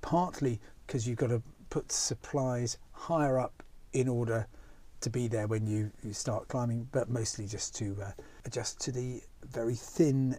Partly 0.00 0.60
because 0.86 1.08
you've 1.08 1.18
got 1.18 1.28
to 1.28 1.42
put 1.70 1.90
supplies 1.90 2.78
higher 2.92 3.38
up 3.38 3.62
in 3.92 4.08
order 4.08 4.46
to 5.00 5.10
be 5.10 5.28
there 5.28 5.46
when 5.46 5.66
you, 5.66 5.90
you 6.02 6.12
start 6.12 6.48
climbing, 6.48 6.88
but 6.92 7.10
mostly 7.10 7.46
just 7.46 7.74
to 7.76 7.96
uh, 8.02 8.10
adjust 8.44 8.80
to 8.80 8.92
the 8.92 9.20
very 9.50 9.74
thin 9.74 10.36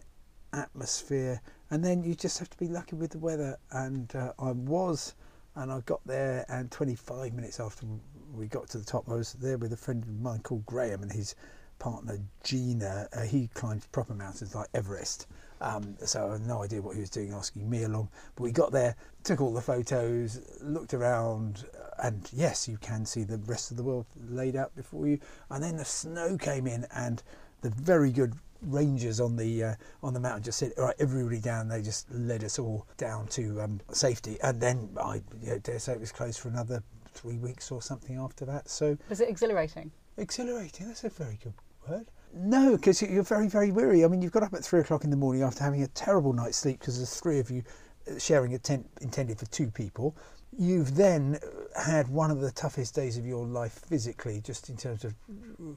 atmosphere. 0.52 1.40
And 1.70 1.84
then 1.84 2.02
you 2.02 2.14
just 2.14 2.38
have 2.38 2.50
to 2.50 2.58
be 2.58 2.68
lucky 2.68 2.96
with 2.96 3.10
the 3.10 3.18
weather. 3.18 3.56
And 3.70 4.14
uh, 4.14 4.32
I 4.38 4.52
was, 4.52 5.14
and 5.54 5.70
I 5.70 5.80
got 5.80 6.00
there, 6.06 6.44
and 6.48 6.70
25 6.70 7.32
minutes 7.32 7.60
after 7.60 7.86
we 8.34 8.46
got 8.46 8.68
to 8.70 8.78
the 8.78 8.84
top, 8.84 9.08
I 9.08 9.14
was 9.14 9.34
there 9.34 9.58
with 9.58 9.72
a 9.72 9.76
friend 9.76 10.02
of 10.02 10.20
mine 10.20 10.40
called 10.40 10.66
Graham 10.66 11.02
and 11.02 11.12
his 11.12 11.34
partner 11.78 12.18
Gina. 12.42 13.08
Uh, 13.12 13.22
he 13.22 13.48
climbs 13.54 13.86
proper 13.86 14.14
mountains 14.14 14.54
like 14.54 14.68
Everest. 14.74 15.26
Um, 15.60 15.96
so 16.04 16.28
I 16.28 16.32
had 16.32 16.46
no 16.46 16.62
idea 16.62 16.82
what 16.82 16.94
he 16.94 17.00
was 17.00 17.10
doing, 17.10 17.32
asking 17.32 17.68
me 17.68 17.84
along. 17.84 18.08
But 18.34 18.42
we 18.42 18.52
got 18.52 18.72
there, 18.72 18.94
took 19.24 19.40
all 19.40 19.54
the 19.54 19.60
photos, 19.60 20.40
looked 20.60 20.92
around, 20.92 21.64
and 22.02 22.28
yes, 22.32 22.68
you 22.68 22.76
can 22.78 23.06
see 23.06 23.24
the 23.24 23.38
rest 23.38 23.70
of 23.70 23.76
the 23.76 23.82
world 23.82 24.06
laid 24.28 24.56
out 24.56 24.74
before 24.76 25.06
you. 25.06 25.18
And 25.50 25.62
then 25.62 25.76
the 25.76 25.84
snow 25.84 26.36
came 26.36 26.66
in, 26.66 26.86
and 26.94 27.22
the 27.62 27.70
very 27.70 28.10
good 28.12 28.34
rangers 28.62 29.20
on 29.20 29.36
the 29.36 29.64
uh, 29.64 29.74
on 30.02 30.12
the 30.12 30.20
mountain 30.20 30.42
just 30.42 30.58
said, 30.58 30.72
"All 30.76 30.84
right, 30.84 30.96
everybody 30.98 31.40
down." 31.40 31.68
They 31.68 31.82
just 31.82 32.10
led 32.12 32.44
us 32.44 32.58
all 32.58 32.86
down 32.98 33.26
to 33.28 33.62
um, 33.62 33.80
safety, 33.92 34.38
and 34.42 34.60
then 34.60 34.90
I 35.00 35.22
you 35.42 35.50
know, 35.50 35.58
dare 35.58 35.78
say 35.78 35.92
it 35.92 36.00
was 36.00 36.12
closed 36.12 36.38
for 36.40 36.48
another 36.48 36.82
three 37.16 37.38
weeks 37.38 37.70
or 37.70 37.82
something 37.82 38.16
after 38.16 38.44
that. 38.44 38.68
So 38.68 38.96
Was 39.08 39.20
it 39.20 39.28
exhilarating? 39.28 39.90
Exhilarating, 40.16 40.88
that's 40.88 41.04
a 41.04 41.08
very 41.08 41.38
good 41.42 41.54
word. 41.88 42.06
No, 42.34 42.76
because 42.76 43.00
you're 43.00 43.22
very, 43.22 43.48
very 43.48 43.70
weary. 43.70 44.04
I 44.04 44.08
mean, 44.08 44.20
you've 44.20 44.32
got 44.32 44.42
up 44.42 44.54
at 44.54 44.64
three 44.64 44.80
o'clock 44.80 45.04
in 45.04 45.10
the 45.10 45.16
morning 45.16 45.42
after 45.42 45.64
having 45.64 45.82
a 45.82 45.88
terrible 45.88 46.32
night's 46.32 46.58
sleep 46.58 46.80
because 46.80 46.98
there's 46.98 47.18
three 47.18 47.38
of 47.38 47.50
you 47.50 47.62
uh, 48.10 48.18
sharing 48.18 48.54
a 48.54 48.58
tent 48.58 48.86
intended 49.00 49.38
for 49.38 49.46
two 49.46 49.70
people. 49.70 50.14
You've 50.58 50.94
then 50.94 51.38
uh, 51.42 51.82
had 51.82 52.08
one 52.08 52.30
of 52.30 52.40
the 52.40 52.50
toughest 52.50 52.94
days 52.94 53.16
of 53.18 53.26
your 53.26 53.46
life 53.46 53.72
physically, 53.88 54.40
just 54.40 54.68
in 54.68 54.76
terms 54.76 55.04
of 55.04 55.14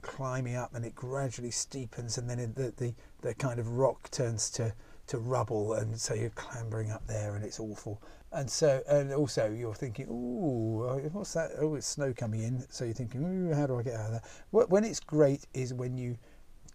climbing 0.02 0.56
up, 0.56 0.74
and 0.74 0.84
it 0.84 0.94
gradually 0.94 1.50
steepens, 1.50 2.18
and 2.18 2.28
then 2.28 2.52
the, 2.54 2.72
the 2.76 2.94
the 3.22 3.34
kind 3.34 3.58
of 3.58 3.78
rock 3.78 4.10
turns 4.10 4.50
to 4.50 4.72
to 5.08 5.18
rubble, 5.18 5.72
and 5.74 5.98
so 5.98 6.14
you're 6.14 6.30
clambering 6.30 6.90
up 6.90 7.06
there, 7.06 7.34
and 7.34 7.44
it's 7.44 7.60
awful. 7.60 8.00
And 8.32 8.48
so, 8.48 8.80
and 8.88 9.12
also 9.12 9.50
you're 9.50 9.74
thinking, 9.74 10.06
ooh, 10.08 10.84
uh, 10.88 10.96
what's 11.10 11.32
that? 11.32 11.50
Oh, 11.58 11.74
it's 11.74 11.86
snow 11.86 12.12
coming 12.12 12.42
in. 12.42 12.64
So 12.70 12.84
you're 12.84 12.94
thinking, 12.94 13.24
ooh, 13.24 13.54
how 13.54 13.66
do 13.66 13.78
I 13.78 13.82
get 13.82 13.94
out 13.94 14.06
of 14.06 14.12
that? 14.12 14.24
Wh- 14.52 14.70
When 14.70 14.84
it's 14.84 15.00
great 15.00 15.46
is 15.52 15.74
when 15.74 15.96
you 15.96 16.16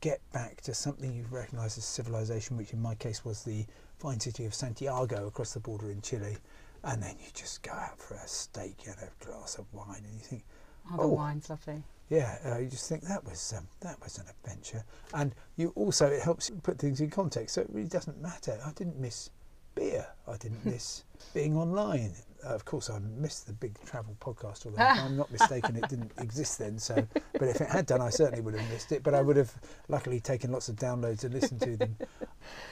get 0.02 0.20
back 0.34 0.60
to 0.62 0.74
something 0.74 1.14
you've 1.14 1.32
recognised 1.32 1.78
as 1.78 1.86
civilization, 1.86 2.58
which 2.58 2.74
in 2.74 2.82
my 2.82 2.94
case 2.96 3.24
was 3.24 3.44
the 3.44 3.66
fine 4.00 4.20
city 4.20 4.44
of 4.46 4.54
Santiago 4.54 5.28
across 5.28 5.54
the 5.54 5.62
border 5.62 5.92
in 5.92 6.02
Chile, 6.02 6.36
and 6.84 7.02
then 7.02 7.16
you 7.20 7.28
just 7.34 7.64
go 7.64 7.72
out 7.72 7.98
for 8.00 8.16
a 8.16 8.28
steak 8.28 8.76
and 8.86 8.96
a 9.00 9.26
glass 9.26 9.58
of 9.58 9.66
wine, 9.74 10.04
and 10.06 10.14
you 10.14 10.20
think, 10.26 10.44
Oh, 10.92 10.98
the 10.98 11.04
Oh. 11.04 11.08
wine's 11.08 11.50
lovely. 11.50 11.82
yeah, 12.10 12.38
uh, 12.46 12.58
you 12.60 12.68
just 12.68 12.88
think 12.90 13.02
that 13.04 13.24
was 13.24 13.54
um, 13.58 13.68
that 13.80 14.00
was 14.04 14.18
an 14.20 14.26
adventure, 14.28 14.84
and 15.14 15.34
you 15.56 15.72
also 15.76 16.06
it 16.08 16.22
helps 16.22 16.50
you 16.50 16.58
put 16.58 16.78
things 16.78 17.00
in 17.02 17.10
context. 17.10 17.56
So 17.56 17.62
it 17.62 17.70
really 17.72 17.88
doesn't 17.88 18.22
matter. 18.22 18.60
I 18.64 18.72
didn't 18.74 19.00
miss 19.00 19.30
beer. 19.74 20.06
I 20.28 20.38
didn't 20.38 20.66
miss 20.66 21.04
being 21.34 21.56
online. 21.56 22.14
Uh, 22.46 22.50
of 22.50 22.64
course, 22.66 22.90
I 22.90 23.00
missed 23.00 23.48
the 23.48 23.54
big 23.54 23.78
travel 23.86 24.16
podcast. 24.20 24.66
Although 24.66 24.82
if 24.84 25.00
I'm 25.06 25.18
not 25.18 25.32
mistaken, 25.32 25.76
it 25.76 25.90
didn't 25.90 26.12
exist 26.20 26.60
then. 26.60 26.78
So, 26.78 27.08
but 27.34 27.44
if 27.50 27.62
it 27.62 27.70
had 27.70 27.86
done, 27.88 28.02
I 28.02 28.10
certainly 28.10 28.42
would 28.42 28.56
have 28.56 28.70
missed 28.70 28.92
it. 28.92 29.02
But 29.04 29.14
I 29.16 29.22
would 29.22 29.38
have 29.38 29.54
luckily 29.88 30.20
taken 30.20 30.52
lots 30.52 30.70
of 30.70 30.76
downloads 30.76 31.24
and 31.24 31.34
listened 31.34 31.62
to 31.62 31.78
them. 31.78 31.96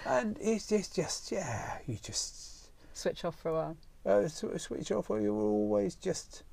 And 0.06 0.38
it's 0.40 0.68
just, 0.68 0.96
just 0.96 1.32
yeah, 1.32 1.80
you 1.88 1.98
just 2.00 2.70
Switch 2.94 3.26
off 3.26 3.36
for 3.40 3.50
a 3.50 3.54
while. 3.54 3.78
uh, 4.06 4.28
switch 4.28 4.92
off, 4.92 5.10
or 5.10 5.20
you're 5.20 5.34
always 5.34 5.96
just, 5.96 6.44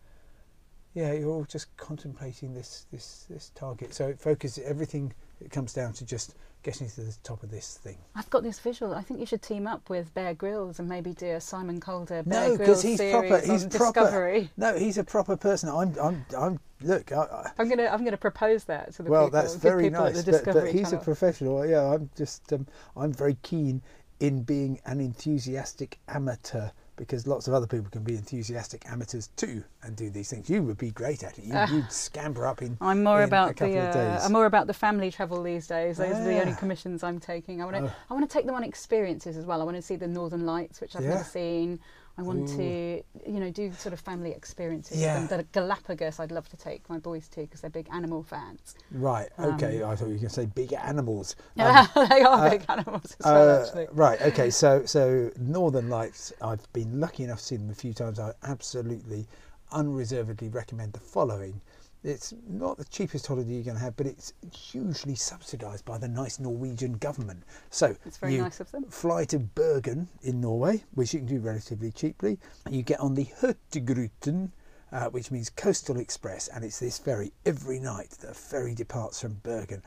yeah, 0.95 1.13
you're 1.13 1.29
all 1.29 1.45
just 1.45 1.77
contemplating 1.77 2.55
this 2.55 2.87
this 2.91 3.27
this 3.29 3.51
target. 3.55 3.93
So 3.93 4.09
it 4.09 4.19
focuses 4.19 4.65
everything. 4.65 5.13
It 5.41 5.51
comes 5.51 5.75
down 5.75 5.93
to 5.95 6.05
just 6.07 6.35
getting 6.63 6.89
to 6.89 7.01
the 7.03 7.17
top 7.23 7.43
of 7.43 7.51
this 7.51 7.79
thing. 7.83 7.97
I've 8.15 8.29
got 8.31 8.43
this 8.43 8.59
visual. 8.59 8.95
I 8.95 9.03
think 9.03 9.21
you 9.21 9.27
should 9.27 9.43
team 9.43 9.67
up 9.67 9.89
with 9.89 10.13
Bear 10.15 10.35
Grylls 10.35 10.79
and 10.79 10.89
maybe 10.89 11.13
do 11.13 11.27
a 11.27 11.41
Simon 11.41 11.81
Calder 11.81 12.23
Bear 12.23 12.51
No, 12.51 12.57
Grylls 12.57 12.59
because 12.59 12.83
he's 12.83 12.99
series 12.99 13.29
proper. 13.29 13.47
He's 13.47 13.65
on 13.65 13.71
proper. 13.71 14.01
Discovery. 14.01 14.51
No, 14.57 14.79
he's 14.79 14.99
a 14.99 15.05
proper 15.05 15.37
person. 15.37 15.69
I'm. 15.69 15.97
I'm. 16.01 16.27
I'm. 16.37 16.61
Look. 16.83 17.13
I, 17.13 17.53
I'm 17.59 17.69
gonna 17.69 17.87
I'm 17.87 18.05
gonna 18.05 18.17
propose 18.17 18.65
that 18.65 18.95
to 18.95 19.03
the 19.03 19.11
well, 19.11 19.27
people. 19.27 19.41
that's 19.41 19.55
very 19.55 19.91
nice. 19.91 20.23
But, 20.23 20.45
but 20.45 20.73
he's 20.73 20.93
a 20.93 20.99
professional. 20.99 21.67
Yeah, 21.67 21.95
I'm 21.95 22.11
just. 22.17 22.53
Um, 22.53 22.67
I'm 22.97 23.13
very 23.13 23.37
keen 23.43 23.83
in 24.21 24.43
being 24.43 24.81
an 24.85 25.01
enthusiastic 25.01 25.99
amateur 26.09 26.71
because 27.01 27.27
lots 27.27 27.49
of 27.49 27.55
other 27.55 27.67
people 27.67 27.89
can 27.91 28.03
be 28.03 28.15
enthusiastic 28.15 28.85
amateurs 28.87 29.29
too 29.35 29.65
and 29.83 29.97
do 29.97 30.11
these 30.11 30.29
things. 30.29 30.51
You 30.51 30.63
would 30.65 30.77
be 30.77 30.91
great 30.91 31.23
at 31.25 31.39
it. 31.39 31.45
You, 31.47 31.59
you'd 31.75 31.91
scamper 31.91 32.47
up 32.47 32.61
in. 32.61 32.77
I'm 32.79 33.03
more 33.03 33.17
in 33.17 33.23
a 33.23 33.27
about 33.27 33.57
couple 33.57 33.73
the 33.73 33.81
of 33.81 33.97
uh, 33.97 34.13
days. 34.17 34.25
I'm 34.25 34.33
more 34.33 34.45
about 34.45 34.67
the 34.67 34.75
family 34.75 35.11
travel 35.11 35.43
these 35.43 35.67
days. 35.67 35.97
Those 35.97 36.15
are 36.15 36.25
the 36.25 36.39
only 36.39 36.53
Ah. 36.53 36.57
commissions 36.57 37.03
I'm 37.03 37.19
taking. 37.19 37.63
I 37.63 37.65
want 37.65 37.77
to 37.79 37.85
Oh. 37.85 37.93
I 38.11 38.15
want 38.15 38.29
to 38.29 38.33
take 38.33 38.45
them 38.45 38.55
on 38.55 38.63
experiences 38.63 39.39
as 39.39 39.47
well. 39.47 39.63
I 39.63 39.65
want 39.65 39.79
to 39.79 39.83
see 39.83 39.97
the 39.97 40.07
Northern 40.07 40.45
Lights, 40.45 40.83
which 40.83 40.95
I've 40.95 41.03
Yeah. 41.03 41.11
never 41.15 41.25
seen. 41.25 41.81
I 42.19 42.23
want 42.23 42.51
Ooh. 42.51 42.57
to 42.57 43.03
you 43.27 43.41
know 43.41 43.51
do 43.51 43.73
sort 43.73 43.93
of 43.93 44.01
family 44.01 44.33
experiences. 44.33 45.01
Yeah. 45.01 45.19
And 45.19 45.29
the 45.29 45.45
Galapagos, 45.53 46.21
I'd 46.21 46.33
love 46.33 46.49
to 46.51 46.57
take 46.57 46.89
my 46.91 46.99
boys 46.99 47.29
to 47.29 47.41
because 47.43 47.61
they're 47.63 47.71
big 47.71 47.89
animal 47.93 48.23
fans. 48.23 48.75
Right. 48.93 49.29
Okay. 49.39 49.83
Um, 49.83 49.91
I 49.91 49.97
thought 49.97 50.07
you 50.07 50.13
were 50.15 50.19
going 50.19 50.29
to 50.29 50.31
say 50.31 50.47
big 50.47 50.73
animals. 50.75 51.37
Um, 51.59 51.89
they 52.09 52.23
are 52.23 52.47
uh, 52.47 52.51
big 52.51 52.65
animals 52.69 53.17
as 53.21 53.25
well, 53.27 53.49
Uh, 53.49 53.63
actually. 53.63 53.87
right. 53.93 54.21
Okay. 54.23 54.51
So 54.51 54.85
so 54.85 55.31
Northern 55.39 55.89
Lights. 55.89 56.33
I've 56.43 56.71
been 56.73 57.01
lucky 57.01 57.25
enough 57.25 57.39
to 57.39 57.45
see 57.45 57.57
them 57.57 57.71
a 57.71 57.75
few 57.75 57.95
times. 57.95 58.19
I 58.19 58.33
absolutely, 58.43 59.27
unreservedly 59.73 60.49
recommend 60.49 60.93
the 60.93 61.01
following. 61.01 61.61
It's 62.03 62.33
not 62.49 62.79
the 62.79 62.85
cheapest 62.87 63.27
holiday 63.27 63.53
you're 63.53 63.65
going 63.65 63.77
to 63.77 63.83
have, 63.83 63.97
but 63.97 64.07
it's 64.07 64.33
hugely 64.55 65.15
subsidised 65.15 65.85
by 65.85 65.99
the 65.99 66.09
nice 66.09 66.39
Norwegian 66.41 66.95
government. 66.95 67.43
So 67.69 67.95
It's 68.07 68.17
very 68.17 68.37
you 68.37 68.43
nice 68.43 68.59
of 68.61 68.71
them. 68.71 68.85
fly 68.85 69.25
to 69.27 69.39
Bergen 69.39 70.09
in 70.23 70.41
Norway, 70.41 70.85
which 70.95 71.13
you 71.13 71.21
can 71.21 71.29
do 71.29 71.41
relatively 71.41 71.93
cheaply. 71.93 72.39
You 72.71 72.83
get 72.83 73.01
on 73.01 73.15
the 73.15 73.27
Hurtigruten, 73.41 74.51
uh, 74.93 75.11
which 75.11 75.31
means 75.31 75.51
coastal 75.51 75.99
express, 75.99 76.49
and 76.49 76.65
it's 76.65 76.79
this 76.79 76.97
ferry 76.99 77.33
every 77.45 77.79
night. 77.79 78.11
The 78.11 78.33
ferry 78.33 78.75
departs 78.75 79.21
from 79.21 79.35
Bergen. 79.43 79.83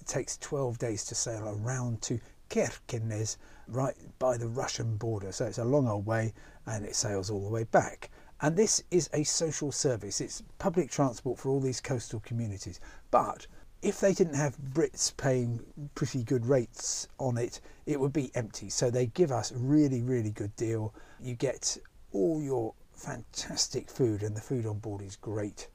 It 0.00 0.06
takes 0.06 0.38
12 0.38 0.78
days 0.78 1.04
to 1.06 1.14
sail 1.14 1.46
around 1.48 2.00
to 2.02 2.18
Kirkenes, 2.48 3.36
right 3.68 3.94
by 4.18 4.38
the 4.38 4.48
Russian 4.48 4.96
border. 4.96 5.32
So 5.32 5.44
it's 5.44 5.58
a 5.58 5.64
long 5.64 5.86
old 5.86 6.06
way, 6.06 6.32
and 6.64 6.86
it 6.86 6.96
sails 6.96 7.28
all 7.28 7.44
the 7.44 7.50
way 7.50 7.64
back. 7.64 8.10
And 8.40 8.56
this 8.56 8.82
is 8.90 9.10
a 9.12 9.24
social 9.24 9.72
service. 9.72 10.20
It's 10.20 10.42
public 10.58 10.90
transport 10.90 11.38
for 11.38 11.48
all 11.48 11.60
these 11.60 11.80
coastal 11.80 12.20
communities. 12.20 12.80
But 13.10 13.46
if 13.82 14.00
they 14.00 14.12
didn't 14.12 14.34
have 14.34 14.56
Brits 14.58 15.16
paying 15.16 15.60
pretty 15.94 16.22
good 16.22 16.46
rates 16.46 17.08
on 17.18 17.36
it, 17.36 17.60
it 17.86 17.98
would 17.98 18.12
be 18.12 18.30
empty. 18.34 18.70
So 18.70 18.90
they 18.90 19.06
give 19.06 19.32
us 19.32 19.50
a 19.50 19.58
really, 19.58 20.02
really 20.02 20.30
good 20.30 20.54
deal. 20.56 20.94
You 21.20 21.34
get 21.34 21.78
all 22.12 22.42
your 22.42 22.74
fantastic 22.94 23.90
food, 23.90 24.22
and 24.22 24.36
the 24.36 24.40
food 24.40 24.66
on 24.66 24.78
board 24.78 25.02
is 25.02 25.16
great. 25.16 25.68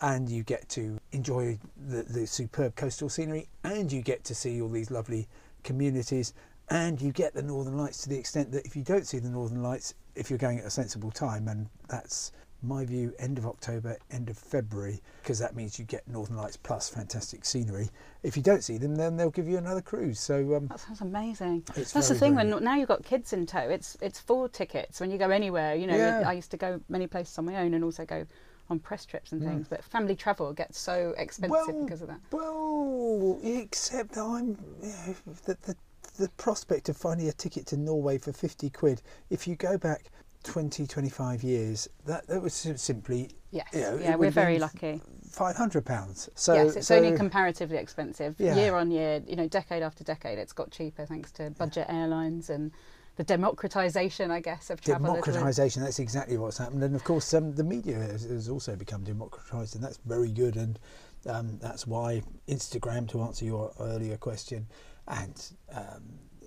And 0.00 0.28
you 0.28 0.42
get 0.42 0.68
to 0.70 0.98
enjoy 1.12 1.58
the, 1.88 2.02
the 2.02 2.26
superb 2.26 2.76
coastal 2.76 3.08
scenery, 3.08 3.48
and 3.64 3.90
you 3.90 4.02
get 4.02 4.24
to 4.24 4.34
see 4.34 4.60
all 4.60 4.68
these 4.68 4.90
lovely 4.90 5.26
communities, 5.64 6.34
and 6.68 7.00
you 7.00 7.12
get 7.12 7.34
the 7.34 7.42
Northern 7.42 7.76
Lights 7.76 8.02
to 8.02 8.08
the 8.08 8.18
extent 8.18 8.52
that 8.52 8.66
if 8.66 8.76
you 8.76 8.82
don't 8.82 9.06
see 9.06 9.18
the 9.18 9.28
Northern 9.28 9.62
Lights, 9.62 9.94
if 10.14 10.30
you're 10.30 10.38
going 10.38 10.58
at 10.58 10.64
a 10.64 10.70
sensible 10.70 11.10
time, 11.10 11.48
and 11.48 11.68
that's 11.88 12.32
my 12.62 12.84
view, 12.84 13.12
end 13.18 13.38
of 13.38 13.46
October, 13.46 13.96
end 14.10 14.28
of 14.28 14.36
February, 14.36 15.00
because 15.22 15.38
that 15.38 15.54
means 15.54 15.78
you 15.78 15.84
get 15.84 16.06
Northern 16.08 16.36
Lights 16.36 16.56
plus 16.56 16.88
fantastic 16.88 17.44
scenery. 17.44 17.88
If 18.22 18.36
you 18.36 18.42
don't 18.42 18.64
see 18.64 18.78
them, 18.78 18.96
then 18.96 19.16
they'll 19.16 19.30
give 19.30 19.46
you 19.46 19.58
another 19.58 19.82
cruise. 19.82 20.18
So 20.18 20.56
um, 20.56 20.66
That 20.68 20.80
sounds 20.80 21.00
amazing. 21.00 21.64
That's 21.74 21.92
the 21.92 22.14
thing 22.14 22.34
very 22.34 22.50
when 22.50 22.64
now 22.64 22.74
you've 22.74 22.88
got 22.88 23.04
kids 23.04 23.32
in 23.32 23.46
tow. 23.46 23.68
It's 23.68 23.96
it's 24.00 24.18
full 24.18 24.48
tickets 24.48 25.00
when 25.00 25.10
you 25.10 25.18
go 25.18 25.30
anywhere. 25.30 25.74
You 25.74 25.86
know, 25.86 25.96
Yeah. 25.96 26.24
I 26.26 26.32
used 26.32 26.50
to 26.52 26.56
go 26.56 26.80
many 26.88 27.06
places 27.06 27.38
on 27.38 27.44
my 27.44 27.56
own 27.56 27.74
and 27.74 27.84
also 27.84 28.04
go 28.04 28.26
on 28.68 28.80
press 28.80 29.04
trips 29.06 29.32
and 29.32 29.42
things. 29.42 29.68
But 29.68 29.84
family 29.84 30.16
travel 30.16 30.52
gets 30.52 30.78
so 30.78 31.14
expensive 31.18 31.84
because 31.84 32.02
of 32.02 32.08
that. 32.08 32.20
Well, 32.32 33.38
except 33.44 34.12
that 34.12 34.24
I'm 34.24 34.58
you 34.82 34.88
know, 34.88 35.16
the, 35.44 35.56
the 35.62 35.76
the 36.16 36.28
prospect 36.30 36.88
of 36.88 36.96
finding 36.96 37.28
a 37.28 37.32
ticket 37.32 37.66
to 37.68 37.76
Norway 37.76 38.18
for 38.18 38.32
fifty 38.32 38.70
quid. 38.70 39.02
If 39.30 39.46
you 39.46 39.56
go 39.56 39.78
back 39.78 40.10
20, 40.44 40.86
25 40.86 41.42
years, 41.42 41.88
that 42.04 42.26
that 42.28 42.40
was 42.40 42.54
simply 42.54 43.30
Yes, 43.50 43.66
you 43.72 43.80
know, 43.80 43.98
yeah, 44.00 44.16
we're 44.16 44.30
very 44.30 44.58
lucky. 44.58 45.00
Five 45.30 45.56
hundred 45.56 45.84
pounds. 45.84 46.28
So 46.34 46.54
yes, 46.54 46.76
it's 46.76 46.86
so, 46.88 46.96
only 46.96 47.16
comparatively 47.16 47.78
expensive 47.78 48.36
Yeah. 48.38 48.54
year 48.54 48.74
on 48.76 48.90
year. 48.90 49.22
You 49.26 49.36
know, 49.36 49.48
decade 49.48 49.82
after 49.82 50.04
decade, 50.04 50.38
it's 50.38 50.52
got 50.52 50.70
cheaper 50.70 51.06
thanks 51.06 51.32
to 51.32 51.50
budget 51.50 51.86
airlines 51.88 52.50
and 52.50 52.70
the 53.16 53.24
democratization, 53.24 54.30
I 54.30 54.40
guess, 54.40 54.68
of 54.68 54.80
travel. 54.82 55.06
democratization. 55.06 55.82
That's 55.82 55.98
exactly 55.98 56.36
what's 56.36 56.58
happened, 56.58 56.82
and 56.84 56.94
of 56.94 57.02
course, 57.02 57.32
um, 57.34 57.54
the 57.54 57.64
media 57.64 57.96
has, 57.96 58.24
has 58.24 58.48
also 58.48 58.76
become 58.76 59.04
democratized, 59.04 59.74
and 59.74 59.82
that's 59.82 59.98
very 60.04 60.30
good. 60.30 60.56
And 60.56 60.78
um, 61.26 61.58
that's 61.60 61.86
why 61.86 62.22
Instagram, 62.46 63.08
to 63.10 63.22
answer 63.22 63.44
your 63.44 63.72
earlier 63.80 64.16
question, 64.18 64.66
and 65.08 65.50
um, 65.74 66.02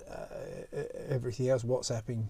uh, 0.10 0.82
everything 1.10 1.50
else, 1.50 1.64
WhatsApping, 1.64 2.26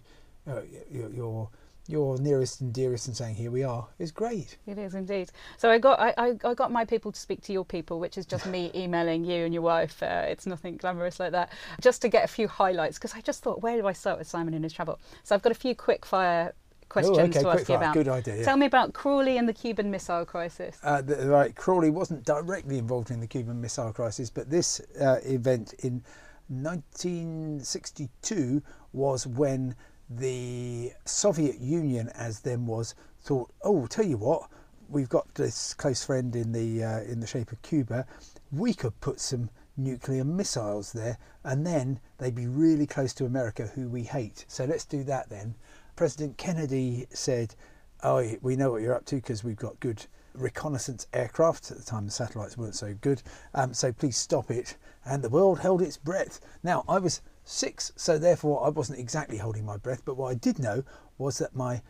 uh, 0.47 0.61
your, 0.89 1.09
your 1.09 1.49
your 1.87 2.19
nearest 2.19 2.61
and 2.61 2.71
dearest, 2.71 3.07
and 3.07 3.17
saying 3.17 3.35
"Here 3.35 3.49
we 3.49 3.63
are" 3.63 3.87
is 3.97 4.11
great. 4.11 4.57
It 4.67 4.77
is 4.77 4.93
indeed. 4.93 5.31
So 5.57 5.71
I 5.71 5.79
got 5.79 5.99
I, 5.99 6.13
I, 6.17 6.35
I 6.43 6.53
got 6.53 6.71
my 6.71 6.85
people 6.85 7.11
to 7.11 7.19
speak 7.19 7.41
to 7.43 7.53
your 7.53 7.65
people, 7.65 7.99
which 7.99 8.17
is 8.17 8.25
just 8.25 8.45
me 8.45 8.71
emailing 8.75 9.23
you 9.25 9.45
and 9.45 9.53
your 9.53 9.63
wife. 9.63 10.01
Uh, 10.03 10.25
it's 10.27 10.45
nothing 10.45 10.77
glamorous 10.77 11.19
like 11.19 11.31
that. 11.31 11.51
Just 11.81 12.01
to 12.03 12.09
get 12.09 12.23
a 12.23 12.27
few 12.27 12.47
highlights 12.47 12.97
because 12.97 13.15
I 13.15 13.21
just 13.21 13.41
thought, 13.41 13.61
where 13.61 13.77
do 13.79 13.87
I 13.87 13.93
start 13.93 14.19
with 14.19 14.27
Simon 14.27 14.53
and 14.53 14.63
his 14.63 14.73
travel? 14.73 14.99
So 15.23 15.33
I've 15.33 15.41
got 15.41 15.51
a 15.51 15.55
few 15.55 15.73
quick 15.73 16.05
fire 16.05 16.53
questions 16.89 17.17
Oh, 17.17 17.21
okay, 17.21 17.41
to 17.41 17.49
ask 17.49 17.69
you 17.69 17.75
about. 17.75 17.93
Good 17.93 18.07
idea, 18.07 18.37
yeah. 18.37 18.43
Tell 18.43 18.57
me 18.57 18.65
about 18.65 18.93
Crawley 18.93 19.37
and 19.37 19.47
the 19.47 19.53
Cuban 19.53 19.91
Missile 19.91 20.25
Crisis. 20.25 20.77
Uh, 20.83 21.01
the, 21.01 21.27
right, 21.27 21.55
Crawley 21.55 21.89
wasn't 21.89 22.25
directly 22.25 22.77
involved 22.77 23.11
in 23.11 23.19
the 23.19 23.27
Cuban 23.27 23.61
Missile 23.61 23.93
Crisis, 23.93 24.29
but 24.29 24.49
this 24.49 24.81
uh, 24.99 25.17
event 25.23 25.73
in 25.79 26.03
1962 26.49 28.61
was 28.91 29.27
when 29.27 29.75
the 30.09 30.91
Soviet 31.05 31.59
Union, 31.59 32.09
as 32.15 32.39
then 32.39 32.65
was, 32.65 32.95
thought, 33.21 33.51
"Oh, 33.61 33.85
tell 33.85 34.05
you 34.05 34.17
what, 34.17 34.49
we've 34.89 35.09
got 35.09 35.35
this 35.35 35.75
close 35.75 36.03
friend 36.03 36.35
in 36.35 36.51
the 36.51 36.83
uh, 36.83 37.01
in 37.01 37.19
the 37.19 37.27
shape 37.27 37.51
of 37.51 37.61
Cuba. 37.61 38.07
We 38.51 38.73
could 38.73 38.99
put 38.99 39.19
some 39.19 39.51
nuclear 39.77 40.23
missiles 40.23 40.91
there, 40.91 41.19
and 41.43 41.65
then 41.65 41.99
they'd 42.17 42.33
be 42.33 42.47
really 42.47 42.87
close 42.87 43.13
to 43.13 43.25
America, 43.25 43.67
who 43.67 43.87
we 43.87 44.01
hate. 44.03 44.45
So 44.47 44.65
let's 44.65 44.85
do 44.85 45.03
that 45.03 45.29
then." 45.29 45.53
President 45.99 46.37
Kennedy 46.37 47.07
said, 47.09 47.55
"Oh, 48.03 48.25
we 48.41 48.55
know 48.55 48.71
what 48.71 48.81
you're 48.81 48.95
up 48.95 49.03
to 49.07 49.15
because 49.15 49.43
we've 49.43 49.57
got 49.57 49.81
good 49.81 50.05
reconnaissance 50.33 51.07
aircraft. 51.11 51.71
At 51.71 51.77
the 51.77 51.83
time, 51.83 52.05
the 52.05 52.11
satellites 52.11 52.57
weren't 52.57 52.75
so 52.75 52.93
good, 53.01 53.21
um, 53.53 53.73
so 53.73 53.91
please 53.91 54.15
stop 54.15 54.49
it." 54.49 54.77
And 55.03 55.21
the 55.21 55.27
world 55.27 55.59
held 55.59 55.81
its 55.81 55.97
breath. 55.97 56.39
Now, 56.63 56.85
I 56.87 56.99
was 56.99 57.19
six, 57.43 57.91
so 57.97 58.17
therefore 58.17 58.65
I 58.65 58.69
wasn't 58.69 58.99
exactly 58.99 59.39
holding 59.39 59.65
my 59.65 59.75
breath. 59.75 60.03
But 60.05 60.15
what 60.15 60.29
I 60.31 60.35
did 60.35 60.57
know 60.57 60.85
was 61.17 61.37
that 61.39 61.53
my 61.53 61.81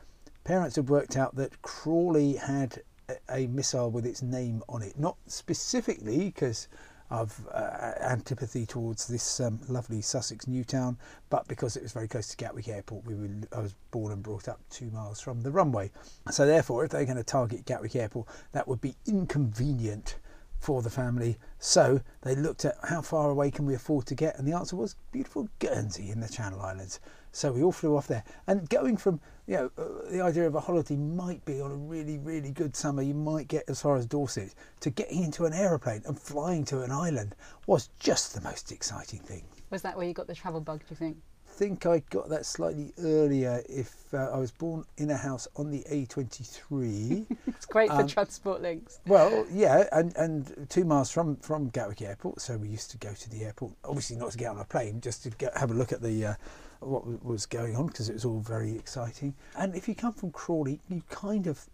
parents 0.43 0.75
had 0.75 0.89
worked 0.89 1.15
out 1.15 1.35
that 1.35 1.61
Crawley 1.61 2.33
had 2.33 2.81
a, 3.09 3.17
a 3.29 3.45
missile 3.45 3.91
with 3.91 4.07
its 4.07 4.23
name 4.23 4.63
on 4.67 4.81
it, 4.81 4.97
not 4.97 5.17
specifically 5.27 6.17
because 6.31 6.67
of 7.09 7.39
uh, 7.51 7.93
antipathy 8.01 8.65
towards 8.65 9.07
this 9.07 9.39
um, 9.39 9.59
lovely 9.67 10.01
Sussex 10.01 10.47
new 10.47 10.63
town, 10.63 10.97
but 11.29 11.47
because 11.47 11.75
it 11.75 11.83
was 11.83 11.91
very 11.91 12.07
close 12.07 12.27
to 12.27 12.37
Gatwick 12.37 12.67
Airport. 12.67 13.05
We 13.05 13.15
were, 13.15 13.29
I 13.55 13.61
was 13.61 13.75
born 13.91 14.11
and 14.11 14.21
brought 14.21 14.47
up 14.47 14.59
two 14.69 14.91
miles 14.91 15.19
from 15.19 15.41
the 15.41 15.51
runway. 15.51 15.91
So 16.31 16.45
therefore, 16.45 16.85
if 16.85 16.91
they're 16.91 17.05
going 17.05 17.17
to 17.17 17.23
target 17.23 17.65
Gatwick 17.65 17.95
Airport, 17.95 18.27
that 18.51 18.67
would 18.67 18.81
be 18.81 18.95
inconvenient 19.07 20.17
for 20.59 20.81
the 20.81 20.89
family. 20.89 21.37
So 21.57 22.01
they 22.21 22.35
looked 22.35 22.65
at 22.65 22.75
how 22.83 23.01
far 23.01 23.29
away 23.29 23.49
can 23.49 23.65
we 23.65 23.73
afford 23.73 24.05
to 24.07 24.15
get, 24.15 24.37
and 24.37 24.47
the 24.47 24.55
answer 24.55 24.75
was 24.75 24.95
beautiful 25.11 25.47
Guernsey 25.59 26.11
in 26.11 26.19
the 26.19 26.29
Channel 26.29 26.61
Islands. 26.61 26.99
So 27.31 27.51
we 27.51 27.61
all 27.63 27.71
flew 27.71 27.95
off 27.95 28.07
there. 28.07 28.23
And 28.47 28.67
going 28.69 28.97
from, 28.97 29.19
you 29.45 29.55
know, 29.57 29.71
uh, 29.77 30.09
the 30.11 30.21
idea 30.21 30.47
of 30.47 30.55
a 30.55 30.59
holiday 30.59 30.95
might 30.95 31.43
be 31.45 31.61
on 31.61 31.71
a 31.71 31.75
really, 31.75 32.17
really 32.17 32.51
good 32.51 32.75
summer, 32.75 33.01
you 33.01 33.13
might 33.13 33.47
get 33.47 33.63
as 33.67 33.81
far 33.81 33.95
as 33.97 34.05
Dorset, 34.05 34.53
to 34.81 34.89
getting 34.89 35.23
into 35.23 35.45
an 35.45 35.53
aeroplane 35.53 36.01
and 36.07 36.19
flying 36.19 36.65
to 36.65 36.81
an 36.81 36.91
island 36.91 37.35
was 37.67 37.89
just 37.99 38.33
the 38.33 38.41
most 38.41 38.71
exciting 38.71 39.19
thing. 39.19 39.43
Was 39.69 39.81
that 39.83 39.95
where 39.95 40.07
you 40.07 40.13
got 40.13 40.27
the 40.27 40.35
travel 40.35 40.59
bug? 40.61 40.79
Do 40.79 40.85
you 40.89 40.95
think? 40.95 41.17
I 41.47 41.51
think 41.61 41.85
I 41.85 42.01
got 42.09 42.29
that 42.29 42.45
slightly 42.45 42.93
earlier 42.99 43.61
if 43.67 43.93
uh, 44.13 44.29
I 44.31 44.37
was 44.37 44.49
born 44.49 44.85
in 44.97 45.11
a 45.11 45.17
house 45.17 45.45
on 45.57 45.69
the 45.69 45.83
A23. 45.91 47.25
It's 47.47 47.65
great 47.65 47.89
for 47.89 47.97
Um, 48.01 48.07
transport 48.07 48.61
links. 48.61 48.99
well, 49.05 49.45
yeah, 49.51 49.87
and, 49.91 50.15
and 50.15 50.67
two 50.69 50.85
miles 50.85 51.11
from, 51.11 51.35
from 51.37 51.67
Gatwick 51.69 52.01
Airport, 52.01 52.39
so 52.41 52.57
we 52.57 52.69
used 52.69 52.91
to 52.91 52.97
go 52.97 53.13
to 53.13 53.29
the 53.29 53.43
airport. 53.43 53.73
Obviously, 53.83 54.15
not 54.15 54.31
to 54.31 54.37
get 54.37 54.47
on 54.49 54.59
a 54.59 54.63
plane, 54.63 55.01
just 55.01 55.23
to 55.23 55.31
get, 55.31 55.55
have 55.57 55.71
a 55.71 55.73
look 55.73 55.91
at 55.91 56.01
the 56.01 56.25
uh, 56.27 56.33
what 56.79 57.23
was 57.25 57.45
going 57.45 57.75
on 57.75 57.87
because 57.87 58.09
it 58.09 58.13
was 58.13 58.25
all 58.25 58.39
very 58.39 58.75
exciting. 58.75 59.33
And 59.57 59.75
if 59.75 59.87
you 59.87 59.95
come 59.95 60.13
from 60.13 60.31
Crawley, 60.31 60.79
you 60.89 61.03
kind 61.09 61.47
of 61.47 61.65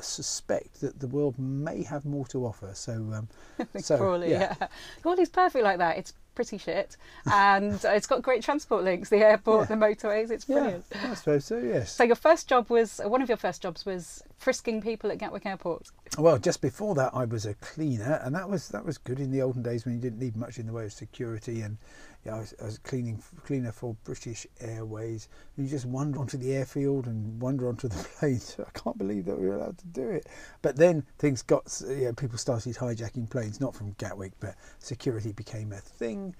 suspect 0.00 0.80
that 0.80 1.00
the 1.00 1.06
world 1.08 1.38
may 1.38 1.82
have 1.82 2.04
more 2.04 2.26
to 2.26 2.46
offer. 2.46 2.70
So, 2.74 2.92
um, 2.92 3.28
so 3.80 3.96
Crawley, 3.96 4.30
yeah. 4.30 4.54
Crawley's 5.02 5.28
perfect 5.28 5.64
like 5.64 5.78
that. 5.78 5.98
It's 5.98 6.14
pretty 6.34 6.58
shit, 6.58 6.96
and 7.32 7.84
uh, 7.84 7.88
it's 7.90 8.06
got 8.06 8.22
great 8.22 8.42
transport 8.44 8.84
links. 8.84 9.08
The 9.10 9.16
airport, 9.18 9.68
Yeah. 9.68 9.74
the 9.76 9.84
motorways. 9.86 10.30
It's 10.30 10.48
yeah, 10.48 10.54
brilliant. 10.54 10.84
I 10.94 11.14
suppose 11.14 11.44
so. 11.46 11.58
Yes. 11.58 11.92
So 11.92 12.04
your 12.04 12.14
first 12.14 12.48
job 12.48 12.70
was 12.70 13.00
one 13.04 13.22
of 13.22 13.28
your 13.28 13.38
first 13.38 13.60
jobs 13.62 13.84
was 13.84 14.22
frisking 14.38 14.80
people 14.80 15.10
at 15.10 15.18
Gatwick 15.18 15.46
Airport. 15.46 15.88
Well, 16.16 16.38
just 16.38 16.60
before 16.60 16.94
that, 16.94 17.10
I 17.12 17.24
was 17.24 17.44
a 17.44 17.54
cleaner, 17.54 18.20
and 18.22 18.34
that 18.36 18.48
was 18.48 18.68
that 18.68 18.84
was 18.84 18.98
good 18.98 19.18
in 19.18 19.32
the 19.32 19.42
olden 19.42 19.62
days 19.62 19.84
when 19.84 19.94
you 19.94 20.00
didn't 20.00 20.20
need 20.20 20.36
much 20.36 20.58
in 20.58 20.66
the 20.66 20.72
way 20.72 20.84
of 20.84 20.92
security. 20.92 21.60
And 21.60 21.76
yeah, 22.24 22.34
I 22.34 22.38
was, 22.40 22.54
I 22.60 22.64
was 22.64 22.78
cleaning 22.78 23.22
cleaner 23.44 23.72
for 23.72 23.96
British 24.04 24.46
Airways. 24.60 25.28
You 25.56 25.66
just 25.66 25.86
wander 25.86 26.18
onto 26.18 26.36
the 26.36 26.52
airfield 26.52 27.06
and 27.06 27.40
wander 27.40 27.68
onto 27.68 27.88
the 27.88 28.08
planes. 28.18 28.56
I 28.58 28.78
can't 28.78 28.98
believe 28.98 29.24
that 29.26 29.38
we 29.38 29.46
were 29.46 29.54
allowed 29.54 29.78
to 29.78 29.86
do 29.86 30.08
it. 30.08 30.26
But 30.60 30.76
then 30.76 31.04
things 31.18 31.42
got, 31.42 31.80
you 31.88 32.06
know, 32.06 32.12
people 32.12 32.38
started 32.38 32.76
hijacking 32.76 33.30
planes, 33.30 33.60
not 33.60 33.74
from 33.74 33.92
Gatwick, 33.98 34.32
but 34.40 34.56
security 34.78 35.32
became 35.32 35.72
a 35.72 35.78
thing. 35.78 36.34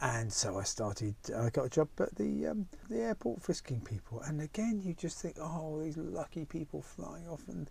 And 0.00 0.32
so 0.32 0.58
I 0.58 0.64
started. 0.64 1.14
I 1.36 1.48
got 1.50 1.66
a 1.66 1.70
job 1.70 1.88
at 2.00 2.14
the 2.16 2.48
um, 2.48 2.66
the 2.90 2.98
airport 2.98 3.40
frisking 3.40 3.80
people. 3.80 4.20
And 4.22 4.40
again, 4.40 4.82
you 4.84 4.94
just 4.94 5.20
think, 5.20 5.36
oh, 5.40 5.80
these 5.80 5.96
lucky 5.96 6.44
people 6.44 6.82
flying 6.82 7.28
off 7.28 7.46
and 7.48 7.70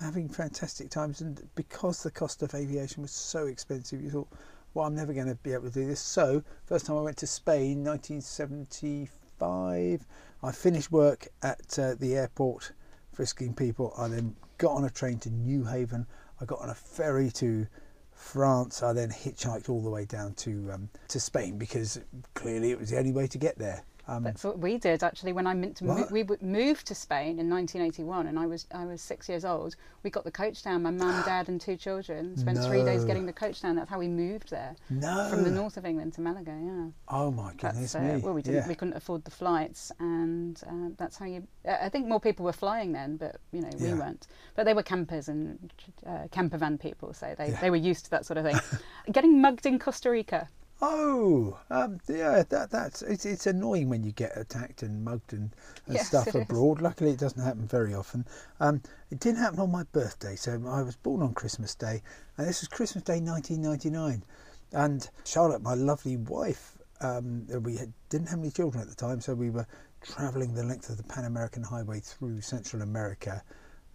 having 0.00 0.28
fantastic 0.28 0.90
times. 0.90 1.20
And 1.20 1.42
because 1.56 2.02
the 2.02 2.10
cost 2.10 2.42
of 2.42 2.54
aviation 2.54 3.02
was 3.02 3.10
so 3.10 3.46
expensive, 3.46 4.00
you 4.00 4.10
thought, 4.10 4.28
well, 4.74 4.86
I'm 4.86 4.94
never 4.94 5.12
going 5.12 5.28
to 5.28 5.34
be 5.34 5.52
able 5.52 5.68
to 5.68 5.70
do 5.70 5.86
this. 5.86 6.00
So, 6.00 6.42
first 6.64 6.86
time 6.86 6.96
I 6.96 7.02
went 7.02 7.18
to 7.18 7.26
Spain, 7.26 7.84
1975, 7.84 10.06
I 10.42 10.52
finished 10.52 10.90
work 10.90 11.28
at 11.42 11.78
uh, 11.78 11.94
the 11.98 12.14
airport 12.14 12.72
frisking 13.12 13.54
people. 13.54 13.92
I 13.96 14.08
then 14.08 14.36
got 14.58 14.72
on 14.72 14.84
a 14.84 14.90
train 14.90 15.18
to 15.20 15.30
Newhaven. 15.30 16.06
I 16.40 16.44
got 16.44 16.60
on 16.60 16.70
a 16.70 16.74
ferry 16.74 17.30
to 17.32 17.66
France. 18.12 18.82
I 18.82 18.92
then 18.92 19.10
hitchhiked 19.10 19.68
all 19.68 19.82
the 19.82 19.90
way 19.90 20.04
down 20.04 20.34
to 20.34 20.70
um, 20.72 20.88
to 21.08 21.20
Spain 21.20 21.58
because 21.58 22.00
clearly 22.34 22.70
it 22.70 22.78
was 22.78 22.90
the 22.90 22.98
only 22.98 23.12
way 23.12 23.26
to 23.26 23.38
get 23.38 23.58
there. 23.58 23.84
Um, 24.08 24.24
That's 24.24 24.42
what 24.42 24.58
we 24.58 24.78
did 24.78 25.04
actually 25.04 25.32
when 25.32 25.46
I 25.46 25.54
meant 25.54 25.76
to 25.76 25.84
mo- 25.84 26.08
we 26.10 26.24
moved 26.40 26.86
to 26.88 26.94
Spain 26.94 27.38
in 27.38 27.48
1981, 27.48 28.26
and 28.26 28.36
I 28.36 28.46
was 28.46 28.66
I 28.74 28.84
was 28.84 29.00
six 29.00 29.28
years 29.28 29.44
old. 29.44 29.76
We 30.02 30.10
got 30.10 30.24
the 30.24 30.30
coach 30.32 30.62
down. 30.64 30.82
My 30.82 30.90
mum, 30.90 31.22
dad, 31.26 31.48
and 31.48 31.60
two 31.60 31.76
children 31.76 32.36
spent 32.36 32.58
three 32.64 32.82
days 32.82 33.04
getting 33.04 33.26
the 33.26 33.32
coach 33.32 33.62
down. 33.62 33.76
That's 33.76 33.88
how 33.88 34.00
we 34.00 34.08
moved 34.08 34.50
there 34.50 34.74
no. 34.90 35.28
from 35.30 35.44
the 35.44 35.50
north 35.50 35.76
of 35.76 35.86
England 35.86 36.14
to 36.14 36.20
Malaga. 36.20 36.50
Yeah, 36.60 36.86
Oh 37.08 37.30
my 37.30 37.52
goodness 37.54 37.94
uh, 37.94 38.00
me. 38.00 38.16
well, 38.16 38.34
we 38.34 38.42
didn't 38.42 38.62
yeah. 38.62 38.68
we 38.68 38.74
couldn't 38.74 38.96
afford 38.96 39.24
the 39.24 39.30
flights, 39.30 39.92
and 40.00 40.60
uh, 40.66 40.88
that's 40.96 41.16
how 41.16 41.26
you. 41.26 41.46
Uh, 41.64 41.76
I 41.80 41.88
think 41.88 42.08
more 42.08 42.20
people 42.20 42.44
were 42.44 42.52
flying 42.52 42.90
then, 42.92 43.16
but 43.16 43.36
you 43.52 43.60
know 43.60 43.70
we 43.78 43.86
Yeah. 43.88 43.94
weren't. 43.98 44.26
But 44.56 44.64
they 44.64 44.74
were 44.74 44.82
campers 44.82 45.28
and 45.28 45.72
uh, 46.04 46.26
camper 46.32 46.58
van 46.58 46.76
people, 46.76 47.14
so 47.14 47.36
they 47.38 47.50
Yeah. 47.50 47.60
they 47.60 47.70
were 47.70 47.76
used 47.76 48.04
to 48.06 48.10
that 48.10 48.26
sort 48.26 48.36
of 48.38 48.44
thing. 48.44 48.58
Getting 49.12 49.40
mugged 49.40 49.64
in 49.64 49.78
Costa 49.78 50.10
Rica. 50.10 50.48
Oh, 50.84 51.60
um, 51.70 51.98
yeah, 52.08 52.42
that 52.48 52.70
that's 52.70 53.02
it's, 53.02 53.24
it's 53.24 53.46
annoying 53.46 53.88
when 53.88 54.02
you 54.02 54.10
get 54.12 54.36
attacked 54.36 54.82
and 54.82 55.04
mugged 55.04 55.32
and, 55.32 55.54
and 55.86 55.96
Yes, 55.96 56.08
stuff 56.08 56.26
it 56.26 56.36
is. 56.36 56.42
abroad. 56.42 56.80
Luckily, 56.82 57.12
it 57.12 57.18
doesn't 57.20 57.42
happen 57.42 57.66
very 57.68 57.94
often. 57.94 58.26
Um, 58.60 58.82
it 59.10 59.20
didn't 59.20 59.38
happen 59.38 59.60
on 59.60 59.70
my 59.70 59.84
birthday, 59.84 60.34
so 60.36 60.60
I 60.66 60.82
was 60.82 60.96
born 60.96 61.22
on 61.22 61.34
Christmas 61.34 61.74
Day, 61.76 62.02
and 62.36 62.48
this 62.48 62.60
was 62.62 62.68
Christmas 62.68 63.04
Day 63.04 63.20
1999. 63.20 64.24
And 64.72 65.08
Charlotte, 65.24 65.62
my 65.62 65.74
lovely 65.74 66.16
wife, 66.16 66.76
um, 67.00 67.46
we 67.62 67.76
had, 67.76 67.92
didn't 68.08 68.28
have 68.30 68.40
any 68.40 68.50
children 68.50 68.82
at 68.82 68.88
the 68.88 68.96
time, 68.96 69.20
so 69.20 69.34
we 69.34 69.50
were 69.50 69.66
travelling 70.02 70.52
the 70.54 70.64
length 70.64 70.90
of 70.90 70.96
the 70.96 71.04
Pan 71.04 71.24
American 71.26 71.62
Highway 71.62 72.00
through 72.00 72.40
Central 72.40 72.82
America, 72.82 73.42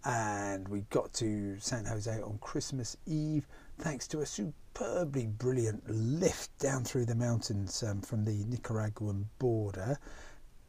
and 0.04 0.66
we 0.68 0.82
got 0.90 1.12
to 1.14 1.58
San 1.58 1.84
Jose 1.84 2.22
on 2.22 2.38
Christmas 2.40 2.96
Eve, 3.06 3.46
thanks 3.78 4.06
to 4.08 4.20
a 4.20 4.26
superbly 4.78 5.26
brilliant 5.26 5.82
lift 5.88 6.56
down 6.58 6.84
through 6.84 7.04
the 7.04 7.14
mountains 7.14 7.82
um, 7.82 8.00
from 8.00 8.24
the 8.24 8.44
Nicaraguan 8.44 9.28
border. 9.38 9.98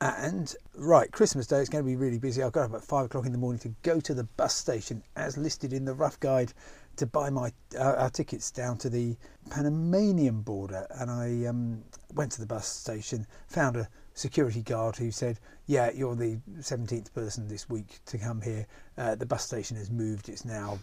And 0.01 0.55
right, 0.76 1.12
Christmas 1.12 1.45
Day 1.45 1.60
it's 1.60 1.70
going 1.70 1.84
to 1.84 1.88
be 1.88 1.95
really 1.95 2.20
busy. 2.20 2.41
I 2.41 2.49
got 2.49 2.70
up 2.70 2.76
at 2.76 2.84
five 2.84 3.05
o'clock 3.05 3.26
in 3.26 3.34
the 3.34 3.38
morning 3.38 3.60
to 3.60 3.76
go 3.84 3.99
to 3.99 4.14
the 4.14 4.24
bus 4.24 4.55
station, 4.55 5.03
as 5.16 5.38
listed 5.38 5.74
in 5.74 5.86
the 5.86 5.93
rough 5.93 6.20
guide, 6.20 6.53
to 6.95 7.05
buy 7.05 7.30
my 7.30 7.51
uh, 7.78 7.95
our 7.97 8.10
tickets 8.10 8.49
down 8.49 8.78
to 8.78 8.89
the 8.89 9.18
Panamanian 9.49 10.41
border. 10.41 10.88
And 10.91 11.12
I 11.12 11.47
um, 11.47 11.84
went 12.14 12.32
to 12.34 12.39
the 12.39 12.47
bus 12.47 12.66
station, 12.68 13.28
found 13.47 13.76
a 13.76 13.89
security 14.14 14.62
guard 14.62 14.95
who 14.95 15.12
said, 15.12 15.39
"Yeah, 15.68 15.91
you're 15.91 16.16
the 16.16 16.39
17th 16.60 17.14
person 17.14 17.47
this 17.47 17.70
week 17.70 17.99
to 18.05 18.18
come 18.18 18.41
here. 18.41 18.66
Uh, 18.97 19.16
the 19.16 19.26
bus 19.26 19.45
station 19.45 19.76
has 19.76 19.91
moved. 19.91 20.30
It's 20.30 20.45
now 20.45 20.80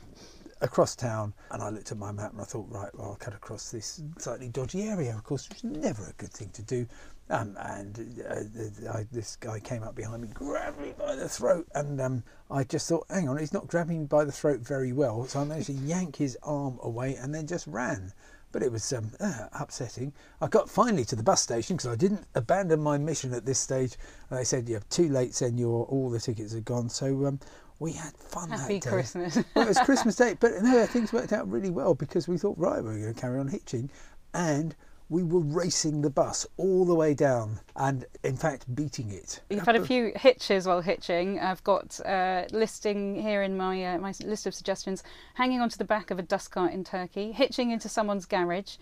across 0.61 0.97
town." 0.97 1.35
And 1.51 1.63
I 1.63 1.71
looked 1.71 1.93
at 1.93 1.99
my 1.99 2.13
map 2.13 2.33
and 2.33 2.41
I 2.41 2.45
thought, 2.45 2.67
"Right, 2.69 2.95
well, 2.95 3.11
I'll 3.11 3.17
cut 3.17 3.35
across 3.35 3.71
this 3.71 4.03
slightly 4.19 4.49
dodgy 4.49 4.83
area." 4.83 5.15
Of 5.15 5.25
course, 5.25 5.49
which 5.49 5.59
is 5.59 5.65
never 5.65 6.07
a 6.07 6.13
good 6.15 6.33
thing 6.33 6.51
to 6.51 6.63
do. 6.63 6.87
Um, 7.29 7.57
and 7.59 7.99
uh, 8.29 8.35
the- 8.55 8.91
I, 8.95 9.07
this 9.11 9.35
guy 9.37 9.59
came 9.59 9.83
up 9.83 9.97
behind 9.97 10.23
me, 10.23 10.29
grabbed 10.29 10.81
me 10.81 10.95
by 10.97 11.17
the 11.17 11.29
throat, 11.29 11.67
and 11.75 12.01
um, 12.01 12.23
I 12.51 12.63
just 12.63 12.89
thought, 12.89 13.07
"Hang 13.11 13.29
on, 13.29 13.39
he's 13.39 13.53
not 13.53 13.67
grabbing 13.67 14.01
me 14.03 14.07
by 14.07 14.25
the 14.25 14.33
throat 14.33 14.61
very 14.61 14.93
well." 14.93 15.27
So 15.27 15.41
I 15.41 15.45
managed 15.45 15.67
to 15.67 15.73
yank 15.73 16.17
his 16.17 16.39
arm 16.43 16.79
away 16.83 17.17
and 17.17 17.35
then 17.35 17.47
just 17.47 17.67
ran. 17.67 18.13
But 18.53 18.63
it 18.63 18.71
was 18.71 18.91
um, 18.93 19.11
uh, 19.21 19.49
upsetting. 19.53 20.13
I 20.41 20.47
got 20.47 20.71
finally 20.71 21.05
to 21.07 21.17
the 21.17 21.23
bus 21.25 21.43
station 21.43 21.77
because 21.77 21.91
I 21.93 21.97
didn't 21.97 22.27
abandon 22.35 22.81
my 22.81 22.97
mission 22.97 23.35
at 23.35 23.45
this 23.45 23.59
stage. 23.59 23.97
And 24.31 24.39
they 24.39 24.45
said, 24.45 24.69
"You're 24.69 24.81
too 24.89 25.09
late, 25.09 25.35
Senor. 25.35 25.85
All 25.87 26.09
the 26.09 26.21
tickets 26.21 26.55
are 26.55 26.61
gone." 26.61 26.89
So 26.89 27.27
um, 27.27 27.41
we 27.79 27.93
had 27.93 28.17
fun 28.17 28.51
Happy 28.51 28.75
that 28.75 28.83
day. 28.83 28.91
Christmas. 28.91 29.37
well, 29.55 29.65
it 29.65 29.69
was 29.69 29.79
Christmas 29.81 30.17
Day, 30.17 30.37
but 30.39 30.63
no, 30.63 30.87
things 30.87 31.13
worked 31.13 31.33
out 31.33 31.51
really 31.51 31.71
well 31.71 31.95
because 31.95 32.27
we 32.27 32.39
thought, 32.39 32.57
right, 32.59 32.83
we're 32.83 32.99
going 32.99 33.15
to 33.15 33.21
carry 33.21 33.39
on 33.39 33.49
hitching, 33.49 33.91
and 34.35 34.75
we 35.09 35.23
were 35.23 35.41
racing 35.41 36.03
the 36.03 36.11
bus 36.11 36.47
all 36.57 36.85
the 36.85 36.95
way 36.95 37.15
down, 37.15 37.61
and 37.77 38.07
in 38.25 38.37
fact, 38.37 38.75
beating 38.75 39.11
it. 39.11 39.41
You've 39.51 39.65
had 39.65 39.77
a 39.77 39.85
few 39.85 40.13
hitches 40.17 40.67
while 40.67 40.81
hitching. 40.81 41.39
I've 41.39 41.63
got 41.63 42.01
uh, 42.05 42.47
listing 42.51 43.15
here 43.21 43.43
in 43.43 43.57
my 43.57 43.85
uh, 43.85 43.99
my 43.99 44.13
list 44.25 44.47
of 44.47 44.55
suggestions: 44.55 45.05
hanging 45.35 45.61
onto 45.61 45.77
the 45.77 45.85
back 45.85 46.11
of 46.11 46.19
a 46.19 46.23
dust 46.23 46.51
cart 46.51 46.73
in 46.73 46.83
Turkey, 46.83 47.33
hitching 47.33 47.71
into 47.71 47.89
someone's 47.89 48.27
garage 48.27 48.77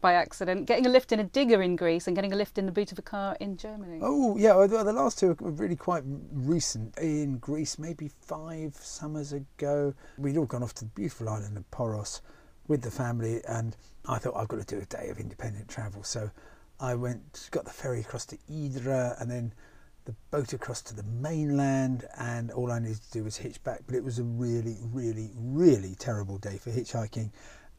by 0.00 0.14
accident, 0.14 0.66
getting 0.66 0.86
a 0.86 0.88
lift 0.88 1.10
in 1.12 1.18
a 1.20 1.24
digger 1.24 1.62
in 1.62 1.74
Greece, 1.76 2.06
and 2.06 2.14
getting 2.14 2.32
a 2.32 2.36
lift 2.36 2.58
in 2.58 2.66
the 2.66 2.72
boot 2.72 2.92
of 2.92 2.98
a 2.98 3.02
car 3.02 3.36
in 3.40 3.56
Germany. 3.56 3.98
Oh 4.02 4.36
yeah, 4.36 4.54
the 4.66 4.92
last 4.92 5.18
two 5.18 5.30
are 5.30 5.50
really 5.50 5.76
quite 5.76 6.04
recent. 6.32 6.96
In 6.98 7.38
Greece, 7.38 7.78
maybe 7.78 8.10
five 8.20 8.74
summers 8.76 9.32
ago, 9.32 9.94
we'd 10.16 10.36
all 10.36 10.46
gone 10.46 10.62
off 10.62 10.74
to 10.74 10.84
the 10.84 10.90
beautiful 10.90 11.28
island 11.28 11.56
of 11.56 11.68
Poros 11.70 12.20
with 12.68 12.82
the 12.82 12.90
family, 12.90 13.42
and 13.48 13.76
I 14.06 14.18
thought 14.18 14.36
I've 14.36 14.48
got 14.48 14.66
to 14.66 14.76
do 14.76 14.80
a 14.80 14.86
day 14.86 15.08
of 15.08 15.18
independent 15.18 15.68
travel. 15.68 16.04
So 16.04 16.30
I 16.78 16.94
went, 16.94 17.48
got 17.50 17.64
the 17.64 17.72
ferry 17.72 18.00
across 18.00 18.24
to 18.26 18.38
Hydra, 18.48 19.16
and 19.18 19.28
then 19.30 19.52
the 20.04 20.14
boat 20.30 20.52
across 20.52 20.80
to 20.82 20.94
the 20.94 21.02
mainland, 21.02 22.06
and 22.16 22.52
all 22.52 22.70
I 22.70 22.78
needed 22.78 23.02
to 23.02 23.10
do 23.10 23.24
was 23.24 23.36
hitch 23.36 23.62
back. 23.64 23.80
But 23.86 23.96
it 23.96 24.04
was 24.04 24.20
a 24.20 24.22
really, 24.22 24.78
really, 24.92 25.32
really 25.36 25.96
terrible 25.98 26.38
day 26.38 26.58
for 26.58 26.70
hitchhiking, 26.70 27.32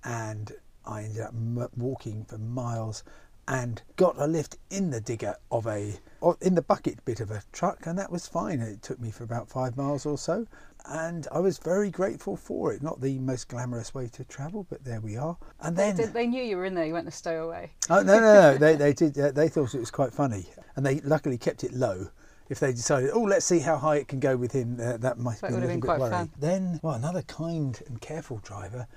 and 0.03 0.51
I 0.85 1.03
ended 1.03 1.21
up 1.21 1.33
m- 1.33 1.67
walking 1.77 2.25
for 2.25 2.37
miles 2.37 3.03
and 3.47 3.81
got 3.95 4.15
a 4.17 4.27
lift 4.27 4.57
in 4.69 4.91
the 4.91 5.01
digger 5.01 5.35
of 5.51 5.65
a 5.67 5.93
or 6.21 6.37
in 6.41 6.53
the 6.55 6.61
bucket 6.61 7.03
bit 7.05 7.19
of 7.19 7.31
a 7.31 7.41
truck 7.51 7.85
and 7.87 7.97
that 7.97 8.11
was 8.11 8.27
fine 8.27 8.61
it 8.61 8.81
took 8.83 8.99
me 8.99 9.09
for 9.09 9.23
about 9.23 9.49
five 9.49 9.75
miles 9.75 10.05
or 10.05 10.15
so 10.17 10.45
and 10.85 11.27
i 11.31 11.39
was 11.39 11.57
very 11.57 11.89
grateful 11.89 12.37
for 12.37 12.71
it 12.71 12.83
not 12.83 13.01
the 13.01 13.17
most 13.17 13.47
glamorous 13.49 13.95
way 13.95 14.07
to 14.07 14.23
travel 14.25 14.65
but 14.69 14.83
there 14.85 15.01
we 15.01 15.17
are 15.17 15.35
and 15.61 15.75
then 15.75 15.95
They, 15.95 16.05
they 16.05 16.27
knew 16.27 16.43
you 16.43 16.55
were 16.55 16.65
in 16.65 16.75
there. 16.75 16.85
You 16.85 16.93
went 16.93 17.07
to 17.07 17.11
stow 17.11 17.45
away. 17.47 17.71
oh 17.89 18.01
no 18.03 18.19
no 18.19 18.33
no 18.51 18.57
they, 18.57 18.75
they 18.75 18.93
did 18.93 19.17
uh, 19.17 19.31
they 19.31 19.49
thought 19.49 19.73
it 19.73 19.79
was 19.79 19.91
quite 19.91 20.13
funny 20.13 20.45
and 20.75 20.85
they 20.85 20.99
luckily 21.01 21.37
kept 21.37 21.63
it 21.63 21.73
low 21.73 22.09
if 22.49 22.59
they 22.59 22.73
decided, 22.73 23.11
oh, 23.13 23.21
let's 23.21 23.45
see 23.45 23.59
how 23.59 23.77
high 23.77 23.95
it 23.95 24.09
can 24.09 24.19
go 24.19 24.35
with 24.35 24.51
him, 24.51 24.77
uh, 24.77 24.97
that 24.97 25.17
might 25.17 25.39
That 25.39 25.47
be 25.51 25.53
a 25.53 25.55
little 25.55 25.69
been 25.69 25.79
bit 25.79 25.85
quite 25.87 25.99
worrying. 26.01 26.27
fun. 26.27 26.31
Then, 26.37 26.79
well, 26.83 26.95
another 26.95 27.21
kind 27.21 27.81
and 27.87 28.01
careful 28.01 28.39
driver, 28.43 28.87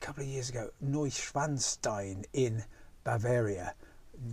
couple 0.00 0.22
of 0.22 0.28
years 0.28 0.48
ago, 0.48 0.70
Neuschwanstein 0.84 2.24
in 2.32 2.64
Bavaria, 3.04 3.74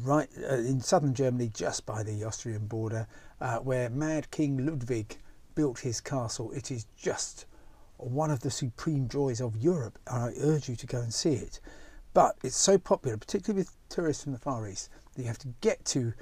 right 0.03 0.29
uh, 0.49 0.55
in 0.55 0.81
southern 0.81 1.13
Germany, 1.13 1.49
just 1.53 1.85
by 1.85 2.03
the 2.03 2.23
Austrian 2.23 2.67
border, 2.67 3.07
uh, 3.41 3.57
where 3.57 3.89
Mad 3.89 4.31
King 4.31 4.65
Ludwig 4.65 5.17
built 5.55 5.79
his 5.79 6.01
castle. 6.01 6.51
It 6.51 6.71
is 6.71 6.85
just 6.95 7.45
one 7.97 8.31
of 8.31 8.41
the 8.41 8.51
supreme 8.51 9.07
joys 9.07 9.41
of 9.41 9.57
Europe, 9.57 9.99
and 10.07 10.23
I 10.23 10.33
urge 10.39 10.69
you 10.69 10.75
to 10.75 10.87
go 10.87 10.99
and 10.99 11.13
see 11.13 11.33
it. 11.33 11.59
But 12.13 12.37
it's 12.43 12.55
so 12.55 12.77
popular, 12.77 13.17
particularly 13.17 13.61
with 13.61 13.75
tourists 13.89 14.23
from 14.23 14.33
the 14.33 14.39
Far 14.39 14.67
East, 14.67 14.89
that 15.15 15.21
you 15.21 15.27
have 15.27 15.39
to 15.39 15.53
get 15.61 15.83
to 15.85 16.13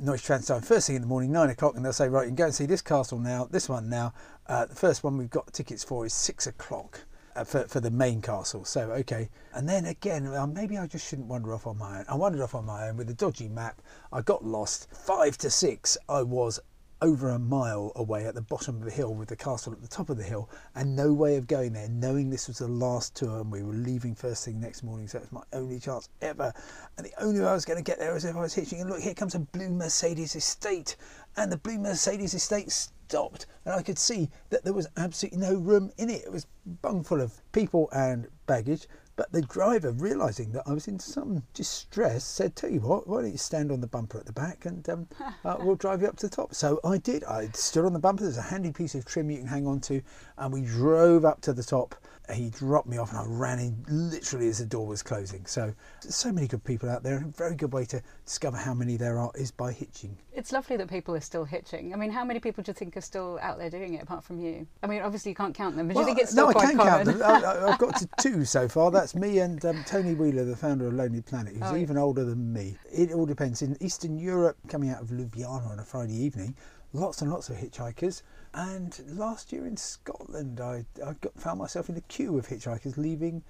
Neuschwanstein 0.00 0.64
first 0.64 0.86
thing 0.86 0.96
in 0.96 1.02
the 1.02 1.08
morning, 1.08 1.32
nine 1.32 1.50
o'clock, 1.50 1.76
and 1.76 1.84
they'll 1.84 1.92
say, 1.92 2.08
right, 2.08 2.22
you 2.22 2.28
can 2.28 2.36
go 2.36 2.44
and 2.46 2.54
see 2.54 2.66
this 2.66 2.82
castle 2.82 3.18
now, 3.18 3.46
this 3.50 3.68
one 3.68 3.88
now. 3.88 4.12
Uh, 4.46 4.66
the 4.66 4.74
first 4.74 5.04
one 5.04 5.16
we've 5.16 5.30
got 5.30 5.52
tickets 5.52 5.84
for 5.84 6.06
is 6.06 6.14
six 6.14 6.46
o'clock. 6.46 7.04
Uh, 7.34 7.44
for, 7.44 7.66
for 7.66 7.80
the 7.80 7.90
main 7.90 8.20
castle, 8.20 8.62
so 8.62 8.90
okay, 8.90 9.30
and 9.54 9.66
then 9.66 9.86
again, 9.86 10.26
uh, 10.26 10.46
maybe 10.46 10.76
I 10.76 10.86
just 10.86 11.08
shouldn't 11.08 11.28
wander 11.28 11.54
off 11.54 11.66
on 11.66 11.78
my 11.78 12.00
own. 12.00 12.04
I 12.06 12.14
wandered 12.14 12.42
off 12.42 12.54
on 12.54 12.66
my 12.66 12.88
own 12.88 12.98
with 12.98 13.08
a 13.08 13.14
dodgy 13.14 13.48
map. 13.48 13.80
I 14.12 14.20
got 14.20 14.44
lost. 14.44 14.88
Five 14.92 15.38
to 15.38 15.48
six, 15.48 15.96
I 16.10 16.20
was 16.20 16.60
over 17.02 17.30
a 17.30 17.38
mile 17.38 17.90
away 17.96 18.26
at 18.26 18.34
the 18.34 18.40
bottom 18.40 18.76
of 18.76 18.84
the 18.84 18.90
hill 18.90 19.12
with 19.12 19.28
the 19.28 19.36
castle 19.36 19.72
at 19.72 19.82
the 19.82 19.88
top 19.88 20.08
of 20.08 20.16
the 20.16 20.22
hill 20.22 20.48
and 20.76 20.94
no 20.94 21.12
way 21.12 21.36
of 21.36 21.48
going 21.48 21.72
there 21.72 21.88
knowing 21.88 22.30
this 22.30 22.46
was 22.46 22.58
the 22.58 22.68
last 22.68 23.16
tour 23.16 23.40
and 23.40 23.50
we 23.50 23.62
were 23.62 23.74
leaving 23.74 24.14
first 24.14 24.44
thing 24.44 24.60
next 24.60 24.84
morning 24.84 25.08
so 25.08 25.18
it 25.18 25.22
was 25.22 25.32
my 25.32 25.42
only 25.52 25.80
chance 25.80 26.08
ever. 26.22 26.52
And 26.96 27.04
the 27.04 27.12
only 27.20 27.40
way 27.40 27.46
I 27.46 27.54
was 27.54 27.64
going 27.64 27.76
to 27.76 27.82
get 27.82 27.98
there 27.98 28.14
was 28.14 28.24
if 28.24 28.36
I 28.36 28.40
was 28.40 28.54
hitching 28.54 28.80
and 28.80 28.88
look 28.88 29.00
here 29.00 29.14
comes 29.14 29.34
a 29.34 29.40
blue 29.40 29.68
Mercedes 29.68 30.36
estate. 30.36 30.94
And 31.36 31.50
the 31.50 31.56
blue 31.56 31.78
Mercedes 31.78 32.34
estate 32.34 32.70
stopped 32.70 33.46
and 33.64 33.74
I 33.74 33.82
could 33.82 33.98
see 33.98 34.30
that 34.50 34.62
there 34.62 34.72
was 34.72 34.86
absolutely 34.96 35.40
no 35.40 35.56
room 35.56 35.90
in 35.98 36.08
it. 36.08 36.22
It 36.24 36.32
was 36.32 36.46
bung 36.82 37.02
full 37.02 37.20
of 37.20 37.42
people 37.50 37.88
and 37.92 38.28
baggage 38.46 38.86
but 39.14 39.30
the 39.32 39.42
driver, 39.42 39.90
realising 39.90 40.52
that 40.52 40.62
I 40.66 40.72
was 40.72 40.88
in 40.88 40.98
some 40.98 41.42
distress, 41.54 42.24
said, 42.24 42.56
"Tell 42.56 42.70
you 42.70 42.80
what, 42.80 43.06
why 43.06 43.22
don't 43.22 43.32
you 43.32 43.38
stand 43.38 43.70
on 43.70 43.80
the 43.80 43.86
bumper 43.86 44.18
at 44.18 44.26
the 44.26 44.32
back 44.32 44.64
and 44.64 44.88
um, 44.88 45.08
uh, 45.44 45.56
we'll 45.60 45.76
drive 45.76 46.02
you 46.02 46.08
up 46.08 46.16
to 46.18 46.28
the 46.28 46.34
top." 46.34 46.54
So 46.54 46.80
I 46.84 46.98
did. 46.98 47.24
I 47.24 47.48
stood 47.52 47.84
on 47.84 47.92
the 47.92 47.98
bumper. 47.98 48.22
There's 48.22 48.38
a 48.38 48.42
handy 48.42 48.72
piece 48.72 48.94
of 48.94 49.04
trim 49.04 49.30
you 49.30 49.38
can 49.38 49.46
hang 49.46 49.66
on 49.66 49.80
to, 49.82 50.02
and 50.38 50.52
we 50.52 50.62
drove 50.62 51.24
up 51.24 51.40
to 51.42 51.52
the 51.52 51.62
top. 51.62 51.94
He 52.34 52.50
dropped 52.50 52.88
me 52.88 52.98
off, 52.98 53.10
and 53.10 53.18
I 53.20 53.24
ran 53.26 53.58
in 53.58 53.84
literally 53.88 54.48
as 54.48 54.58
the 54.58 54.66
door 54.66 54.86
was 54.86 55.02
closing. 55.02 55.44
So, 55.46 55.74
so 56.00 56.32
many 56.32 56.46
good 56.46 56.64
people 56.64 56.88
out 56.90 57.02
there, 57.02 57.16
and 57.16 57.26
a 57.26 57.28
very 57.36 57.54
good 57.54 57.72
way 57.72 57.84
to 57.86 58.02
discover 58.24 58.56
how 58.56 58.74
many 58.74 58.96
there 58.96 59.18
are 59.18 59.30
is 59.34 59.50
by 59.50 59.72
hitching. 59.72 60.16
It's 60.34 60.50
lovely 60.52 60.76
that 60.78 60.88
people 60.88 61.14
are 61.14 61.20
still 61.20 61.44
hitching. 61.44 61.92
I 61.92 61.96
mean, 61.96 62.10
how 62.10 62.24
many 62.24 62.40
people 62.40 62.62
do 62.64 62.70
you 62.70 62.74
think 62.74 62.96
are 62.96 63.00
still 63.02 63.38
out 63.42 63.58
there 63.58 63.68
doing 63.70 63.94
it 63.94 64.02
apart 64.02 64.24
from 64.24 64.38
you? 64.40 64.66
I 64.82 64.86
mean, 64.86 65.02
obviously 65.02 65.30
you 65.30 65.34
can't 65.36 65.54
count 65.54 65.76
them, 65.76 65.88
but 65.88 65.94
do 65.94 66.00
you 66.00 66.06
think 66.06 66.18
it's 66.18 66.30
still 66.32 66.46
no, 66.46 66.52
quite 66.52 66.64
I 66.64 66.68
can 66.70 66.78
common? 66.78 66.92
count 67.06 67.18
them. 67.18 67.22
I, 67.22 67.72
I've 67.72 67.78
got 67.78 67.96
to 67.96 68.08
two 68.20 68.44
so 68.44 68.68
far. 68.68 68.90
That's 68.90 69.14
me 69.14 69.38
and 69.40 69.62
um, 69.64 69.84
Tony 69.84 70.14
Wheeler, 70.14 70.44
the 70.44 70.56
founder 70.56 70.86
of 70.88 70.94
Lonely 70.94 71.20
Planet, 71.20 71.52
who's 71.54 71.62
Oh, 71.64 71.74
yeah. 71.74 71.82
even 71.82 71.98
older 71.98 72.24
than 72.24 72.52
me. 72.52 72.76
It 72.90 73.12
all 73.12 73.26
depends. 73.26 73.62
In 73.62 73.76
Eastern 73.80 74.18
Europe, 74.18 74.56
coming 74.68 74.88
out 74.90 75.02
of 75.02 75.08
Ljubljana 75.08 75.70
on 75.70 75.78
a 75.78 75.84
Friday 75.84 76.14
evening, 76.16 76.56
lots 76.94 77.20
and 77.22 77.30
lots 77.30 77.50
of 77.50 77.56
hitchhikers. 77.56 78.22
And 78.54 79.02
last 79.06 79.52
year 79.52 79.66
in 79.66 79.76
Scotland, 79.76 80.60
I, 80.60 80.84
I 81.04 81.14
got, 81.20 81.40
found 81.40 81.58
myself 81.58 81.88
in 81.88 81.96
a 81.96 82.02
queue 82.02 82.38
of 82.38 82.48
hitchhikers 82.48 82.96
leaving 82.96 83.42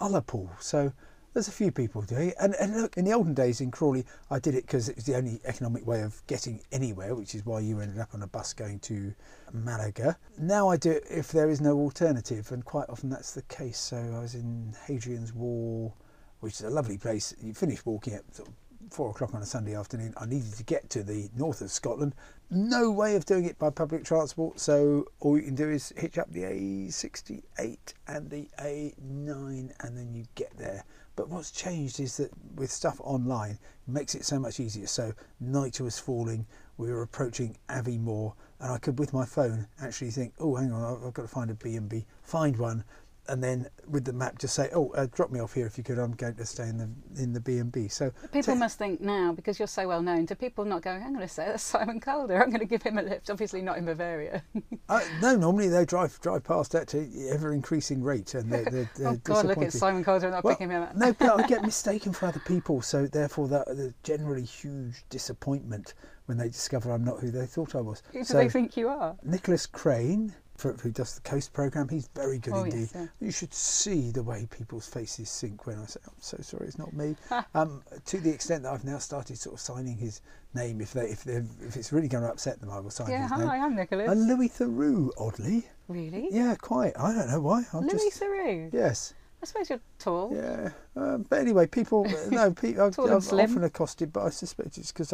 Ullapool. 0.00 0.50
So 0.60 0.92
There's 1.34 1.48
a 1.48 1.52
few 1.52 1.70
people 1.70 2.02
doing 2.02 2.30
it. 2.30 2.34
And, 2.40 2.54
and 2.54 2.80
look, 2.80 2.96
in 2.96 3.04
the 3.04 3.12
olden 3.12 3.34
days 3.34 3.60
in 3.60 3.70
Crawley, 3.70 4.04
I 4.30 4.38
did 4.38 4.54
it 4.54 4.66
because 4.66 4.88
it 4.88 4.96
was 4.96 5.04
the 5.04 5.14
only 5.16 5.40
economic 5.44 5.86
way 5.86 6.02
of 6.02 6.26
getting 6.26 6.60
anywhere, 6.72 7.14
which 7.14 7.34
is 7.34 7.44
why 7.44 7.60
you 7.60 7.80
ended 7.80 7.98
up 7.98 8.14
on 8.14 8.22
a 8.22 8.26
bus 8.26 8.52
going 8.52 8.80
to 8.80 9.14
Malaga. 9.52 10.16
Now 10.38 10.68
I 10.68 10.76
do 10.76 10.92
it 10.92 11.04
if 11.10 11.30
there 11.30 11.50
is 11.50 11.60
no 11.60 11.78
alternative, 11.78 12.50
and 12.50 12.64
quite 12.64 12.88
often 12.88 13.10
that's 13.10 13.34
the 13.34 13.42
case. 13.42 13.78
So 13.78 13.96
I 14.16 14.20
was 14.20 14.34
in 14.34 14.74
Hadrian's 14.86 15.34
Wall, 15.34 15.94
which 16.40 16.54
is 16.54 16.62
a 16.62 16.70
lovely 16.70 16.98
place. 16.98 17.34
You 17.40 17.54
finish 17.54 17.84
walking 17.84 18.14
at 18.14 18.34
sort 18.34 18.48
of 18.48 18.54
four 18.90 19.10
o'clock 19.10 19.34
on 19.34 19.42
a 19.42 19.46
Sunday 19.46 19.74
afternoon. 19.74 20.14
I 20.16 20.26
needed 20.26 20.54
to 20.54 20.64
get 20.64 20.90
to 20.90 21.02
the 21.02 21.30
north 21.36 21.60
of 21.60 21.70
Scotland. 21.70 22.14
No 22.50 22.90
way 22.90 23.16
of 23.16 23.26
doing 23.26 23.44
it 23.44 23.58
by 23.58 23.70
public 23.70 24.04
transport, 24.04 24.58
so 24.58 25.06
all 25.20 25.36
you 25.36 25.44
can 25.44 25.54
do 25.54 25.68
is 25.68 25.92
hitch 25.96 26.18
up 26.18 26.30
the 26.30 26.42
A68 26.42 27.78
and 28.06 28.30
the 28.30 28.48
A9, 28.58 29.72
and 29.80 29.98
then 29.98 30.14
you 30.14 30.24
get 30.34 30.56
there. 30.56 30.84
But 31.16 31.28
what's 31.28 31.50
changed 31.50 32.00
is 32.00 32.16
that 32.18 32.30
with 32.54 32.70
stuff 32.70 33.00
online, 33.00 33.58
it 33.86 33.88
makes 33.88 34.14
it 34.14 34.24
so 34.24 34.38
much 34.38 34.60
easier. 34.60 34.86
So 34.86 35.12
night 35.40 35.80
was 35.80 35.98
falling, 35.98 36.46
we 36.76 36.90
were 36.90 37.02
approaching 37.02 37.58
Aviemore, 37.68 38.34
and 38.60 38.72
I 38.72 38.78
could, 38.78 38.98
with 38.98 39.12
my 39.12 39.26
phone, 39.26 39.66
actually 39.80 40.12
think, 40.12 40.34
"Oh, 40.38 40.54
hang 40.54 40.72
on, 40.72 41.04
I've 41.04 41.12
got 41.12 41.22
to 41.22 41.28
find 41.28 41.50
a 41.50 41.54
B&B, 41.54 42.06
find 42.22 42.56
one." 42.56 42.84
And 43.28 43.42
then 43.42 43.68
with 43.86 44.04
the 44.04 44.12
map 44.12 44.38
just 44.38 44.54
say, 44.54 44.70
"Oh, 44.74 44.90
uh, 44.90 45.06
drop 45.12 45.30
me 45.30 45.40
off 45.40 45.54
here 45.54 45.66
if 45.66 45.78
you 45.78 45.84
could. 45.84 45.98
I'm 45.98 46.12
going 46.12 46.34
to 46.34 46.46
stay 46.46 46.68
in 46.68 46.78
the 46.78 47.22
in 47.22 47.32
the 47.32 47.40
B 47.40 47.58
and 47.58 47.70
B." 47.70 47.88
So 47.88 48.12
people 48.32 48.54
must 48.54 48.78
think 48.78 49.00
now 49.00 49.32
because 49.32 49.58
you're 49.58 49.68
so 49.68 49.86
well 49.86 50.02
known. 50.02 50.24
Do 50.24 50.34
people 50.34 50.64
not 50.64 50.82
go? 50.82 50.90
I'm 50.90 51.14
going 51.14 51.20
to 51.20 51.28
say 51.28 51.46
that's 51.46 51.62
Simon 51.62 52.00
Calder. 52.00 52.42
I'm 52.42 52.50
going 52.50 52.60
to 52.60 52.66
give 52.66 52.82
him 52.82 52.98
a 52.98 53.02
lift. 53.02 53.30
Obviously 53.30 53.62
not 53.62 53.78
in 53.78 53.84
Bavaria. 53.84 54.42
uh, 54.88 55.00
no, 55.20 55.36
normally 55.36 55.68
they 55.68 55.84
drive 55.84 56.18
drive 56.20 56.44
past 56.44 56.74
at 56.74 56.94
an 56.94 57.28
ever 57.30 57.52
increasing 57.52 58.02
rate, 58.02 58.34
and 58.34 58.50
they're, 58.50 58.64
they're, 58.64 58.90
they're 58.96 59.08
oh 59.08 59.20
God, 59.22 59.46
look 59.46 59.58
at 59.58 59.72
Simon 59.72 60.02
Calder 60.02 60.26
and 60.26 60.34
not 60.34 60.44
well, 60.44 60.54
picking 60.54 60.70
him 60.70 60.82
up. 60.82 60.96
no, 60.96 61.12
but 61.12 61.40
I 61.40 61.46
get 61.46 61.62
mistaken 61.68 62.12
for 62.12 62.26
other 62.26 62.40
people, 62.40 62.80
so 62.82 63.06
therefore 63.06 63.48
that 63.48 63.66
the 63.66 63.94
generally 64.02 64.44
huge 64.44 65.04
disappointment 65.10 65.94
when 66.26 66.38
they 66.38 66.48
discover 66.48 66.92
I'm 66.92 67.04
not 67.04 67.20
who 67.20 67.30
they 67.30 67.46
thought 67.46 67.74
I 67.74 67.80
was. 67.80 68.02
Who 68.12 68.18
do 68.18 68.24
so, 68.24 68.36
they 68.36 68.48
think 68.48 68.76
you 68.76 68.88
are? 68.88 69.16
Nicholas 69.22 69.66
Crane 69.66 70.34
for, 70.58 70.72
who 70.74 70.90
does 70.90 71.14
the 71.14 71.20
Coast 71.20 71.52
program. 71.52 71.88
He's 71.88 72.08
very 72.14 72.38
good 72.38 72.52
oh, 72.52 72.64
indeed. 72.64 72.80
Yes, 72.80 72.92
yeah. 72.94 73.06
You 73.20 73.30
should 73.30 73.54
see 73.54 74.10
the 74.10 74.22
way 74.22 74.46
people's 74.50 74.88
faces 74.88 75.30
sink 75.30 75.66
when 75.66 75.78
I 75.78 75.86
say, 75.86 76.00
"I'm 76.06 76.12
so 76.20 76.36
sorry, 76.42 76.66
it's 76.66 76.78
not 76.78 76.92
me." 76.92 77.16
um, 77.54 77.82
to 78.06 78.18
the 78.18 78.30
extent 78.30 78.64
that 78.64 78.72
I've 78.72 78.84
now 78.84 78.98
started 78.98 79.38
sort 79.38 79.54
of 79.54 79.60
signing 79.60 79.96
his 79.96 80.20
name. 80.54 80.80
If 80.80 80.92
they 80.92 81.06
if 81.06 81.24
they 81.24 81.42
if 81.60 81.76
it's 81.76 81.92
really 81.92 82.08
going 82.08 82.24
to 82.24 82.30
upset 82.30 82.60
them, 82.60 82.70
I 82.70 82.80
will 82.80 82.90
sign 82.90 83.10
yeah, 83.10 83.22
his 83.22 83.30
hi, 83.30 83.38
name. 83.38 83.48
I'm 83.48 83.76
Nicholas. 83.76 84.10
And 84.10 84.26
Louis 84.26 84.48
Theroux, 84.48 85.10
oddly. 85.16 85.66
Really? 85.86 86.28
Yeah, 86.30 86.54
quite. 86.60 86.92
I 86.98 87.14
don't 87.14 87.30
know 87.30 87.40
why. 87.40 87.64
I'm 87.72 87.86
Louis 87.86 88.10
just, 88.10 88.20
Theroux. 88.20 88.70
Yes. 88.72 89.14
I 89.40 89.46
suppose 89.46 89.70
you're 89.70 89.80
tall. 90.00 90.32
Yeah, 90.34 90.70
um, 90.96 91.24
but 91.28 91.38
anyway, 91.38 91.66
people 91.66 92.04
no, 92.30 92.50
people, 92.50 92.82
I've, 92.82 92.98
I've 92.98 93.32
often 93.32 93.62
accosted, 93.62 94.12
but 94.12 94.24
I 94.24 94.30
suspect 94.30 94.78
it's 94.78 94.90
because 94.90 95.12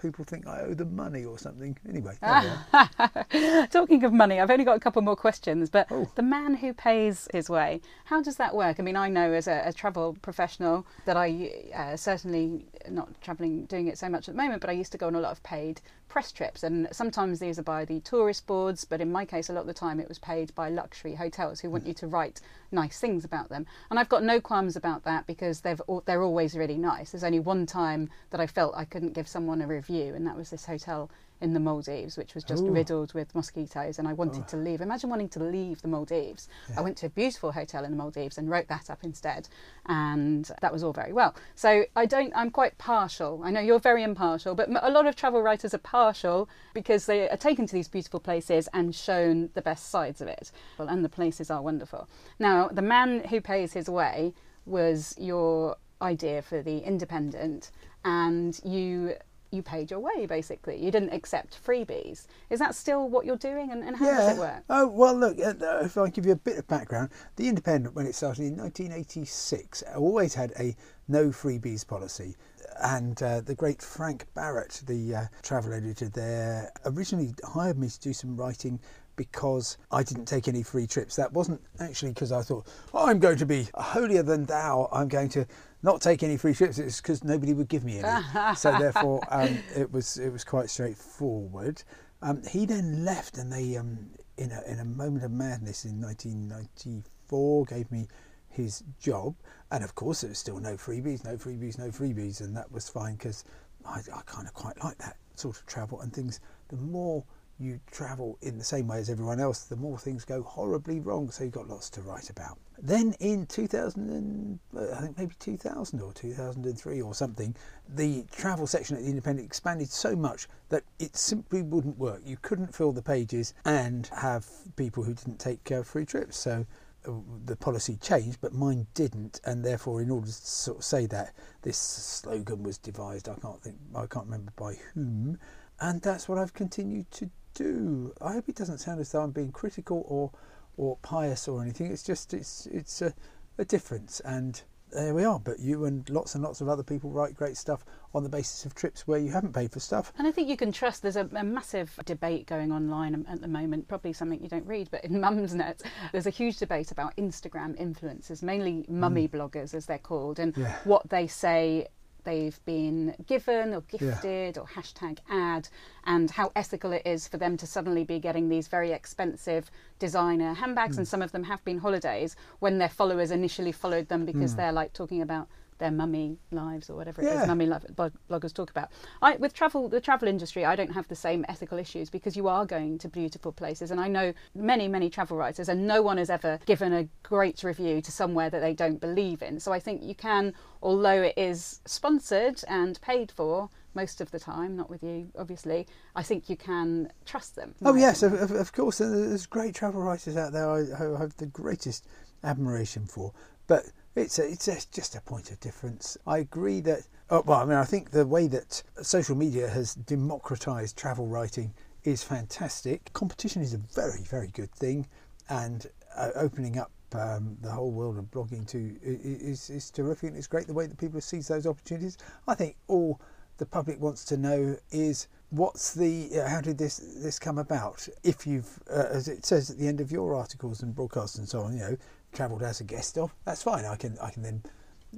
people 0.00 0.24
think 0.24 0.46
I 0.46 0.60
owe 0.60 0.74
them 0.74 0.94
money 0.94 1.24
or 1.24 1.38
something. 1.38 1.76
Anyway, 1.88 2.16
Talking 3.70 4.04
of 4.04 4.12
money, 4.12 4.38
I've 4.40 4.50
only 4.50 4.64
got 4.64 4.76
a 4.76 4.80
couple 4.80 5.02
more 5.02 5.16
questions. 5.16 5.70
But 5.70 5.88
Oh. 5.90 6.08
the 6.14 6.22
man 6.22 6.54
who 6.54 6.72
pays 6.72 7.28
his 7.32 7.50
way, 7.50 7.80
how 8.06 8.22
does 8.22 8.36
that 8.36 8.54
work? 8.54 8.78
I 8.78 8.82
mean, 8.82 8.96
I 8.96 9.08
know 9.08 9.32
as 9.32 9.48
a, 9.48 9.62
a 9.66 9.72
travel 9.72 10.16
professional 10.22 10.86
that 11.04 11.16
I 11.16 11.50
uh, 11.74 11.96
certainly 11.96 12.66
not 12.88 13.20
travelling 13.20 13.64
doing 13.66 13.88
it 13.88 13.98
so 13.98 14.08
much 14.08 14.28
at 14.28 14.36
the 14.36 14.40
moment, 14.42 14.60
but 14.60 14.70
I 14.70 14.74
used 14.74 14.92
to 14.92 14.98
go 14.98 15.08
on 15.08 15.14
a 15.14 15.20
lot 15.20 15.32
of 15.32 15.42
paid 15.42 15.80
press 16.08 16.30
trips, 16.30 16.62
and 16.62 16.86
sometimes 16.92 17.40
these 17.40 17.58
are 17.58 17.62
by 17.64 17.84
the 17.84 17.98
tourist 18.00 18.46
boards, 18.46 18.84
but 18.84 19.00
in 19.00 19.10
my 19.10 19.24
case, 19.24 19.48
a 19.48 19.52
lot 19.52 19.62
of 19.62 19.66
the 19.66 19.74
time 19.74 19.98
it 19.98 20.08
was 20.08 20.18
paid 20.18 20.54
by 20.54 20.68
luxury 20.68 21.14
hotels 21.16 21.58
who 21.60 21.70
want 21.70 21.86
you 21.86 21.94
to 21.94 22.06
write 22.06 22.40
nice 22.74 23.00
things 23.00 23.24
about 23.24 23.48
them. 23.48 23.66
And 23.90 23.98
I've 23.98 24.08
got 24.08 24.22
no 24.22 24.40
qualms 24.40 24.76
about 24.76 25.04
that 25.04 25.26
because 25.26 25.60
they've 25.62 25.80
they're 26.04 26.22
always 26.22 26.56
really 26.56 26.76
nice. 26.76 27.12
There's 27.12 27.24
only 27.24 27.40
one 27.40 27.64
time 27.66 28.10
that 28.30 28.40
I 28.40 28.46
felt 28.46 28.74
I 28.76 28.84
couldn't 28.84 29.14
give 29.14 29.28
someone 29.28 29.62
a 29.62 29.66
review, 29.66 30.14
and 30.14 30.26
that 30.26 30.36
was 30.36 30.50
this 30.50 30.66
hotel 30.66 31.10
in 31.40 31.52
the 31.52 31.60
Maldives, 31.60 32.16
which 32.16 32.34
was 32.34 32.44
just 32.44 32.62
Ooh. 32.62 32.70
riddled 32.70 33.12
with 33.14 33.34
mosquitoes, 33.34 33.98
and 33.98 34.08
I 34.08 34.12
wanted 34.12 34.44
oh. 34.46 34.50
to 34.50 34.56
leave. 34.56 34.80
Imagine 34.80 35.10
wanting 35.10 35.28
to 35.30 35.40
leave 35.40 35.82
the 35.82 35.88
Maldives. 35.88 36.48
I 36.76 36.80
went 36.80 36.96
to 36.98 37.06
a 37.06 37.10
beautiful 37.10 37.52
hotel 37.52 37.84
in 37.84 37.90
the 37.90 37.96
Maldives 37.96 38.38
and 38.38 38.50
wrote 38.50 38.68
that 38.68 38.88
up 38.88 39.00
instead, 39.02 39.48
and 39.86 40.50
that 40.60 40.72
was 40.72 40.82
all 40.82 40.92
very 40.92 41.12
well. 41.12 41.34
So 41.54 41.84
I 41.96 42.06
don't. 42.06 42.32
I'm 42.34 42.50
quite 42.50 42.78
partial. 42.78 43.40
I 43.44 43.50
know 43.50 43.60
you're 43.60 43.78
very 43.78 44.02
impartial, 44.02 44.54
but 44.54 44.68
a 44.82 44.90
lot 44.90 45.06
of 45.06 45.16
travel 45.16 45.42
writers 45.42 45.74
are 45.74 45.78
partial 45.78 46.48
because 46.72 47.06
they 47.06 47.28
are 47.28 47.36
taken 47.36 47.66
to 47.66 47.74
these 47.74 47.88
beautiful 47.88 48.20
places 48.20 48.68
and 48.72 48.94
shown 48.94 49.50
the 49.54 49.62
best 49.62 49.90
sides 49.90 50.20
of 50.20 50.28
it. 50.28 50.50
Well, 50.78 50.88
and 50.88 51.04
the 51.04 51.08
places 51.08 51.50
are 51.50 51.62
wonderful. 51.62 52.08
Now, 52.38 52.68
the 52.68 52.82
man 52.82 53.24
who 53.24 53.40
pays 53.40 53.72
his 53.72 53.88
way 53.88 54.34
was 54.66 55.14
your 55.18 55.76
idea 56.00 56.42
for 56.42 56.62
the 56.62 56.78
Independent, 56.78 57.70
and 58.04 58.58
you 58.64 59.14
you 59.54 59.62
paid 59.62 59.90
your 59.90 60.00
way 60.00 60.26
basically. 60.26 60.76
You 60.84 60.90
didn't 60.90 61.12
accept 61.12 61.58
freebies. 61.64 62.26
Is 62.50 62.58
that 62.58 62.74
still 62.74 63.08
what 63.08 63.24
you're 63.24 63.36
doing, 63.36 63.70
and, 63.72 63.82
and 63.84 63.96
how 63.96 64.06
does 64.10 64.36
it 64.36 64.40
work? 64.40 64.62
Oh 64.68 64.86
well, 64.86 65.14
look. 65.14 65.38
uh, 65.38 65.54
uh, 65.64 65.80
If 65.84 65.96
I 65.96 66.08
give 66.08 66.26
you 66.26 66.32
a 66.32 66.36
bit 66.36 66.58
of 66.58 66.66
background, 66.68 67.10
the 67.36 67.48
Independent, 67.48 67.94
when 67.94 68.06
it 68.06 68.14
started 68.14 68.42
in 68.42 68.56
1986, 68.56 69.82
always 69.96 70.34
had 70.34 70.52
a 70.58 70.74
no 71.08 71.28
freebies 71.28 71.86
policy. 71.86 72.36
And 72.82 73.22
uh, 73.22 73.40
the 73.40 73.54
great 73.54 73.80
Frank 73.82 74.26
Barrett, 74.34 74.82
the 74.86 75.14
uh, 75.14 75.24
travel 75.42 75.72
editor 75.72 76.08
there, 76.08 76.72
originally 76.86 77.32
hired 77.44 77.78
me 77.78 77.88
to 77.88 78.00
do 78.00 78.12
some 78.12 78.36
writing 78.36 78.80
because 79.16 79.78
I 79.92 80.02
didn't 80.02 80.24
take 80.26 80.48
any 80.48 80.64
free 80.64 80.86
trips. 80.88 81.14
That 81.14 81.32
wasn't 81.32 81.60
actually 81.78 82.12
because 82.12 82.32
I 82.32 82.42
thought, 82.42 82.66
oh, 82.92 83.06
I'm 83.06 83.20
going 83.20 83.36
to 83.38 83.46
be 83.46 83.68
holier 83.76 84.24
than 84.24 84.44
thou. 84.46 84.88
I'm 84.90 85.06
going 85.06 85.28
to 85.30 85.46
not 85.84 86.00
take 86.00 86.22
any 86.22 86.38
free 86.38 86.54
trips. 86.54 86.78
It's 86.78 87.00
because 87.00 87.22
nobody 87.22 87.52
would 87.52 87.68
give 87.68 87.84
me 87.84 87.98
any. 87.98 88.54
so 88.56 88.76
therefore, 88.76 89.20
um, 89.30 89.58
it 89.76 89.92
was 89.92 90.16
it 90.16 90.30
was 90.30 90.42
quite 90.42 90.70
straightforward. 90.70 91.82
Um, 92.22 92.42
he 92.42 92.64
then 92.64 93.04
left, 93.04 93.36
and 93.36 93.52
they, 93.52 93.76
um, 93.76 94.10
in 94.38 94.50
a 94.50 94.62
in 94.66 94.80
a 94.80 94.84
moment 94.84 95.24
of 95.24 95.30
madness 95.30 95.84
in 95.84 96.00
1994, 96.00 97.66
gave 97.66 97.92
me 97.92 98.08
his 98.48 98.82
job. 98.98 99.34
And 99.70 99.84
of 99.84 99.94
course, 99.94 100.22
there 100.22 100.30
was 100.30 100.38
still 100.38 100.58
no 100.58 100.74
freebies, 100.74 101.22
no 101.22 101.36
freebies, 101.36 101.78
no 101.78 101.90
freebies, 101.90 102.40
and 102.40 102.56
that 102.56 102.72
was 102.72 102.88
fine 102.88 103.16
because 103.16 103.44
I, 103.84 104.00
I 104.12 104.22
kind 104.24 104.48
of 104.48 104.54
quite 104.54 104.82
like 104.82 104.96
that 104.98 105.18
sort 105.34 105.56
of 105.56 105.66
travel 105.66 106.00
and 106.00 106.12
things. 106.12 106.40
The 106.68 106.76
more 106.76 107.24
you 107.58 107.80
travel 107.90 108.38
in 108.42 108.58
the 108.58 108.64
same 108.64 108.88
way 108.88 108.98
as 108.98 109.08
everyone 109.08 109.40
else, 109.40 109.64
the 109.64 109.76
more 109.76 109.98
things 109.98 110.24
go 110.24 110.42
horribly 110.42 111.00
wrong. 111.00 111.30
So 111.30 111.44
you've 111.44 111.52
got 111.52 111.68
lots 111.68 111.88
to 111.90 112.00
write 112.00 112.30
about. 112.30 112.58
Then 112.82 113.14
in 113.20 113.46
2000, 113.46 114.10
and, 114.10 114.58
uh, 114.76 114.92
I 114.94 115.00
think 115.00 115.18
maybe 115.18 115.34
2000 115.38 116.00
or 116.00 116.12
2003 116.12 117.00
or 117.00 117.14
something, 117.14 117.54
the 117.88 118.24
travel 118.32 118.66
section 118.66 118.96
at 118.96 119.02
the 119.02 119.08
Independent 119.08 119.46
expanded 119.46 119.88
so 119.88 120.16
much 120.16 120.48
that 120.70 120.82
it 120.98 121.16
simply 121.16 121.62
wouldn't 121.62 121.98
work. 121.98 122.20
You 122.24 122.36
couldn't 122.42 122.74
fill 122.74 122.92
the 122.92 123.02
pages 123.02 123.54
and 123.64 124.08
have 124.08 124.46
people 124.76 125.04
who 125.04 125.14
didn't 125.14 125.38
take 125.38 125.70
uh, 125.70 125.82
free 125.82 126.04
trips. 126.04 126.36
So 126.36 126.66
uh, 127.06 127.12
the 127.44 127.56
policy 127.56 127.96
changed, 127.96 128.38
but 128.40 128.52
mine 128.52 128.88
didn't, 128.94 129.40
and 129.44 129.64
therefore, 129.64 130.00
in 130.02 130.10
order 130.10 130.26
to 130.26 130.32
sort 130.32 130.78
of 130.78 130.84
say 130.84 131.06
that, 131.06 131.34
this 131.62 131.78
slogan 131.78 132.62
was 132.64 132.78
devised. 132.78 133.28
I 133.28 133.36
can't 133.36 133.62
think, 133.62 133.76
I 133.94 134.06
can't 134.06 134.26
remember 134.26 134.52
by 134.56 134.74
whom, 134.94 135.38
and 135.80 136.02
that's 136.02 136.28
what 136.28 136.38
I've 136.38 136.54
continued 136.54 137.10
to 137.12 137.30
do. 137.54 138.12
I 138.20 138.32
hope 138.34 138.48
it 138.48 138.56
doesn't 138.56 138.78
sound 138.78 139.00
as 139.00 139.12
though 139.12 139.22
I'm 139.22 139.30
being 139.30 139.52
critical 139.52 140.04
or 140.08 140.30
or 140.76 140.96
pious 141.02 141.46
or 141.48 141.62
anything. 141.62 141.90
It's 141.90 142.02
just 142.02 142.34
it's 142.34 142.66
it's 142.66 143.00
a, 143.02 143.14
a 143.58 143.64
difference, 143.64 144.20
and 144.20 144.60
there 144.90 145.14
we 145.14 145.24
are. 145.24 145.38
But 145.38 145.58
you 145.60 145.84
and 145.84 146.08
lots 146.10 146.34
and 146.34 146.42
lots 146.44 146.60
of 146.60 146.68
other 146.68 146.82
people 146.82 147.10
write 147.10 147.34
great 147.34 147.56
stuff 147.56 147.84
on 148.14 148.22
the 148.22 148.28
basis 148.28 148.64
of 148.64 148.74
trips 148.74 149.06
where 149.06 149.18
you 149.18 149.30
haven't 149.30 149.52
paid 149.52 149.72
for 149.72 149.80
stuff. 149.80 150.12
And 150.18 150.26
I 150.26 150.30
think 150.30 150.48
you 150.48 150.56
can 150.56 150.72
trust. 150.72 151.02
There's 151.02 151.16
a, 151.16 151.28
a 151.34 151.44
massive 151.44 151.98
debate 152.04 152.46
going 152.46 152.72
online 152.72 153.26
at 153.28 153.40
the 153.40 153.48
moment. 153.48 153.88
Probably 153.88 154.12
something 154.12 154.40
you 154.42 154.48
don't 154.48 154.66
read, 154.66 154.88
but 154.90 155.04
in 155.04 155.12
Mumsnet, 155.20 155.82
there's 156.12 156.26
a 156.26 156.30
huge 156.30 156.58
debate 156.58 156.90
about 156.90 157.16
Instagram 157.16 157.78
influencers, 157.80 158.42
mainly 158.42 158.84
mummy 158.88 159.26
hmm. 159.26 159.36
bloggers, 159.36 159.74
as 159.74 159.86
they're 159.86 159.98
called, 159.98 160.38
and 160.38 160.56
Yeah. 160.56 160.76
what 160.84 161.08
they 161.10 161.26
say 161.26 161.88
they've 162.24 162.58
been 162.64 163.14
given 163.26 163.74
or 163.74 163.82
gifted 163.82 164.58
or 164.58 164.66
hashtag 164.66 165.18
ad, 165.30 165.68
and 166.04 166.30
how 166.30 166.52
ethical 166.56 166.92
it 166.92 167.02
is 167.04 167.28
for 167.28 167.36
them 167.36 167.56
to 167.56 167.66
suddenly 167.66 168.04
be 168.04 168.18
getting 168.18 168.48
these 168.48 168.68
very 168.68 168.92
expensive 168.92 169.70
designer 169.98 170.54
handbags, 170.54 170.98
and 170.98 171.06
hmm. 171.06 171.10
some 171.10 171.22
of 171.22 171.32
them 171.32 171.44
have 171.44 171.64
been 171.64 171.78
holidays 171.78 172.36
when 172.58 172.78
their 172.78 172.88
followers 172.88 173.30
initially 173.30 173.72
followed 173.72 174.08
them 174.08 174.24
because 174.24 174.52
hmm. 174.52 174.58
they're 174.58 174.72
like 174.72 174.92
talking 174.92 175.22
about 175.22 175.48
their 175.78 175.90
mummy 175.90 176.38
lives 176.50 176.88
or 176.90 176.96
whatever 176.96 177.22
it 177.22 177.26
Yeah. 177.26 177.42
is 177.42 177.48
mummy 177.48 177.66
life 177.66 177.84
bloggers 178.30 178.52
talk 178.52 178.70
about. 178.70 178.90
I, 179.22 179.36
with 179.36 179.54
travel, 179.54 179.88
the 179.88 180.00
travel 180.00 180.28
industry, 180.28 180.64
I 180.64 180.76
don't 180.76 180.92
have 180.92 181.08
the 181.08 181.16
same 181.16 181.44
ethical 181.48 181.78
issues 181.78 182.10
because 182.10 182.36
you 182.36 182.48
are 182.48 182.64
going 182.66 182.98
to 182.98 183.08
beautiful 183.08 183.52
places, 183.52 183.90
and 183.90 184.00
I 184.00 184.08
know 184.08 184.32
many, 184.54 184.88
many 184.88 185.10
travel 185.10 185.36
writers, 185.36 185.68
and 185.68 185.86
no 185.86 186.02
one 186.02 186.18
has 186.18 186.30
ever 186.30 186.58
given 186.66 186.92
a 186.92 187.08
great 187.22 187.62
review 187.62 188.00
to 188.02 188.12
somewhere 188.12 188.50
that 188.50 188.60
they 188.60 188.74
don't 188.74 189.00
believe 189.00 189.42
in. 189.42 189.60
So 189.60 189.72
I 189.72 189.80
think 189.80 190.02
you 190.02 190.14
can, 190.14 190.54
although 190.82 191.22
it 191.22 191.34
is 191.36 191.80
sponsored 191.86 192.62
and 192.68 193.00
paid 193.00 193.32
for, 193.32 193.70
most 193.94 194.20
of 194.20 194.30
the 194.30 194.40
time, 194.40 194.76
not 194.76 194.90
with 194.90 195.02
you, 195.02 195.30
obviously, 195.38 195.86
I 196.16 196.22
think 196.22 196.48
you 196.48 196.56
can 196.56 197.12
trust 197.24 197.56
them. 197.56 197.74
Oh 197.84 197.94
yes, 197.94 198.22
of, 198.22 198.32
of, 198.32 198.50
of, 198.50 198.72
course. 198.72 198.98
There's 198.98 199.46
great 199.46 199.74
travel 199.74 200.02
writers 200.02 200.36
out 200.36 200.52
there. 200.52 200.68
I, 200.68 200.80
I 200.80 201.18
have 201.18 201.36
the 201.36 201.46
greatest 201.46 202.06
admiration 202.42 203.06
for, 203.06 203.32
but 203.66 203.84
it's 204.14 204.38
a, 204.38 204.48
it's 204.48 204.68
a, 204.68 204.78
just 204.92 205.14
a 205.14 205.20
point 205.20 205.50
of 205.50 205.60
difference. 205.60 206.16
I 206.26 206.38
agree 206.38 206.80
that. 206.80 207.06
Oh, 207.30 207.42
well, 207.46 207.60
I 207.60 207.64
mean, 207.64 207.78
I 207.78 207.84
think 207.84 208.10
the 208.10 208.26
way 208.26 208.46
that 208.48 208.82
social 209.02 209.34
media 209.34 209.68
has 209.68 209.94
democratized 209.94 210.96
travel 210.96 211.26
writing 211.26 211.72
is 212.04 212.22
fantastic. 212.22 213.12
Competition 213.12 213.62
is 213.62 213.74
a 213.74 213.78
very, 213.78 214.22
very 214.22 214.48
good 214.48 214.70
thing, 214.72 215.06
and 215.48 215.86
uh, 216.16 216.30
opening 216.36 216.78
up 216.78 216.90
um, 217.14 217.56
the 217.60 217.70
whole 217.70 217.92
world 217.92 218.18
of 218.18 218.24
blogging 218.30 218.66
to 218.68 218.96
is, 219.02 219.70
is 219.70 219.90
terrific. 219.90 220.30
And 220.30 220.36
it's 220.36 220.46
great 220.46 220.66
the 220.66 220.74
way 220.74 220.86
that 220.86 220.98
people 220.98 221.20
seize 221.20 221.48
those 221.48 221.66
opportunities. 221.66 222.18
I 222.46 222.54
think 222.54 222.76
all 222.88 223.20
the 223.56 223.66
public 223.66 224.00
wants 224.00 224.24
to 224.26 224.36
know 224.36 224.76
is 224.90 225.28
what's 225.50 225.94
the 225.94 226.40
uh, 226.40 226.48
how 226.48 226.60
did 226.60 226.76
this 226.76 226.96
this 227.22 227.38
come 227.38 227.58
about? 227.58 228.06
If 228.22 228.46
you've, 228.46 228.80
uh, 228.90 229.06
as 229.10 229.28
it 229.28 229.46
says 229.46 229.70
at 229.70 229.78
the 229.78 229.86
end 229.86 230.00
of 230.00 230.10
your 230.10 230.34
articles 230.34 230.82
and 230.82 230.94
broadcasts 230.94 231.38
and 231.38 231.48
so 231.48 231.60
on, 231.60 231.74
you 231.74 231.80
know, 231.80 231.96
travelled 232.34 232.62
as 232.62 232.80
a 232.80 232.84
guest 232.84 233.16
of, 233.16 233.32
that's 233.44 233.62
fine. 233.62 233.84
I 233.84 233.96
can 233.96 234.18
I 234.20 234.30
can 234.30 234.42
then 234.42 234.62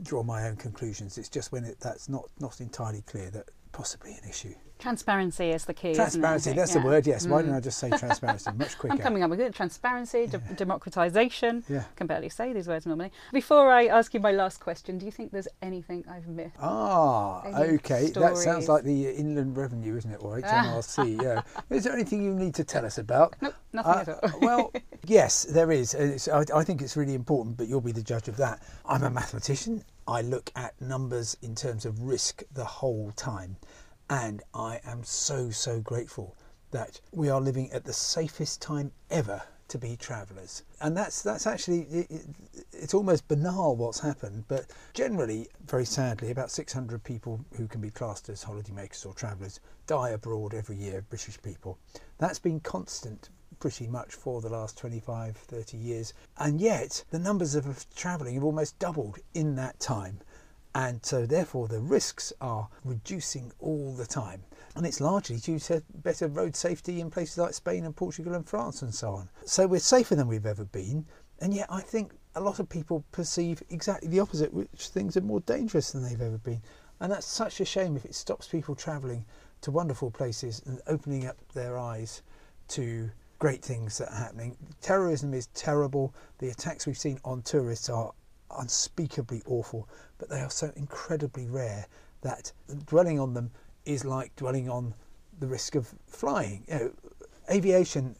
draw 0.02 0.22
my 0.22 0.46
own 0.46 0.56
conclusions. 0.56 1.18
It's 1.18 1.28
just 1.28 1.52
when 1.52 1.64
it, 1.64 1.78
that's 1.80 2.08
not 2.08 2.28
not 2.38 2.60
entirely 2.60 3.02
clear 3.02 3.30
that 3.30 3.50
possibly 3.77 4.12
an 4.12 4.29
issue. 4.29 4.55
Transparency 4.79 5.51
is 5.51 5.66
the 5.66 5.74
key. 5.74 5.95
Transparency, 5.95 6.53
that's 6.53 6.74
yeah. 6.74 6.81
the 6.81 6.87
word, 6.87 7.07
yes. 7.07 7.27
Mm. 7.27 7.31
Why 7.31 7.43
didn't 7.43 7.57
I 7.57 7.61
just 7.61 7.79
say 7.79 7.91
transparency? 7.91 8.51
Much 8.57 8.79
quicker. 8.79 8.95
I'm 8.95 8.99
coming 8.99 9.22
up 9.22 9.29
with 9.29 9.41
it. 9.41 9.55
Transparency, 9.55 10.29
yeah. 10.31 10.39
democratisation. 10.55 11.62
Yeah. 11.68 11.85
can 11.95 12.07
barely 12.07 12.31
say 12.31 12.55
these 12.55 12.68
words 12.68 12.87
normally. 12.87 13.11
Before 13.33 13.70
I 13.70 13.87
ask 13.87 14.14
you 14.14 14.20
my 14.20 14.33
last 14.33 14.61
question, 14.61 14.97
do 14.97 15.05
you 15.05 15.12
think 15.12 15.31
there's 15.31 15.49
anything 15.61 16.05
I've 16.11 16.27
missed? 16.27 16.57
Ah, 16.61 17.43
Any 17.43 17.74
okay. 17.77 18.07
Stories? 18.07 18.14
That 18.14 18.37
sounds 18.39 18.68
like 18.68 18.85
the 18.85 19.11
Inland 19.11 19.57
Revenue, 19.59 19.97
isn't 19.97 20.11
it? 20.11 20.22
Or 20.22 20.41
HMRC, 20.41 21.22
yeah. 21.22 21.43
Is 21.77 21.85
there 21.85 21.93
anything 21.93 22.22
you 22.22 22.35
need 22.35 22.55
to 22.55 22.64
tell 22.64 22.87
us 22.87 22.97
about? 22.97 23.37
Nope, 23.43 23.55
nothing 23.74 24.14
uh, 24.14 24.18
at 24.22 24.33
all. 24.33 24.41
well, 24.41 24.72
yes, 25.07 25.45
there 25.45 25.70
is. 25.70 25.95
I, 26.29 26.45
I 26.55 26.64
think 26.64 26.81
it's 26.81 26.97
really 26.97 27.14
important, 27.14 27.59
but 27.59 27.68
you'll 27.68 27.81
be 27.83 27.93
the 27.93 28.03
judge 28.03 28.29
of 28.29 28.37
that. 28.39 28.62
I'm 28.87 29.03
a 29.03 29.11
mathematician. 29.11 29.85
I 30.09 30.22
look 30.22 30.50
at 30.54 30.80
numbers 30.80 31.36
in 31.42 31.54
terms 31.54 31.84
of 31.84 32.02
risk 32.02 32.42
the 32.52 32.64
whole 32.64 33.12
time. 33.16 33.57
And 34.09 34.42
I 34.54 34.80
am 34.84 35.02
so, 35.02 35.50
so 35.50 35.80
grateful 35.80 36.36
that 36.70 37.00
we 37.12 37.28
are 37.28 37.40
living 37.40 37.72
at 37.72 37.84
the 37.84 37.92
safest 37.92 38.62
time 38.62 38.92
ever 39.11 39.42
to 39.68 39.78
be 39.78 39.96
travellers. 39.96 40.62
And 40.80 40.96
that's 40.96 41.22
that's 41.22 41.46
actually 41.46 41.80
it, 41.82 42.11
it, 42.11 42.26
it's 42.72 42.94
almost 42.94 43.26
banal 43.26 43.74
what's 43.74 43.98
happened, 43.98 44.44
but 44.46 44.66
generally, 44.94 45.48
very 45.66 45.84
sadly, 45.84 46.30
about 46.30 46.50
600 46.50 47.02
people 47.02 47.44
who 47.57 47.66
can 47.66 47.80
be 47.80 47.90
classed 47.90 48.28
as 48.28 48.44
holidaymakers 48.44 49.04
or 49.04 49.12
travellers 49.14 49.61
die 49.86 50.11
abroad 50.11 50.54
every 50.54 50.76
year. 50.76 51.04
British 51.09 51.40
people. 51.42 51.78
That's 52.18 52.38
been 52.38 52.61
constant 52.61 53.30
pretty 53.59 53.86
much 53.86 54.14
for 54.14 54.40
the 54.40 54.48
last 54.48 54.76
25, 54.78 55.36
30 55.36 55.76
years, 55.76 56.14
and 56.38 56.61
yet 56.61 57.04
the 57.11 57.18
numbers 57.18 57.54
of 57.54 57.86
travelling 57.94 58.34
have 58.34 58.44
almost 58.44 58.78
doubled 58.78 59.18
in 59.34 59.54
that 59.57 59.80
time. 59.80 60.20
And 60.74 61.04
so, 61.07 61.24
therefore, 61.24 61.68
the 61.68 61.80
risks 61.80 62.34
are 62.38 62.68
reducing 62.84 63.50
all 63.61 63.94
the 63.94 64.04
time. 64.04 64.44
And 64.74 64.84
it's 64.84 65.00
largely 65.00 65.38
due 65.38 65.59
to 65.61 65.82
better 65.94 66.28
road 66.28 66.54
safety 66.54 67.00
in 67.00 67.11
places 67.11 67.38
like 67.38 67.54
Spain 67.54 67.86
and 67.86 67.96
Portugal 67.96 68.34
and 68.34 68.46
France 68.46 68.82
and 68.82 68.94
so 68.94 69.12
on. 69.12 69.30
So, 69.46 69.66
we're 69.66 69.80
safer 69.80 70.14
than 70.14 70.28
we've 70.28 70.44
ever 70.44 70.66
been. 70.66 71.07
And 71.40 71.54
yet, 71.54 71.68
I 71.70 71.80
think 71.80 72.12
a 72.34 72.42
lot 72.42 72.59
of 72.59 72.68
people 72.68 73.07
perceive 73.11 73.62
exactly 73.70 74.09
the 74.11 74.20
opposite, 74.20 74.52
which 74.52 74.88
things 74.88 75.16
are 75.16 75.22
more 75.22 75.40
dangerous 75.40 75.92
than 75.92 76.02
they've 76.02 76.20
ever 76.20 76.36
been. 76.36 76.61
And 77.00 77.11
that's 77.11 77.26
such 77.26 77.59
a 77.61 77.64
shame 77.64 77.96
if 77.96 78.04
it 78.04 78.14
stops 78.14 78.46
people 78.46 78.74
travelling 78.74 79.24
to 79.62 79.70
wonderful 79.70 80.11
places 80.11 80.61
and 80.66 80.82
opening 80.86 81.26
up 81.26 81.36
their 81.54 81.78
eyes 81.78 82.20
to 82.68 83.11
great 83.39 83.62
things 83.62 83.99
that 83.99 84.09
are 84.11 84.16
happening. 84.16 84.57
Terrorism 84.80 85.34
is 85.34 85.49
terrible. 85.49 86.14
The 86.39 86.49
attacks 86.49 86.87
we've 86.87 86.99
seen 86.99 87.20
on 87.24 87.43
tourists 87.43 87.89
are 87.89 88.12
unspeakably 88.59 89.43
awful, 89.47 89.89
but 90.18 90.28
they 90.28 90.41
are 90.41 90.51
so 90.51 90.72
incredibly 90.76 91.47
rare 91.47 91.87
that 92.22 92.53
dwelling 92.87 93.20
on 93.20 93.34
them 93.34 93.51
is 93.84 94.05
like 94.05 94.34
dwelling 94.37 94.68
on 94.68 94.95
the 95.39 95.47
risk 95.47 95.74
of 95.74 95.95
flying. 96.07 96.64
You 96.68 96.74
know, 96.74 96.93
aviation, 97.51 98.16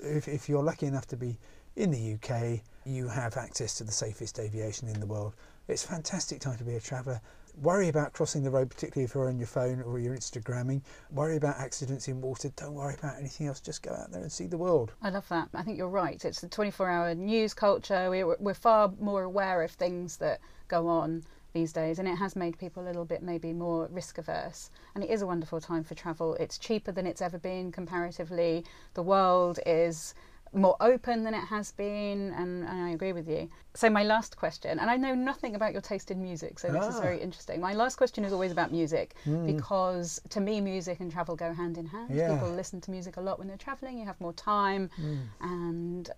if, 0.00 0.28
if 0.28 0.48
you're 0.48 0.62
lucky 0.62 0.86
enough 0.86 1.06
to 1.08 1.16
be 1.16 1.38
in 1.76 1.90
the 1.90 2.14
UK, 2.14 2.60
you 2.84 3.08
have 3.08 3.36
access 3.36 3.74
to 3.76 3.84
the 3.84 3.92
safest 3.92 4.38
aviation 4.38 4.88
in 4.88 5.00
the 5.00 5.06
world. 5.06 5.34
It's 5.68 5.84
a 5.84 5.88
fantastic 5.88 6.40
time 6.40 6.58
to 6.58 6.64
be 6.64 6.76
a 6.76 6.80
traveller 6.80 7.20
worry 7.62 7.88
about 7.88 8.12
crossing 8.12 8.42
the 8.42 8.50
road, 8.50 8.70
particularly 8.70 9.04
if 9.04 9.14
you're 9.14 9.28
on 9.28 9.38
your 9.38 9.46
phone 9.46 9.82
or 9.82 9.98
you're 9.98 10.16
Instagramming. 10.16 10.82
Worry 11.10 11.36
about 11.36 11.56
accidents 11.58 12.08
in 12.08 12.20
water. 12.20 12.50
Don't 12.56 12.74
worry 12.74 12.94
about 12.94 13.18
anything 13.18 13.46
else. 13.46 13.60
Just 13.60 13.82
go 13.82 13.92
out 13.92 14.10
there 14.12 14.22
and 14.22 14.32
see 14.32 14.46
the 14.46 14.58
world. 14.58 14.92
I 15.02 15.10
love 15.10 15.28
that. 15.28 15.48
I 15.54 15.62
think 15.62 15.78
you're 15.78 15.88
right. 15.88 16.24
It's 16.24 16.40
the 16.40 16.48
24 16.48 16.88
hour 16.88 17.14
news 17.14 17.54
culture. 17.54 18.10
We're, 18.10 18.54
far 18.54 18.92
more 19.00 19.22
aware 19.22 19.62
of 19.62 19.70
things 19.72 20.16
that 20.18 20.40
go 20.68 20.88
on 20.88 21.22
these 21.52 21.72
days, 21.72 21.98
and 21.98 22.06
it 22.06 22.16
has 22.16 22.36
made 22.36 22.58
people 22.58 22.82
a 22.82 22.86
little 22.86 23.04
bit 23.04 23.22
maybe 23.22 23.52
more 23.52 23.88
risk 23.90 24.18
averse. 24.18 24.70
And 24.94 25.02
it 25.02 25.10
is 25.10 25.22
a 25.22 25.26
wonderful 25.26 25.60
time 25.60 25.84
for 25.84 25.94
travel. 25.94 26.34
It's 26.34 26.58
cheaper 26.58 26.92
than 26.92 27.06
it's 27.06 27.22
ever 27.22 27.38
been 27.38 27.72
comparatively. 27.72 28.64
The 28.94 29.02
world 29.02 29.58
is 29.64 30.14
more 30.52 30.76
open 30.80 31.24
than 31.24 31.34
it 31.34 31.44
has 31.44 31.72
been, 31.72 32.32
and, 32.32 32.64
and, 32.64 32.82
I 32.82 32.90
agree 32.90 33.12
with 33.12 33.28
you. 33.28 33.48
So, 33.74 33.90
my 33.90 34.02
last 34.02 34.36
question, 34.36 34.78
and 34.78 34.90
I 34.90 34.96
know 34.96 35.14
nothing 35.14 35.54
about 35.54 35.72
your 35.72 35.82
taste 35.82 36.10
in 36.10 36.22
music, 36.22 36.58
so 36.58 36.68
this 36.68 36.84
ah. 36.84 36.88
is 36.88 37.00
very 37.00 37.20
interesting. 37.20 37.60
My 37.60 37.74
last 37.74 37.96
question 37.96 38.24
is 38.24 38.32
always 38.32 38.52
about 38.52 38.72
music 38.72 39.14
mm. 39.26 39.46
because 39.46 40.20
to 40.30 40.40
me, 40.40 40.60
music 40.60 41.00
and 41.00 41.10
travel 41.10 41.36
go 41.36 41.52
hand 41.52 41.78
in 41.78 41.86
hand. 41.86 42.10
Yeah. 42.12 42.34
People 42.34 42.50
listen 42.50 42.80
to 42.82 42.90
music 42.90 43.16
a 43.16 43.20
lot 43.20 43.38
when 43.38 43.48
they're 43.48 43.56
traveling, 43.56 43.98
you 43.98 44.06
have 44.06 44.20
more 44.20 44.32
time. 44.32 44.90
Mm. 45.00 45.18
And 45.40 46.10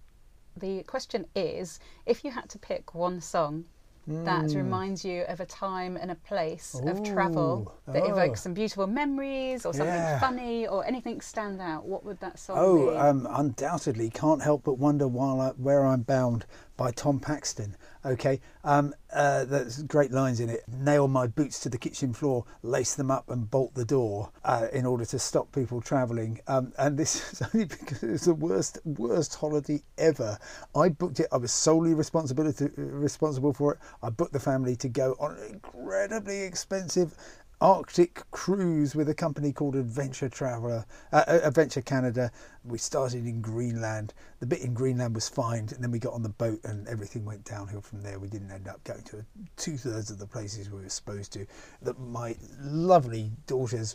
the 0.57 0.83
question 0.85 1.27
is 1.35 1.81
if 2.07 2.25
you 2.25 2.31
had 2.31 2.49
to 2.51 2.59
pick 2.59 2.95
one 2.95 3.21
song 3.21 3.65
that 4.07 4.47
mm. 4.47 4.57
reminds 4.57 5.05
you 5.05 5.23
of 5.23 5.41
a 5.41 5.47
time 5.47 5.97
and 5.97 6.11
a 6.11 6.15
place 6.15 6.75
Ooh. 6.83 6.89
of 6.89 7.03
travel 7.05 7.75
that 7.87 8.03
oh. 8.03 8.13
evokes 8.13 8.43
some 8.43 8.55
beautiful 8.55 8.87
memories 8.87 9.65
or 9.67 9.73
something 9.73 9.95
yeah. 9.95 10.19
funny 10.19 10.67
or 10.67 10.85
anything 10.87 11.21
stand 11.21 11.61
out, 11.61 11.85
what 11.85 12.05
would 12.05 12.19
that 12.21 12.39
song 12.39 12.57
oh, 12.59 12.77
be? 12.77 12.97
Oh, 12.97 12.99
um, 12.99 13.29
undoubtedly. 13.31 14.11
Can't 14.11 14.43
help 14.43 14.65
but 14.65 14.79
wonder 14.79 15.07
while 15.07 15.41
I, 15.41 15.49
where 15.51 15.85
I'm 15.85 16.03
bound 16.03 16.47
by 16.77 16.91
Tom 16.91 17.21
Paxton. 17.21 17.77
Okay, 18.03 18.41
um, 18.65 18.95
uh, 19.13 19.45
there's 19.45 19.83
great 19.83 20.11
lines 20.11 20.41
in 20.41 20.49
it. 20.49 20.65
Nail 20.67 21.07
my 21.07 21.27
boots 21.27 21.61
to 21.61 21.69
the 21.69 21.77
kitchen 21.77 22.15
floor, 22.15 22.47
lace 22.63 22.95
them 22.95 23.11
up, 23.11 23.29
and 23.29 23.51
bolt 23.51 23.75
the 23.75 23.85
door 23.85 24.31
uh, 24.43 24.69
in 24.73 24.87
order 24.87 25.05
to 25.05 25.19
stop 25.19 25.53
people 25.53 25.83
travelling. 25.83 26.41
Um, 26.47 26.73
and 26.79 26.97
this 26.97 27.33
is 27.33 27.43
only 27.53 27.67
because 27.67 28.03
it 28.03 28.11
was 28.11 28.23
the 28.25 28.35
worst, 28.35 28.79
worst 28.87 29.35
holiday 29.35 29.83
ever. 29.99 30.39
I 30.75 30.89
booked 30.89 31.21
it. 31.21 31.27
I 31.31 31.37
was 31.37 31.53
solely 31.53 31.93
responsible 31.93 32.51
responsible 32.77 33.53
for 33.53 33.75
it. 33.75 33.79
I 34.03 34.09
booked 34.09 34.33
the 34.33 34.41
family 34.41 34.77
to 34.77 34.89
go 34.89 35.15
on 35.21 35.37
an 35.37 35.45
incredibly 35.53 36.41
expensive 36.41 37.15
Arctic 37.63 38.23
cruise 38.31 38.95
with 38.95 39.11
a 39.11 39.15
company 39.15 39.53
called 39.53 39.77
Adventure 39.77 40.31
Traveler, 40.31 40.87
uh, 41.13 41.25
uh, 41.27 41.41
Adventure 41.43 41.83
Canada. 41.83 42.33
We 42.65 42.79
started 42.79 43.27
in 43.27 43.43
Greenland. 43.43 44.15
The 44.39 44.47
bit 44.47 44.63
in 44.63 44.73
Greenland 44.73 45.15
was 45.15 45.29
fine, 45.29 45.69
and 45.69 45.85
then 45.85 45.91
we 45.91 45.99
got 45.99 46.15
on 46.15 46.23
the 46.23 46.31
boat, 46.31 46.61
and 46.65 46.89
everything 46.89 47.27
went 47.27 47.45
downhill 47.45 47.83
from 47.83 48.01
there. 48.01 48.19
We 48.19 48.29
didn't 48.29 48.51
end 48.51 48.67
up 48.67 48.83
going 48.85 49.03
to 49.03 49.27
two 49.59 49.77
thirds 49.77 50.11
of 50.11 50.19
the 50.19 50.27
places 50.27 50.71
we 50.71 50.81
were 50.81 50.89
supposed 50.89 51.35
to. 51.35 51.47
That 51.83 52.01
my 52.01 52.35
lovely 52.59 53.31
daughters 53.47 53.95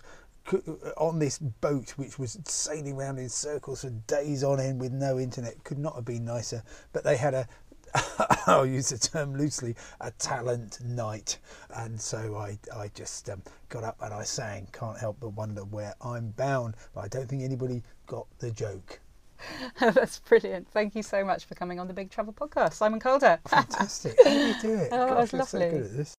uh, 0.53 0.59
on 0.97 1.17
this 1.17 1.39
boat, 1.39 1.97
which 1.97 2.19
was 2.19 2.37
sailing 2.45 2.93
around 2.93 3.17
in 3.17 3.29
circles 3.29 3.81
for 3.81 3.89
days 3.89 4.43
on 4.43 4.59
end 4.59 4.79
with 4.79 4.91
no 4.91 5.17
internet, 5.17 5.63
could 5.63 5.79
not 5.79 5.95
have 5.95 6.05
been 6.05 6.23
nicer. 6.23 6.61
But 6.93 7.03
they 7.03 7.17
had 7.17 7.33
a 7.33 7.47
I'll 8.47 8.65
use 8.65 8.89
the 8.89 8.97
term 8.97 9.35
loosely, 9.35 9.75
a 10.01 10.11
talent 10.11 10.79
night. 10.83 11.37
And 11.75 11.99
so 11.99 12.35
I, 12.35 12.57
I 12.75 12.89
just 12.93 13.29
um, 13.29 13.41
got 13.69 13.83
up 13.83 13.97
and 14.01 14.13
I 14.13 14.23
sang, 14.23 14.67
Can't 14.71 14.97
Help 14.97 15.17
But 15.19 15.29
Wonder 15.29 15.63
Where 15.63 15.93
I'm 16.01 16.29
Bound. 16.31 16.75
But 16.93 17.05
I 17.05 17.07
don't 17.07 17.27
think 17.27 17.43
anybody 17.43 17.83
got 18.07 18.27
the 18.39 18.51
joke. 18.51 18.99
That's 19.79 20.19
brilliant. 20.19 20.67
Thank 20.69 20.95
you 20.95 21.03
so 21.03 21.23
much 21.23 21.45
for 21.45 21.55
coming 21.55 21.79
on 21.79 21.87
the 21.87 21.93
Big 21.93 22.09
Travel 22.09 22.33
Podcast, 22.33 22.73
Simon 22.73 22.99
Calder. 22.99 23.39
Fantastic. 23.47 24.17
How 24.23 24.29
do 24.29 24.47
you 24.47 24.61
do 24.61 24.73
it? 24.75 24.89
Oh, 24.91 25.07
Gosh, 25.07 25.33
lovely. 25.33 25.45
So 25.45 25.59
good 25.59 25.83
at 25.83 25.97
this. 25.97 26.15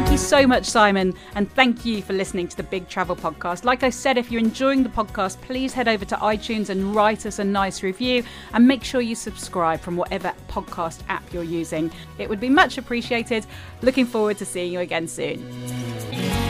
Thank 0.00 0.12
you 0.12 0.18
so 0.18 0.46
much, 0.46 0.64
Simon, 0.64 1.12
and 1.34 1.52
thank 1.52 1.84
you 1.84 2.00
for 2.00 2.14
listening 2.14 2.48
to 2.48 2.56
the 2.56 2.62
Big 2.62 2.88
Travel 2.88 3.14
Podcast. 3.14 3.64
Like 3.64 3.82
I 3.82 3.90
said, 3.90 4.16
if 4.16 4.30
you're 4.30 4.40
enjoying 4.40 4.82
the 4.82 4.88
podcast, 4.88 5.38
please 5.42 5.74
head 5.74 5.88
over 5.88 6.06
to 6.06 6.16
iTunes 6.16 6.70
and 6.70 6.94
write 6.94 7.26
us 7.26 7.38
a 7.38 7.44
nice 7.44 7.82
review 7.82 8.24
and 8.54 8.66
make 8.66 8.82
sure 8.82 9.02
you 9.02 9.14
subscribe 9.14 9.78
from 9.80 9.96
whatever 9.96 10.32
podcast 10.48 11.02
app 11.10 11.30
you're 11.34 11.42
using. 11.42 11.92
It 12.16 12.30
would 12.30 12.40
be 12.40 12.48
much 12.48 12.78
appreciated. 12.78 13.44
Looking 13.82 14.06
forward 14.06 14.38
to 14.38 14.46
seeing 14.46 14.72
you 14.72 14.80
again 14.80 15.06
soon. 15.06 16.49